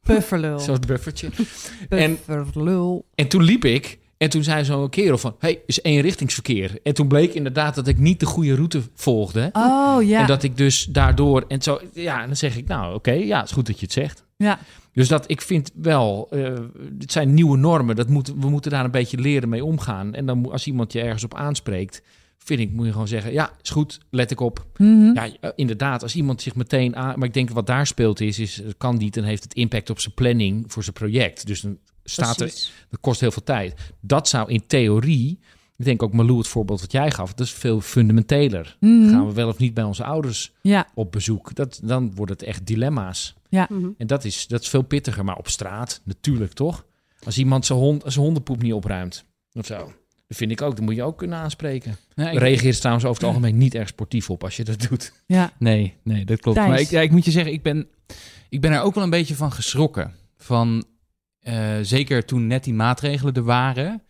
Pufferlul. 0.00 0.52
Een 0.58 0.60
soort 0.60 0.86
buffertje. 0.86 1.30
en, 1.88 2.18
Pufferlul. 2.24 3.06
en 3.14 3.28
toen 3.28 3.42
liep 3.42 3.64
ik. 3.64 3.98
En 4.16 4.30
toen 4.30 4.42
zei 4.42 4.64
zo'n 4.64 4.88
kerel 4.88 5.18
van, 5.18 5.36
hey, 5.38 5.62
is 5.66 5.82
eenrichtingsverkeer. 5.82 6.78
En 6.82 6.94
toen 6.94 7.08
bleek 7.08 7.34
inderdaad 7.34 7.74
dat 7.74 7.88
ik 7.88 7.98
niet 7.98 8.20
de 8.20 8.26
goede 8.26 8.54
route 8.54 8.82
volgde. 8.94 9.50
Oh 9.52 10.02
ja. 10.02 10.20
En 10.20 10.26
dat 10.26 10.42
ik 10.42 10.56
dus 10.56 10.84
daardoor... 10.84 11.44
En 11.48 11.62
zo, 11.62 11.80
ja, 11.92 12.20
en 12.20 12.26
dan 12.26 12.36
zeg 12.36 12.56
ik, 12.56 12.68
nou 12.68 12.94
oké, 12.94 13.12
ja, 13.12 13.38
het 13.38 13.48
is 13.48 13.54
goed 13.54 13.66
dat 13.66 13.78
je 13.78 13.84
het 13.84 13.94
zegt. 13.94 14.24
ja. 14.36 14.58
Dus 14.92 15.08
dat 15.08 15.30
ik 15.30 15.40
vind 15.40 15.70
wel, 15.74 16.26
eh 16.30 16.54
dit 16.90 17.12
zijn 17.12 17.34
nieuwe 17.34 17.56
normen. 17.56 17.96
Dat 17.96 18.08
moet, 18.08 18.34
we 18.38 18.50
moeten 18.50 18.70
daar 18.70 18.84
een 18.84 18.90
beetje 18.90 19.18
leren 19.18 19.48
mee 19.48 19.64
omgaan. 19.64 20.14
En 20.14 20.26
dan 20.26 20.52
als 20.52 20.66
iemand 20.66 20.92
je 20.92 21.00
ergens 21.00 21.24
op 21.24 21.34
aanspreekt, 21.34 22.02
vind 22.38 22.60
ik, 22.60 22.72
moet 22.72 22.86
je 22.86 22.92
gewoon 22.92 23.08
zeggen: 23.08 23.32
ja, 23.32 23.50
is 23.62 23.70
goed, 23.70 24.00
let 24.10 24.30
ik 24.30 24.40
op. 24.40 24.66
Mhm. 24.76 25.14
Ja, 25.14 25.28
eh, 25.40 25.50
inderdaad, 25.56 26.02
als 26.02 26.14
iemand 26.14 26.42
zich 26.42 26.54
meteen 26.54 26.96
aan. 26.96 27.18
Maar 27.18 27.28
ik 27.28 27.34
denk 27.34 27.50
wat 27.50 27.66
daar 27.66 27.86
speelt 27.86 28.20
is, 28.20 28.38
is 28.38 28.56
het 28.56 28.74
kan 28.76 28.96
niet 28.96 29.16
en 29.16 29.24
heeft 29.24 29.42
het 29.42 29.54
impact 29.54 29.90
op 29.90 30.00
zijn 30.00 30.14
planning 30.14 30.64
voor 30.68 30.82
zijn 30.82 30.94
project. 30.94 31.46
Dus 31.46 31.60
dan 31.60 31.78
staat 32.04 32.40
er, 32.40 32.46
dat 32.90 33.00
kost 33.00 33.20
heel 33.20 33.30
veel 33.30 33.42
tijd. 33.42 33.74
Dat 34.00 34.28
zou 34.28 34.50
in 34.52 34.66
theorie, 34.66 35.38
ik 35.76 35.84
denk 35.84 36.02
ook 36.02 36.12
Malou 36.12 36.38
het 36.38 36.48
voorbeeld 36.48 36.80
wat 36.80 36.92
jij 36.92 37.10
gaf, 37.10 37.34
dat 37.34 37.46
is 37.46 37.52
veel 37.52 37.80
fundamenteler. 37.80 38.76
Mhm. 38.80 39.08
Gaan 39.10 39.26
we 39.26 39.32
wel 39.32 39.48
of 39.48 39.58
niet 39.58 39.74
bij 39.74 39.84
onze 39.84 40.04
ouders 40.04 40.52
Ja, 40.62 40.86
op 40.94 41.12
bezoek? 41.12 41.54
Dat, 41.54 41.80
dan 41.82 42.14
wordt 42.14 42.32
het 42.32 42.42
echt 42.42 42.66
dilemma's. 42.66 43.34
Mhm. 43.50 43.88
En 43.98 44.06
dat 44.06 44.24
is, 44.24 44.46
dat 44.46 44.60
is 44.60 44.68
veel 44.68 44.82
pittiger. 44.82 45.24
Maar 45.24 45.36
op 45.36 45.48
straat, 45.48 46.00
natuurlijk 46.04 46.52
toch? 46.52 46.84
Als 47.24 47.38
iemand 47.38 47.66
zijn, 47.66 47.78
hond, 47.78 48.02
zijn 48.06 48.24
hondenpoep 48.24 48.62
niet 48.62 48.72
opruimt 48.72 49.24
of 49.52 49.66
zo. 49.66 49.92
Dat 50.26 50.36
vind 50.36 50.50
ik 50.50 50.62
ook. 50.62 50.76
Dan 50.76 50.84
moet 50.84 50.94
je 50.94 51.02
ook 51.02 51.18
kunnen 51.18 51.38
aanspreken. 51.38 51.96
Nee, 52.14 52.32
ik- 52.32 52.38
Reageer 52.38 52.68
er 52.72 52.78
trouwens 52.78 53.04
over 53.06 53.20
het 53.22 53.30
algemeen 53.30 53.58
niet 53.58 53.74
erg 53.74 53.88
sportief 53.88 54.30
op 54.30 54.44
als 54.44 54.56
je 54.56 54.64
dat 54.64 54.86
doet. 54.88 55.12
ja. 55.26 55.52
Nee, 55.58 55.94
nee, 56.02 56.24
dat 56.24 56.40
klopt. 56.40 56.56
Thijs. 56.56 56.70
Maar 56.70 56.80
ik, 56.80 56.90
ja, 56.90 57.00
ik 57.00 57.10
moet 57.10 57.24
je 57.24 57.30
zeggen, 57.30 57.52
ik 57.52 57.62
ben, 57.62 57.86
ik 58.48 58.60
ben 58.60 58.72
er 58.72 58.80
ook 58.80 58.94
wel 58.94 59.04
een 59.04 59.10
beetje 59.10 59.34
van 59.34 59.52
geschrokken. 59.52 60.14
Van, 60.36 60.84
eh, 61.44 61.76
zeker 61.82 62.24
toen 62.24 62.46
net 62.46 62.64
die 62.64 62.74
maatregelen 62.74 63.34
er 63.34 63.44
waren, 63.44 64.02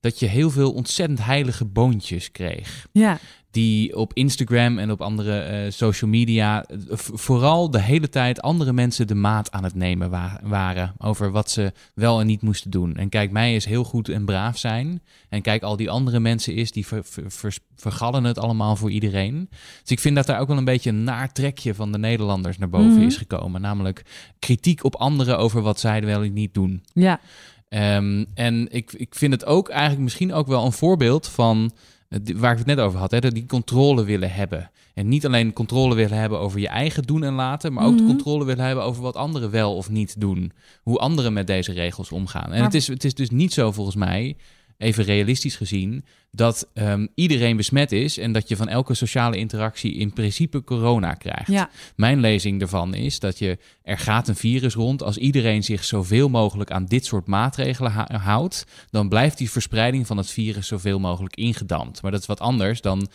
dat 0.00 0.18
je 0.18 0.26
heel 0.26 0.50
veel 0.50 0.72
ontzettend 0.72 1.24
heilige 1.24 1.64
boontjes 1.64 2.30
kreeg. 2.30 2.86
ja. 2.92 3.18
Die 3.56 3.96
op 3.96 4.12
Instagram 4.14 4.78
en 4.78 4.90
op 4.90 5.00
andere 5.00 5.38
eh, 5.38 5.70
social 5.70 6.10
media 6.10 6.64
eh, 6.64 6.76
vooral 6.96 7.70
de 7.70 7.80
hele 7.80 8.08
tijd 8.08 8.40
andere 8.42 8.72
mensen 8.72 9.06
de 9.06 9.14
maat 9.14 9.50
aan 9.52 9.64
het 9.64 9.74
nemen 9.74 10.10
wa- 10.10 10.40
waren 10.42 10.94
over 10.98 11.30
wat 11.30 11.50
ze 11.50 11.72
wel 11.94 12.20
en 12.20 12.26
niet 12.26 12.42
moesten 12.42 12.70
doen. 12.70 12.96
En 12.96 13.08
kijk, 13.08 13.30
mij 13.30 13.54
is 13.54 13.64
heel 13.64 13.84
goed 13.84 14.08
en 14.08 14.24
braaf 14.24 14.58
zijn. 14.58 15.02
En 15.28 15.42
kijk, 15.42 15.62
al 15.62 15.76
die 15.76 15.90
andere 15.90 16.20
mensen 16.20 16.54
is, 16.54 16.70
die 16.72 16.86
ver, 16.86 17.04
vergallen 17.76 18.24
het 18.24 18.38
allemaal 18.38 18.76
voor 18.76 18.90
iedereen. 18.90 19.48
Dus 19.80 19.90
ik 19.90 20.00
vind 20.00 20.16
dat 20.16 20.26
daar 20.26 20.40
ook 20.40 20.48
wel 20.48 20.56
een 20.58 20.64
beetje 20.64 20.90
een 20.90 21.04
naar 21.04 21.32
trekje 21.32 21.74
van 21.74 21.92
de 21.92 21.98
Nederlanders 21.98 22.58
naar 22.58 22.68
boven 22.68 22.92
Mhm. 22.92 23.02
is 23.06 23.16
gekomen. 23.16 23.60
Namelijk 23.60 24.02
kritiek 24.38 24.84
op 24.84 24.94
anderen 24.96 25.38
over 25.38 25.62
wat 25.62 25.80
zij 25.80 26.04
wel 26.04 26.22
en 26.22 26.32
niet 26.32 26.54
doen. 26.54 26.82
Ja. 26.92 27.20
Ehm, 27.68 28.24
en 28.34 28.68
ik, 28.72 28.92
ik 28.92 29.14
vind 29.14 29.32
het 29.32 29.44
ook 29.46 29.68
eigenlijk 29.68 30.02
misschien 30.02 30.32
ook 30.32 30.46
wel 30.46 30.64
een 30.64 30.72
voorbeeld 30.72 31.28
van 31.28 31.72
waar 32.36 32.52
ik 32.52 32.58
het 32.58 32.66
net 32.66 32.78
over 32.80 32.98
had, 32.98 33.10
hè, 33.10 33.18
dat 33.20 33.34
die 33.34 33.46
controle 33.46 34.04
willen 34.04 34.32
hebben. 34.32 34.70
En 34.94 35.08
niet 35.08 35.26
alleen 35.26 35.52
controle 35.52 35.94
willen 35.94 36.18
hebben 36.18 36.38
over 36.40 36.60
je 36.60 36.68
eigen 36.68 37.02
doen 37.02 37.24
en 37.24 37.32
laten, 37.34 37.72
maar 37.72 37.84
ook 37.84 37.92
Mhm. 37.92 38.00
de 38.00 38.06
controle 38.06 38.44
willen 38.44 38.64
hebben 38.64 38.84
over 38.84 39.02
wat 39.02 39.16
anderen 39.16 39.50
wel 39.50 39.76
of 39.76 39.90
niet 39.90 40.20
doen. 40.20 40.52
Hoe 40.82 40.98
anderen 40.98 41.32
met 41.32 41.46
deze 41.46 41.72
regels 41.72 42.12
omgaan. 42.12 42.44
En 42.44 42.50
Maar- 42.50 42.62
het, 42.62 42.74
is, 42.74 42.86
het 42.86 43.04
is 43.04 43.14
dus 43.14 43.30
niet 43.30 43.52
zo 43.52 43.72
volgens 43.72 43.96
mij, 43.96 44.36
even 44.78 45.04
realistisch 45.04 45.56
gezien, 45.56 46.04
dat 46.30 46.70
ehm, 46.74 47.06
iedereen 47.14 47.56
besmet 47.56 47.92
is 47.92 48.18
en 48.18 48.32
dat 48.32 48.48
je 48.48 48.56
van 48.56 48.68
elke 48.68 48.94
sociale 48.94 49.36
interactie 49.36 49.94
in 49.94 50.12
principe 50.12 50.64
corona 50.64 51.14
krijgt. 51.14 51.50
Ja. 51.50 51.70
Mijn 51.96 52.20
lezing 52.20 52.60
ervan 52.60 52.94
is 52.94 53.18
dat 53.18 53.38
je 53.38 53.58
er 53.82 53.98
gaat 53.98 54.28
een 54.28 54.36
virus 54.36 54.74
rond. 54.74 55.02
Als 55.02 55.18
iedereen 55.18 55.64
zich 55.64 55.84
zoveel 55.84 56.28
mogelijk 56.28 56.70
aan 56.70 56.86
dit 56.86 57.04
soort 57.04 57.26
maatregelen 57.26 57.92
houdt, 58.12 58.66
dan 58.90 59.08
blijft 59.08 59.38
die 59.38 59.50
verspreiding 59.50 60.06
van 60.06 60.16
het 60.16 60.30
virus 60.30 60.66
zoveel 60.66 60.98
mogelijk 60.98 61.36
ingedampt. 61.36 62.02
Maar 62.02 62.10
dat 62.10 62.20
is 62.20 62.26
wat 62.26 62.40
anders 62.40 62.80
dan 62.80 63.08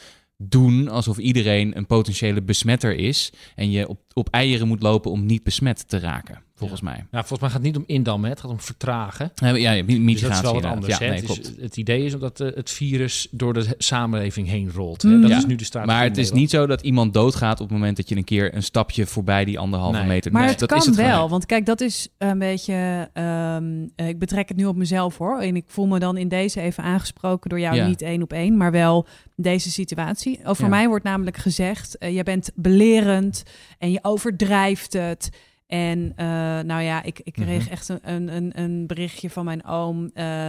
doen 0.50 0.88
alsof 0.88 1.18
iedereen 1.18 1.78
een 1.78 1.86
potentiële 1.86 2.42
besmetter 2.42 2.96
is 2.96 3.32
en 3.56 3.72
je 3.72 3.88
op, 3.88 4.02
op 4.14 4.30
eieren 4.30 4.68
moet 4.68 4.82
lopen 4.82 5.12
om 5.12 5.26
niet 5.26 5.44
besmet 5.44 5.88
te 5.88 6.00
raken, 6.00 6.44
volgens 6.62 6.82
mij. 6.82 6.96
Nou, 6.96 7.08
volgens 7.12 7.40
mij 7.40 7.50
gaat 7.50 7.58
het 7.58 7.68
niet 7.68 7.76
om 7.78 7.84
indammen, 7.88 8.30
het 8.30 8.40
gaat 8.40 8.52
om 8.52 8.60
vertragen. 8.60 9.32
Ja, 9.36 9.48
ja, 9.48 9.56
ja, 9.56 9.72
Dus 9.72 9.80
dat 9.86 9.90
is 9.96 9.98
mitigatie 10.00 10.42
wel 10.44 10.54
wat 10.54 10.66
anders. 10.66 10.98
Ja, 10.98 11.06
hè. 11.06 11.10
nee, 11.12 11.20
het, 11.22 11.30
is- 11.30 11.40
klopt. 11.40 11.62
het 11.62 11.78
idee 11.78 12.06
is 12.06 12.18
dat 12.18 12.40
eh, 12.40 12.56
het 12.56 12.70
virus 12.72 13.28
door 13.32 13.54
de 13.54 13.66
samenleving 13.78 14.48
heen 14.48 14.72
rolt. 14.72 15.02
Hè. 15.02 15.10
Mm. 15.10 15.22
Dat 15.22 15.30
Ja. 15.30 15.38
is 15.38 15.46
nu 15.46 15.56
de 15.56 15.64
strategie. 15.64 15.96
Maar 15.96 16.04
het 16.08 16.18
is 16.18 16.18
Nederland. 16.18 16.42
niet 16.42 16.50
zo 16.52 16.66
dat 16.68 16.82
iemand 16.82 17.14
doodgaat 17.14 17.60
op 17.60 17.68
het 17.70 17.78
moment 17.78 17.98
dat 17.98 18.10
je 18.10 18.16
een 18.16 18.24
keer 18.24 18.56
een 18.56 18.64
stapje 18.64 19.06
voorbij 19.06 19.46
die 19.46 19.60
anderhalve 19.60 19.98
Nee. 19.98 20.08
meter... 20.08 20.32
Maar 20.32 20.42
Nee, 20.42 20.50
het 20.50 20.60
dat 20.60 20.70
kan 20.70 20.78
is 20.78 20.86
het 20.86 20.96
wel, 20.96 21.14
gewoon 21.14 21.30
want 21.30 21.46
kijk, 21.46 21.66
dat 21.66 21.82
is 21.82 22.08
een 22.18 22.40
beetje. 22.40 23.10
ehm, 23.14 23.88
eh, 23.96 24.08
ik 24.08 24.20
betrek 24.20 24.48
het 24.48 24.58
nu 24.58 24.66
op 24.66 24.76
mezelf 24.76 25.18
hoor. 25.18 25.40
En 25.40 25.56
ik 25.56 25.64
voel 25.68 25.88
me 25.88 26.00
dan 26.00 26.18
in 26.18 26.28
deze 26.28 26.62
even 26.62 26.84
aangesproken 26.84 27.50
door 27.50 27.60
jou, 27.60 27.76
Ja. 27.76 27.88
niet 27.88 28.02
één 28.02 28.22
op 28.22 28.34
één, 28.34 28.58
maar 28.58 28.72
wel 28.72 29.08
deze 29.36 29.72
situatie. 29.72 30.40
Over 30.46 30.64
Ja. 30.64 30.70
mij 30.70 30.88
wordt 30.88 31.04
namelijk 31.04 31.38
gezegd: 31.38 31.98
eh, 31.98 32.16
je 32.16 32.24
bent 32.24 32.52
belerend 32.56 33.44
en 33.78 33.92
je 33.92 34.00
overdrijft 34.02 34.94
het. 34.94 35.30
En 35.72 36.14
eh, 36.16 36.26
nou 36.60 36.82
ja, 36.82 37.04
ik, 37.04 37.20
ik 37.20 37.34
kreeg 37.34 37.64
Mhm. 37.64 37.72
echt 37.72 37.90
een, 37.90 38.36
een, 38.36 38.60
een, 38.60 38.88
berichtje 38.88 39.30
van 39.30 39.46
mijn 39.46 39.66
oom. 39.66 40.10
eh, 40.14 40.48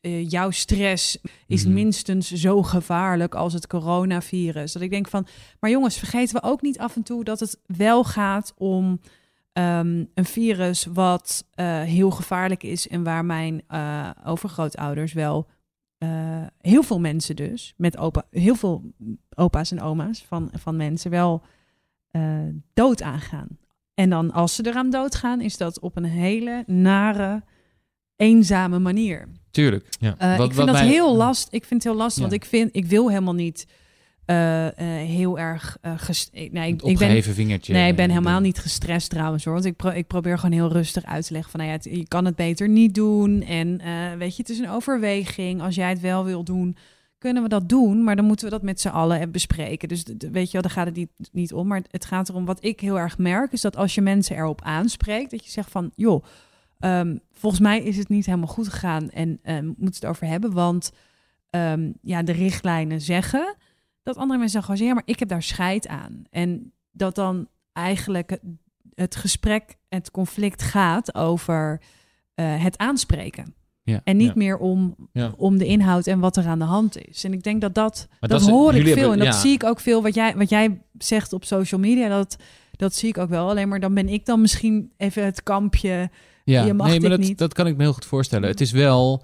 eh, 0.00 0.30
jouw 0.30 0.50
stress 0.50 1.18
is 1.46 1.64
Mhm. 1.64 1.74
minstens 1.74 2.30
zo 2.32 2.62
gevaarlijk 2.62 3.34
als 3.34 3.52
het 3.52 3.66
coronavirus. 3.66 4.72
Dat 4.72 4.82
ik 4.82 4.90
denk 4.90 5.08
van, 5.08 5.26
maar 5.60 5.70
jongens, 5.70 5.98
vergeten 5.98 6.34
we 6.34 6.42
ook 6.42 6.62
niet 6.62 6.78
af 6.78 6.96
en 6.96 7.02
toe 7.02 7.24
dat 7.24 7.40
het 7.40 7.60
wel 7.66 8.04
gaat 8.04 8.52
om 8.56 9.00
ehm, 9.52 10.04
een 10.14 10.24
virus 10.24 10.84
wat 10.84 11.46
heel 11.84 12.10
gevaarlijk 12.10 12.62
is 12.62 12.88
en 12.88 13.02
waar 13.04 13.24
mijn 13.24 13.62
overgrootouders 14.24 15.12
wel 15.12 15.48
heel 16.60 16.82
veel 16.82 17.00
mensen 17.00 17.36
dus 17.36 17.74
met 17.76 17.96
opa, 17.98 18.22
heel 18.30 18.54
veel 18.54 18.82
opa's 19.34 19.70
en 19.70 19.80
oma's 19.80 20.24
van, 20.28 20.50
van 20.52 20.76
mensen 20.76 21.10
wel 21.10 21.42
dood 22.74 23.02
aangaan. 23.02 23.48
En 23.96 24.10
dan 24.10 24.32
als 24.32 24.54
ze 24.54 24.66
eraan 24.66 24.90
doodgaan, 24.90 25.40
is 25.40 25.56
dat 25.56 25.80
op 25.80 25.96
een 25.96 26.04
hele 26.04 26.62
nare, 26.66 27.42
eenzame 28.16 28.78
manier. 28.78 29.28
Tuurlijk. 29.50 29.88
Eh, 30.00 30.36
Wat- 30.36 30.48
ik 30.48 30.54
vind 30.54 30.66
dat 30.66 30.76
mij- 30.76 30.86
heel 30.86 31.16
last. 31.16 31.48
Ik 31.50 31.64
vind 31.64 31.82
het 31.82 31.92
heel 31.92 32.00
lastig, 32.02 32.22
Ja. 32.22 32.28
want 32.28 32.42
ik 32.42 32.48
vind, 32.48 32.76
ik 32.76 32.86
wil 32.86 33.08
helemaal 33.08 33.34
niet 33.34 33.66
eh, 34.24 34.66
eh, 34.66 34.74
heel 35.08 35.38
erg 35.38 35.76
uh, 35.82 35.92
gest- 35.96 36.32
nee, 36.32 36.44
ik, 36.48 36.52
ik 36.52 36.76
ben, 36.82 36.90
opgeheven 36.92 37.34
vingertje. 37.34 37.72
nee, 37.72 37.90
ik 37.90 37.96
ben 37.96 38.08
helemaal 38.08 38.40
niet 38.40 38.58
gestrest 38.58 39.10
trouwens 39.10 39.44
hoor, 39.44 39.52
want 39.52 39.64
ik, 39.66 39.76
pro- 39.76 39.90
ik 39.90 40.06
probeer 40.06 40.38
gewoon 40.38 40.54
heel 40.58 40.72
rustig 40.72 41.04
uit 41.04 41.26
te 41.26 41.32
leggen 41.32 41.50
van, 41.50 41.60
nou 41.60 41.72
ja, 41.72 41.76
het- 41.76 41.96
je 41.98 42.08
kan 42.08 42.24
het 42.24 42.36
beter 42.36 42.68
niet 42.68 42.94
doen 42.94 43.42
en 43.42 43.80
eh, 43.80 44.12
weet 44.18 44.36
je, 44.36 44.42
het 44.42 44.50
is 44.50 44.58
een 44.58 44.68
overweging. 44.70 45.62
Als 45.62 45.74
jij 45.74 45.88
het 45.88 46.00
wel 46.00 46.24
wil 46.24 46.44
doen, 46.44 46.76
kunnen 47.26 47.42
we 47.42 47.48
dat 47.48 47.68
doen, 47.68 48.04
maar 48.04 48.16
dan 48.16 48.24
moeten 48.24 48.44
we 48.44 48.52
dat 48.52 48.62
met 48.62 48.80
z'n 48.80 48.88
allen 48.88 49.20
eh, 49.20 49.28
bespreken. 49.28 49.88
Dus 49.88 50.04
weet 50.18 50.46
je 50.46 50.52
wel, 50.52 50.62
daar 50.62 50.70
gaat 50.70 50.86
het 50.86 51.08
niet, 51.32 51.52
om, 51.52 51.66
maar 51.66 51.82
het 51.90 52.04
gaat 52.04 52.28
erom 52.28 52.44
wat 52.44 52.64
ik 52.64 52.80
heel 52.80 52.98
erg 52.98 53.18
merk 53.18 53.52
is 53.52 53.60
dat 53.60 53.76
als 53.76 53.94
je 53.94 54.00
mensen 54.00 54.36
erop 54.36 54.62
aanspreekt, 54.62 55.30
dat 55.30 55.44
je 55.44 55.50
zegt 55.50 55.70
van, 55.70 55.92
joh, 55.94 56.24
Ehm, 56.78 57.16
volgens 57.32 57.62
mij 57.62 57.82
is 57.82 57.96
het 57.96 58.08
niet 58.08 58.26
helemaal 58.26 58.46
goed 58.46 58.68
gegaan 58.68 59.10
en 59.10 59.40
um, 59.42 59.66
moeten 59.66 60.00
het 60.00 60.06
over 60.06 60.26
hebben. 60.26 60.52
Want 60.52 60.92
um, 61.50 61.94
ja, 62.02 62.22
de 62.22 62.32
richtlijnen 62.32 63.00
zeggen 63.00 63.56
dat 64.02 64.16
andere 64.16 64.38
mensen 64.38 64.62
zeggen, 64.62 64.86
ja, 64.86 64.94
maar 64.94 65.02
ik 65.06 65.18
heb 65.18 65.28
daar 65.28 65.42
scheid 65.42 65.88
aan. 65.88 66.24
En 66.30 66.72
dat 66.90 67.14
dan 67.14 67.48
eigenlijk 67.72 68.38
het, 68.94 69.16
gesprek, 69.16 69.76
het 69.88 70.10
conflict 70.10 70.62
gaat 70.62 71.14
over 71.14 71.80
uh, 72.34 72.62
het 72.62 72.78
aanspreken. 72.78 73.54
Ja. 73.86 74.00
En 74.04 74.16
niet 74.16 74.26
Ja. 74.26 74.32
meer 74.36 74.56
om, 74.58 74.94
Ja. 75.12 75.32
om 75.36 75.58
de 75.58 75.66
inhoud 75.66 76.06
en 76.06 76.18
wat 76.18 76.36
er 76.36 76.46
aan 76.46 76.58
de 76.58 76.64
hand 76.64 77.06
is. 77.08 77.24
En 77.24 77.32
ik 77.32 77.42
denk 77.42 77.60
dat 77.60 77.74
dat, 77.74 78.06
Maar 78.20 78.28
dat, 78.28 78.42
hoor 78.48 78.74
ik 78.74 78.82
veel. 78.86 78.94
hebben- 78.96 79.12
en 79.12 79.18
dat 79.18 79.34
ja. 79.34 79.40
zie 79.40 79.52
ik 79.52 79.64
ook 79.64 79.80
veel. 79.80 80.02
Wat 80.02 80.14
jij, 80.14 80.36
wat 80.36 80.48
jij 80.48 80.80
zegt 80.98 81.32
op 81.32 81.44
social 81.44 81.80
media, 81.80 82.08
dat, 82.08 82.36
dat 82.76 82.94
zie 82.94 83.08
ik 83.08 83.18
ook 83.18 83.28
wel. 83.28 83.48
Alleen 83.48 83.68
maar 83.68 83.80
dan 83.80 83.94
ben 83.94 84.08
ik 84.08 84.26
dan 84.26 84.40
misschien 84.40 84.90
even 84.96 85.24
het 85.24 85.42
kampje 85.42 86.10
Ja, 86.44 86.64
Je 86.64 86.72
mag 86.74 86.86
nee, 86.86 87.00
maar 87.00 87.10
dat, 87.10 87.18
niet. 87.18 87.38
dat 87.38 87.52
kan 87.54 87.66
ik 87.66 87.76
me 87.76 87.82
heel 87.82 87.92
goed 87.92 88.04
voorstellen. 88.04 88.48
Het 88.48 88.60
is 88.60 88.70
wel. 88.72 89.22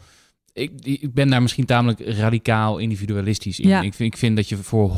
Ik, 0.53 0.73
ik 0.83 1.15
ben 1.15 1.29
daar 1.29 1.43
misschien 1.43 1.65
tamelijk 1.65 2.01
radicaal 2.01 2.79
individualistisch 2.79 3.61
in. 3.61 3.69
Ja. 3.69 3.81
Ik, 3.81 3.95
vind, 3.95 4.13
ik 4.13 4.19
vind 4.19 4.37
dat 4.37 4.49
je 4.49 4.57
voor 4.57 4.91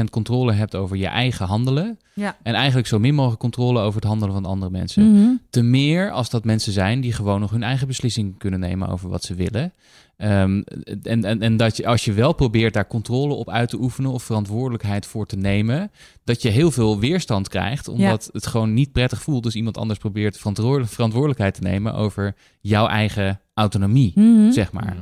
100% 0.00 0.04
controle 0.10 0.52
hebt 0.52 0.74
over 0.74 0.96
je 0.96 1.06
eigen 1.06 1.46
handelen. 1.46 1.98
Ja. 2.14 2.36
En 2.42 2.54
eigenlijk 2.54 2.86
zo 2.86 2.98
min 2.98 3.14
mogelijk 3.14 3.40
controle 3.40 3.80
over 3.80 4.00
het 4.00 4.08
handelen 4.08 4.34
van 4.34 4.44
andere 4.44 4.70
mensen. 4.70 5.12
Mhm. 5.12 5.30
Te 5.50 5.62
meer 5.62 6.10
als 6.10 6.30
dat 6.30 6.44
mensen 6.44 6.72
zijn 6.72 7.00
die 7.00 7.12
gewoon 7.12 7.40
nog 7.40 7.50
hun 7.50 7.62
eigen 7.62 7.86
beslissing 7.86 8.38
kunnen 8.38 8.60
nemen 8.60 8.88
over 8.88 9.08
wat 9.08 9.24
ze 9.24 9.34
willen. 9.34 9.72
Ehm, 10.16 10.62
en, 11.02 11.24
en, 11.24 11.42
en 11.42 11.56
dat 11.56 11.76
je, 11.76 11.86
als 11.86 12.04
je 12.04 12.12
wel 12.12 12.32
probeert 12.32 12.74
daar 12.74 12.86
controle 12.86 13.34
op 13.34 13.50
uit 13.50 13.68
te 13.68 13.80
oefenen 13.80 14.10
of 14.10 14.22
verantwoordelijkheid 14.22 15.06
voor 15.06 15.26
te 15.26 15.36
nemen, 15.36 15.90
dat 16.24 16.42
je 16.42 16.48
heel 16.48 16.70
veel 16.70 16.98
weerstand 16.98 17.48
krijgt, 17.48 17.88
omdat 17.88 18.30
het 18.32 18.46
gewoon 18.46 18.74
niet 18.74 18.92
prettig 18.92 19.22
voelt 19.22 19.44
als 19.44 19.54
iemand 19.54 19.78
anders 19.78 19.98
probeert 19.98 20.38
verantwoordelijk, 20.38 20.92
verantwoordelijkheid 20.92 21.54
te 21.54 21.62
nemen 21.62 21.94
over 21.94 22.34
jouw 22.60 22.86
eigen 22.86 23.40
autonomie, 23.60 24.12
Mhm. 24.14 24.50
zeg 24.50 24.72
maar. 24.72 24.96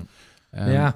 Ehm, 0.51 0.71
ja, 0.73 0.95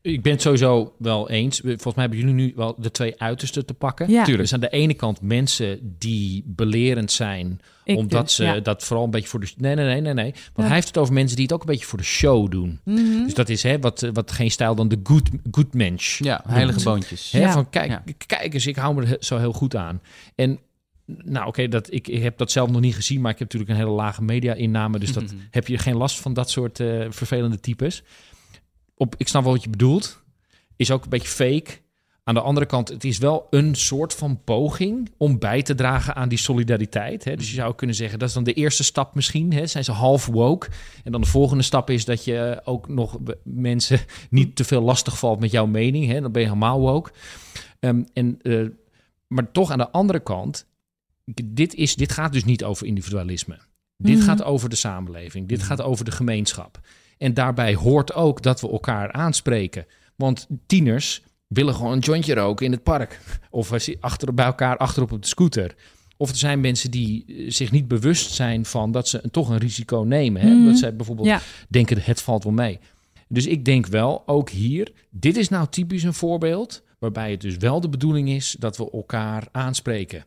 ik 0.00 0.22
ben 0.22 0.32
het 0.32 0.42
sowieso 0.42 0.94
wel 0.98 1.30
eens. 1.30 1.60
Volgens 1.60 1.84
mij 1.94 2.04
hebben 2.04 2.18
jullie 2.18 2.34
nu 2.34 2.52
wel 2.56 2.74
de 2.78 2.90
twee 2.90 3.20
uitersten 3.20 3.66
te 3.66 3.74
pakken. 3.74 4.10
Ja, 4.10 4.24
Tuurlijk. 4.24 4.42
Dus 4.42 4.52
aan 4.52 4.60
de 4.60 4.68
ene 4.70 4.94
kant 4.94 5.20
mensen 5.20 5.94
die 5.98 6.42
belerend 6.46 7.12
zijn, 7.12 7.60
ik 7.84 7.96
omdat 7.96 8.24
dus, 8.24 8.34
ze 8.34 8.44
ja. 8.44 8.60
dat 8.60 8.84
vooral 8.84 9.04
een 9.04 9.10
beetje 9.10 9.28
voor 9.28 9.40
de... 9.40 9.52
Nee, 9.56 9.74
nee, 9.74 9.84
nee, 9.86 10.00
nee, 10.00 10.14
nee. 10.14 10.30
Want 10.32 10.42
Ja. 10.56 10.64
hij 10.64 10.74
heeft 10.74 10.86
het 10.86 10.98
over 10.98 11.14
mensen 11.14 11.36
die 11.36 11.44
het 11.44 11.54
ook 11.54 11.60
een 11.60 11.66
beetje 11.66 11.86
voor 11.86 11.98
de 11.98 12.04
show 12.04 12.50
doen. 12.50 12.80
Mhm. 12.84 13.22
Dus 13.24 13.34
dat 13.34 13.48
is 13.48 13.62
hè, 13.62 13.78
wat, 13.78 14.02
eh, 14.02 14.10
wat 14.12 14.32
geen 14.32 14.50
stijl 14.50 14.74
dan 14.74 14.88
de 14.88 15.00
good, 15.02 15.28
good 15.50 15.74
mensch. 15.74 16.18
Ja, 16.22 16.42
heilige 16.48 16.82
boontjes. 16.82 17.30
Hè, 17.30 17.40
Ja. 17.40 17.52
Van 17.52 17.70
kijk, 17.70 17.90
Ja. 17.90 18.02
kijk 18.26 18.54
eens, 18.54 18.66
ik 18.66 18.76
hou 18.76 18.94
me 18.94 19.06
er 19.06 19.16
zo 19.20 19.38
heel 19.38 19.52
goed 19.52 19.76
aan. 19.76 20.00
En 20.34 20.58
nou 21.06 21.46
oké, 21.46 21.68
dat 21.68 21.92
ik, 21.92 22.08
ik 22.08 22.22
heb 22.22 22.38
dat 22.38 22.50
zelf 22.50 22.70
nog 22.70 22.80
niet 22.80 22.94
gezien, 22.94 23.20
maar 23.20 23.32
ik 23.32 23.38
heb 23.38 23.52
natuurlijk 23.52 23.78
een 23.78 23.86
hele 23.86 23.96
lage 23.96 24.22
media-inname, 24.22 24.98
dus 24.98 25.12
dat 25.12 25.22
Mhm. 25.32 25.36
heb 25.50 25.66
je 25.68 25.78
geen 25.78 25.96
last 25.96 26.20
van 26.20 26.32
dat 26.34 26.50
soort 26.50 26.80
eh, 26.80 27.06
vervelende 27.08 27.60
types. 27.60 28.02
Op, 28.94 29.14
ik 29.18 29.28
snap 29.28 29.42
wel 29.42 29.52
wat 29.52 29.62
je 29.62 29.70
bedoelt. 29.70 30.22
Is 30.76 30.90
ook 30.90 31.02
een 31.04 31.10
beetje 31.10 31.28
fake. 31.28 31.84
Aan 32.24 32.34
de 32.34 32.40
andere 32.40 32.66
kant, 32.66 32.88
het 32.88 33.04
is 33.04 33.18
wel 33.18 33.46
een 33.50 33.74
soort 33.74 34.14
van 34.14 34.44
poging 34.44 35.10
om 35.16 35.38
bij 35.38 35.62
te 35.62 35.74
dragen 35.74 36.14
aan 36.14 36.28
die 36.28 36.38
solidariteit. 36.38 37.24
Hè? 37.24 37.36
Dus 37.36 37.48
je 37.48 37.54
zou 37.54 37.74
kunnen 37.74 37.96
zeggen, 37.96 38.18
dat 38.18 38.28
is 38.28 38.34
dan 38.34 38.44
de 38.44 38.52
eerste 38.52 38.84
stap 38.84 39.14
misschien. 39.14 39.52
Hè? 39.52 39.66
Zijn 39.66 39.84
ze 39.84 39.92
half 39.92 40.26
woke? 40.26 40.68
En 41.04 41.12
dan 41.12 41.20
de 41.20 41.26
volgende 41.26 41.62
stap 41.62 41.90
is 41.90 42.04
dat 42.04 42.24
je 42.24 42.60
ook 42.64 42.88
nog 42.88 43.18
mensen 43.42 44.00
niet 44.30 44.56
te 44.56 44.64
veel 44.64 44.80
lastig 44.82 45.18
valt 45.18 45.40
met 45.40 45.50
jouw 45.50 45.66
mening. 45.66 46.06
Hè? 46.06 46.20
Dan 46.20 46.32
ben 46.32 46.42
je 46.42 46.48
helemaal 46.48 46.80
woke. 46.80 47.10
Ehm, 47.80 48.02
en, 48.12 48.38
eh, 48.42 48.66
maar 49.26 49.50
toch 49.52 49.70
aan 49.70 49.78
de 49.78 49.90
andere 49.90 50.20
kant, 50.20 50.66
dit, 51.34 51.74
is, 51.74 51.94
dit 51.96 52.12
gaat 52.12 52.32
dus 52.32 52.44
niet 52.44 52.64
over 52.64 52.86
individualisme. 52.86 53.58
Dit 53.96 54.16
Mhm. 54.16 54.24
gaat 54.24 54.42
over 54.42 54.68
de 54.68 54.76
samenleving. 54.76 55.48
Dit 55.48 55.58
Mhm. 55.58 55.66
gaat 55.66 55.82
over 55.82 56.04
de 56.04 56.10
gemeenschap. 56.10 56.80
En 57.18 57.34
daarbij 57.34 57.74
hoort 57.74 58.14
ook 58.14 58.42
dat 58.42 58.60
we 58.60 58.70
elkaar 58.70 59.12
aanspreken. 59.12 59.86
Want 60.16 60.46
tieners 60.66 61.22
willen 61.46 61.74
gewoon 61.74 61.92
een 61.92 61.98
jointje 61.98 62.34
roken 62.34 62.66
in 62.66 62.72
het 62.72 62.82
park. 62.82 63.20
Of 63.50 63.72
achter, 64.00 64.34
bij 64.34 64.44
elkaar 64.46 64.76
achterop 64.76 65.12
op 65.12 65.22
de 65.22 65.28
scooter. 65.28 65.74
Of 66.16 66.30
er 66.30 66.36
zijn 66.36 66.60
mensen 66.60 66.90
die 66.90 67.24
eh, 67.26 67.50
zich 67.50 67.70
niet 67.70 67.88
bewust 67.88 68.30
zijn 68.30 68.64
van 68.64 68.90
dat 68.92 69.08
ze 69.08 69.18
een, 69.22 69.30
toch 69.30 69.48
een 69.48 69.58
risico 69.58 70.00
nemen. 70.02 70.42
Hè? 70.42 70.50
Mhm. 70.54 70.64
Dat 70.66 70.78
zij 70.78 70.96
bijvoorbeeld 70.96 71.28
Ja. 71.28 71.40
denken, 71.68 72.02
het 72.02 72.22
valt 72.22 72.44
wel 72.44 72.52
mee. 72.52 72.78
Dus 73.28 73.46
ik 73.46 73.64
denk 73.64 73.86
wel, 73.86 74.22
ook 74.26 74.50
hier, 74.50 74.92
dit 75.10 75.36
is 75.36 75.48
nou 75.48 75.66
typisch 75.68 76.02
een 76.02 76.14
voorbeeld... 76.14 76.82
waarbij 76.98 77.30
het 77.30 77.40
dus 77.40 77.56
wel 77.56 77.80
de 77.80 77.88
bedoeling 77.88 78.28
is 78.28 78.56
dat 78.58 78.76
we 78.76 78.90
elkaar 78.90 79.48
aanspreken. 79.52 80.24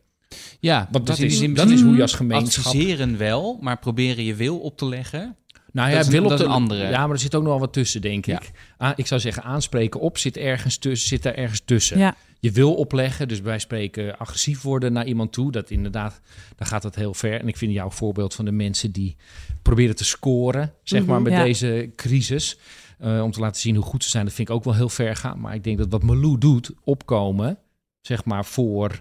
Ja, 0.60 0.88
Want 0.90 1.06
dat, 1.06 1.16
dus 1.16 1.40
is, 1.40 1.54
dat 1.54 1.70
is 1.70 1.80
hoe 1.82 1.94
je 1.96 2.02
als 2.02 2.14
gemeenschap... 2.14 2.64
adviseren 2.64 3.18
wel, 3.18 3.58
maar 3.60 3.78
proberen 3.78 4.24
je 4.24 4.34
wil 4.34 4.58
op 4.58 4.76
te 4.76 4.86
leggen. 4.86 5.36
Nou 5.72 5.90
ja, 5.90 5.96
Dat 5.96 6.04
is- 6.06 6.12
wil 6.12 6.24
op 6.24 6.36
de 6.36 6.44
een 6.44 6.50
andere. 6.50 6.88
Ja, 6.88 7.00
maar 7.06 7.10
er 7.10 7.18
zit 7.18 7.34
ook 7.34 7.42
nog 7.42 7.50
wel 7.50 7.60
wat 7.60 7.72
tussen, 7.72 8.00
denk 8.00 8.26
Ja. 8.26 8.40
ik. 8.40 8.50
Ah, 8.78 8.92
ik 8.96 9.06
zou 9.06 9.20
zeggen, 9.20 9.42
aanspreken 9.42 10.00
op 10.00 10.18
zit 10.18 10.36
ergens 10.36 10.76
tussen, 10.76 11.08
zit 11.08 11.22
daar 11.22 11.34
ergens 11.34 11.62
tussen. 11.64 11.98
Ja. 11.98 12.14
Je 12.40 12.50
wil 12.50 12.74
opleggen, 12.74 13.28
dus 13.28 13.40
wij 13.40 13.58
spreken 13.58 14.18
agressief 14.18 14.62
worden 14.62 14.92
naar 14.92 15.06
iemand 15.06 15.32
toe. 15.32 15.52
Dat 15.52 15.70
inderdaad, 15.70 16.20
dan 16.56 16.66
gaat 16.66 16.82
dat 16.82 16.94
heel 16.94 17.14
ver. 17.14 17.40
En 17.40 17.48
ik 17.48 17.56
vind 17.56 17.72
jouw 17.72 17.90
voorbeeld 17.90 18.34
van 18.34 18.44
de 18.44 18.50
mensen 18.52 18.92
die 18.92 19.16
proberen 19.62 19.96
te 19.96 20.04
scoren, 20.04 20.72
zeg 20.82 21.04
maar, 21.06 21.14
Mhm. 21.20 21.24
met 21.30 21.32
Ja. 21.38 21.44
deze 21.44 21.90
crisis. 21.96 22.58
eh, 22.98 23.22
om 23.22 23.30
te 23.30 23.40
laten 23.40 23.60
zien 23.60 23.74
hoe 23.74 23.84
goed 23.84 24.04
ze 24.04 24.10
zijn, 24.10 24.24
dat 24.24 24.34
vind 24.34 24.48
ik 24.48 24.54
ook 24.54 24.64
wel 24.64 24.74
heel 24.74 24.88
ver 24.88 25.16
gaan. 25.16 25.40
Maar 25.40 25.54
ik 25.54 25.64
denk 25.64 25.78
dat 25.78 25.90
wat 25.90 26.02
Malou 26.02 26.38
doet, 26.38 26.70
opkomen, 26.84 27.58
zeg 28.00 28.24
maar, 28.24 28.44
voor 28.44 29.00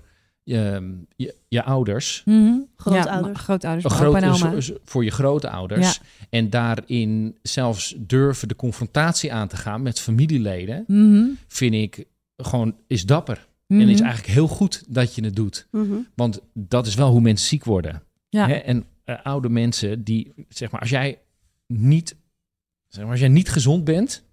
je, 0.49 1.35
je 1.47 1.63
ouders. 1.63 2.21
Mhm. 2.25 2.53
Grootouders. 2.77 3.37
Ja, 3.37 3.43
grootouders. 3.43 3.93
Groot, 4.41 4.79
voor 4.83 5.03
je 5.03 5.11
grootouders. 5.11 5.99
En 6.29 6.49
daarin 6.49 7.37
zelfs 7.41 7.95
durven 7.97 8.47
de 8.47 8.55
confrontatie 8.55 9.33
aan 9.33 9.47
te 9.47 9.57
gaan 9.57 9.81
met 9.81 9.99
familieleden, 9.99 10.83
Mhm. 10.87 11.25
vind 11.47 11.73
ik 11.73 12.05
gewoon 12.37 12.75
is 12.87 13.05
dapper. 13.05 13.47
Mhm. 13.67 13.81
En 13.81 13.89
is 13.89 13.99
eigenlijk 13.99 14.33
heel 14.33 14.47
goed 14.47 14.83
dat 14.87 15.15
je 15.15 15.23
het 15.23 15.35
doet. 15.35 15.67
Mhm. 15.71 15.95
Want 16.15 16.39
dat 16.53 16.87
is 16.87 16.95
wel 16.95 17.11
hoe 17.11 17.21
mensen 17.21 17.47
ziek 17.47 17.63
worden. 17.63 18.03
Ja. 18.29 18.47
Hè? 18.47 18.53
En 18.53 18.85
eh, 19.03 19.15
oude 19.23 19.49
mensen 19.49 20.03
die, 20.03 20.33
zeg 20.49 20.71
maar, 20.71 20.81
als 20.81 20.89
jij 20.89 21.19
niet, 21.67 22.15
zeg 22.87 23.01
maar, 23.03 23.11
als 23.11 23.19
jij 23.19 23.29
niet 23.29 23.49
gezond 23.49 23.83
bent 23.83 24.23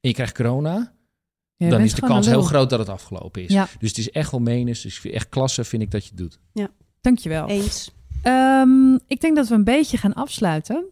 en 0.00 0.08
je 0.08 0.14
krijgt 0.14 0.34
corona, 0.34 0.92
Je 1.64 1.70
dan 1.70 1.80
is 1.80 1.94
de 1.94 2.00
kans 2.00 2.26
heel 2.26 2.42
groot 2.42 2.70
dat 2.70 2.78
het 2.78 2.88
afgelopen 2.88 3.42
is. 3.42 3.52
Ja. 3.52 3.68
Dus 3.78 3.88
het 3.88 3.98
is 3.98 4.10
echt 4.10 4.30
wel 4.30 4.40
menens. 4.40 4.82
Dus 4.82 5.04
echt 5.04 5.28
klasse 5.28 5.64
vind 5.64 5.82
ik 5.82 5.90
dat 5.90 6.02
je 6.02 6.08
het 6.08 6.18
doet. 6.18 6.38
Dankjewel. 7.00 7.48
Eens. 7.48 7.90
Ehm, 8.22 8.94
ik 9.06 9.20
denk 9.20 9.36
dat 9.36 9.48
we 9.48 9.54
een 9.54 9.64
beetje 9.64 9.96
gaan 9.96 10.14
afsluiten. 10.14 10.84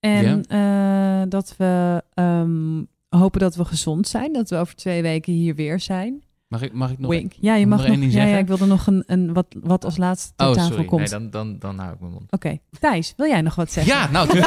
En 0.00 0.44
eh, 0.46 1.22
dat 1.28 1.54
we 1.56 2.04
ehm, 2.14 2.82
hopen 3.08 3.40
dat 3.40 3.56
we 3.56 3.64
gezond 3.64 4.08
zijn. 4.08 4.32
Dat 4.32 4.50
we 4.50 4.56
over 4.56 4.74
twee 4.74 5.02
weken 5.02 5.32
hier 5.32 5.54
weer 5.54 5.80
zijn. 5.80 6.22
Mag 6.50 6.62
ik, 6.62 6.72
mag 6.72 6.90
ik 6.90 6.98
nog... 6.98 7.10
Wink. 7.10 7.32
Ja, 7.40 7.54
je 7.54 7.66
nog 7.66 7.78
mag 7.78 7.86
één 7.86 8.00
nog. 8.00 8.10
ding 8.10 8.12
Ja, 8.22 8.24
ja, 8.28 8.36
ik 8.38 8.46
wilde 8.46 8.66
nog 8.66 8.86
een, 8.86 9.02
een 9.06 9.32
wat, 9.32 9.46
wat 9.62 9.84
als 9.84 9.96
laatste 9.96 10.32
ter 10.36 10.46
Oh, 10.46 10.52
tafel 10.52 10.70
sorry. 10.70 10.84
komt. 10.84 11.00
Nee, 11.00 11.08
dan, 11.10 11.30
dan, 11.30 11.58
dan 11.58 11.78
hou 11.78 11.92
ik 11.92 12.00
mijn 12.00 12.12
mond. 12.12 12.32
Oké. 12.32 12.58
Thijs, 12.80 13.14
wil 13.16 13.26
jij 13.26 13.40
nog 13.40 13.54
wat 13.54 13.72
zeggen? 13.72 13.94
Ja, 13.94 14.10
nou. 14.10 14.28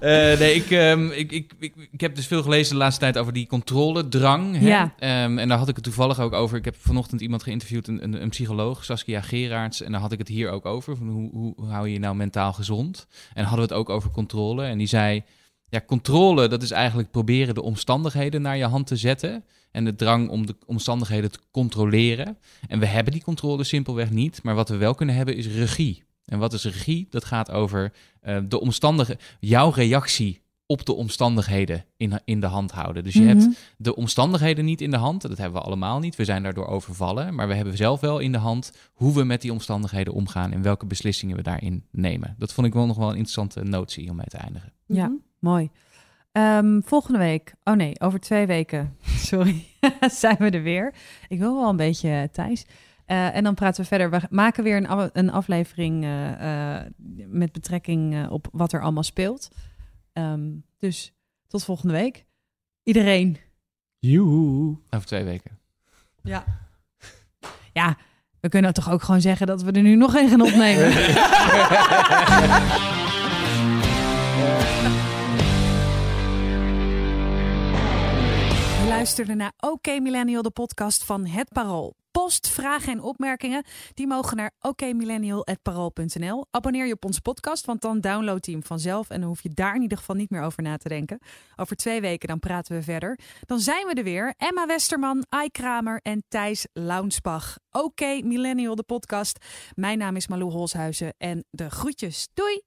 Eh, 0.00 0.38
nee, 0.38 0.54
ik, 0.54 0.70
ehm, 0.70 1.06
ik, 1.10 1.32
ik, 1.32 1.52
ik, 1.58 1.74
ik 1.92 2.00
heb 2.00 2.14
dus 2.14 2.26
veel 2.26 2.42
gelezen 2.42 2.72
de 2.72 2.78
laatste 2.78 3.00
tijd 3.00 3.18
over 3.18 3.32
die 3.32 3.46
controledrang. 3.46 4.58
Hè? 4.58 4.66
Ja. 4.66 4.94
Ehm, 4.98 5.38
en 5.38 5.48
daar 5.48 5.58
had 5.58 5.68
ik 5.68 5.74
het 5.74 5.84
toevallig 5.84 6.20
ook 6.20 6.32
over. 6.32 6.58
Ik 6.58 6.64
heb 6.64 6.76
vanochtend 6.78 7.20
iemand 7.20 7.42
geïnterviewd, 7.42 7.86
een, 7.88 8.02
een, 8.02 8.22
een 8.22 8.28
psycholoog, 8.28 8.84
Saskia 8.84 9.20
Geraerts. 9.20 9.82
En 9.82 9.92
daar 9.92 10.00
had 10.00 10.12
ik 10.12 10.18
het 10.18 10.28
hier 10.28 10.50
ook 10.50 10.66
over. 10.66 10.96
Van 10.96 11.08
hoe, 11.08 11.30
hoe, 11.32 11.52
hoe 11.56 11.68
hou 11.68 11.86
je 11.86 11.92
je 11.92 11.98
nou 11.98 12.16
mentaal 12.16 12.52
gezond? 12.52 13.06
En 13.34 13.44
hadden 13.44 13.68
we 13.68 13.74
het 13.74 13.80
ook 13.80 13.88
over 13.90 14.10
controle. 14.10 14.64
En 14.64 14.78
die 14.78 14.86
zei, 14.86 15.24
ja, 15.68 15.80
controle, 15.86 16.48
dat 16.48 16.62
is 16.62 16.70
eigenlijk 16.70 17.10
proberen 17.10 17.54
de 17.54 17.62
omstandigheden 17.62 18.42
naar 18.42 18.56
je 18.56 18.64
hand 18.64 18.86
te 18.86 18.96
zetten. 18.96 19.44
En 19.70 19.84
de 19.84 19.94
drang 19.94 20.28
om 20.28 20.46
de 20.46 20.56
omstandigheden 20.66 21.30
te 21.30 21.38
controleren. 21.50 22.38
En 22.68 22.78
we 22.78 22.86
hebben 22.86 23.12
die 23.12 23.22
controle 23.22 23.64
simpelweg 23.64 24.10
niet. 24.10 24.42
Maar 24.42 24.54
wat 24.54 24.68
we 24.68 24.76
wel 24.76 24.94
kunnen 24.94 25.14
hebben 25.14 25.36
is 25.36 25.46
regie. 25.46 26.04
En 26.24 26.38
wat 26.38 26.52
is 26.52 26.64
regie? 26.64 27.06
Dat 27.10 27.24
gaat 27.24 27.50
over 27.50 27.92
eh, 28.20 28.38
de 28.48 28.60
omstandigheden, 28.60 29.22
jouw 29.40 29.70
reactie 29.70 30.40
op 30.66 30.86
de 30.86 30.92
omstandigheden 30.94 31.84
in, 31.96 32.20
in 32.24 32.40
de 32.40 32.46
hand 32.46 32.72
houden. 32.72 33.04
Dus 33.04 33.14
je 33.14 33.20
Mhm. 33.20 33.28
hebt 33.38 33.74
de 33.76 33.94
omstandigheden 33.96 34.64
niet 34.64 34.80
in 34.80 34.90
de 34.90 34.96
hand. 34.96 35.22
Dat 35.22 35.38
hebben 35.38 35.60
we 35.60 35.66
allemaal 35.66 35.98
niet. 35.98 36.16
We 36.16 36.24
zijn 36.24 36.42
daardoor 36.42 36.66
overvallen. 36.66 37.34
Maar 37.34 37.48
we 37.48 37.54
hebben 37.54 37.76
zelf 37.76 38.00
wel 38.00 38.18
in 38.18 38.32
de 38.32 38.38
hand 38.38 38.72
hoe 38.92 39.14
we 39.14 39.24
met 39.24 39.40
die 39.42 39.52
omstandigheden 39.52 40.12
omgaan 40.12 40.52
en 40.52 40.62
welke 40.62 40.86
beslissingen 40.86 41.36
we 41.36 41.42
daarin 41.42 41.84
nemen. 41.90 42.34
Dat 42.38 42.52
vond 42.52 42.66
ik 42.66 42.72
wel 42.72 42.86
nog 42.86 42.96
wel 42.96 43.06
een 43.08 43.16
interessante 43.16 43.62
notie 43.62 44.10
om 44.10 44.16
mee 44.16 44.26
te 44.26 44.36
eindigen. 44.36 44.72
Ja. 44.86 45.06
Mhm. 45.06 45.16
Mooi. 45.38 45.70
Ehm, 46.32 46.80
volgende 46.84 47.18
week, 47.18 47.54
oh 47.64 47.74
nee, 47.74 48.00
over 48.00 48.20
twee 48.20 48.46
weken, 48.46 48.96
sorry, 49.30 49.64
zijn 50.22 50.36
we 50.38 50.50
er 50.50 50.62
weer. 50.62 50.94
Ik 51.28 51.38
wil 51.38 51.54
wel 51.60 51.68
een 51.68 51.76
beetje, 51.76 52.08
eh, 52.10 52.22
Thijs. 52.32 52.66
Eh, 53.06 53.36
en 53.36 53.44
dan 53.44 53.54
praten 53.54 53.82
we 53.82 53.88
verder. 53.88 54.10
We 54.10 54.20
maken 54.30 54.64
weer 54.64 54.76
een, 54.76 54.88
af- 54.88 55.10
een 55.12 55.30
aflevering 55.30 56.04
eh, 56.04 56.76
eh, 56.78 56.86
met 57.26 57.52
betrekking 57.52 58.14
eh, 58.14 58.32
op 58.32 58.48
wat 58.52 58.72
er 58.72 58.82
allemaal 58.82 59.02
speelt. 59.02 59.48
Ehm, 60.16 60.50
dus 60.78 61.12
tot 61.46 61.64
volgende 61.64 61.94
week. 61.94 62.24
Iedereen. 62.82 63.38
Joehoe. 63.98 64.76
Over 64.90 65.06
twee 65.06 65.24
weken. 65.24 65.58
Ja. 66.22 66.44
Ja, 67.72 67.96
we 68.40 68.48
kunnen 68.48 68.74
toch 68.74 68.90
ook 68.90 69.02
gewoon 69.02 69.20
zeggen 69.20 69.46
dat 69.46 69.62
we 69.62 69.72
er 69.72 69.82
nu 69.82 69.94
nog 69.94 70.14
één 70.14 70.28
gaan 70.28 70.40
opnemen. 70.40 70.88
We 78.80 78.86
luisterden 78.88 79.36
naar 79.36 79.52
OK 79.58 79.86
Millennial, 79.86 80.42
de 80.42 80.50
podcast 80.50 81.04
van 81.04 81.26
Het 81.26 81.48
Parool. 81.52 81.96
Post, 82.16 82.48
vragen 82.48 82.92
en 82.92 83.00
opmerkingen, 83.00 83.64
die 83.94 84.06
mogen 84.06 84.36
naar 84.36 84.52
okmillennial.parool.nl. 84.60 86.46
Abonneer 86.50 86.86
je 86.86 86.92
op 86.92 87.04
onze 87.04 87.20
podcast, 87.20 87.66
want 87.66 87.80
dan 87.80 88.00
download 88.00 88.46
je 88.46 88.52
hem 88.52 88.62
vanzelf... 88.62 89.10
en 89.10 89.20
dan 89.20 89.28
hoef 89.28 89.42
je 89.42 89.48
daar 89.48 89.74
in 89.74 89.82
ieder 89.82 89.98
geval 89.98 90.16
niet 90.16 90.30
meer 90.30 90.42
over 90.42 90.62
na 90.62 90.76
te 90.76 90.88
denken. 90.88 91.18
Over 91.56 91.76
twee 91.76 92.00
weken 92.00 92.28
dan 92.28 92.38
praten 92.38 92.76
we 92.76 92.82
verder. 92.82 93.18
Dan 93.46 93.60
zijn 93.60 93.86
we 93.86 93.94
er 93.94 94.04
weer. 94.04 94.34
Emma 94.36 94.66
Westerman, 94.66 95.26
Ai 95.28 95.50
Kramer 95.50 96.00
en 96.02 96.24
Thijs 96.28 96.66
Launsbach. 96.72 97.58
OK 97.70 98.00
Millennial, 98.00 98.74
de 98.74 98.82
podcast. 98.82 99.44
Mijn 99.74 99.98
naam 99.98 100.16
is 100.16 100.28
Malou 100.28 100.50
Holshuizen 100.50 101.14
en 101.18 101.44
de 101.50 101.70
groetjes. 101.70 102.28
Doei. 102.34 102.62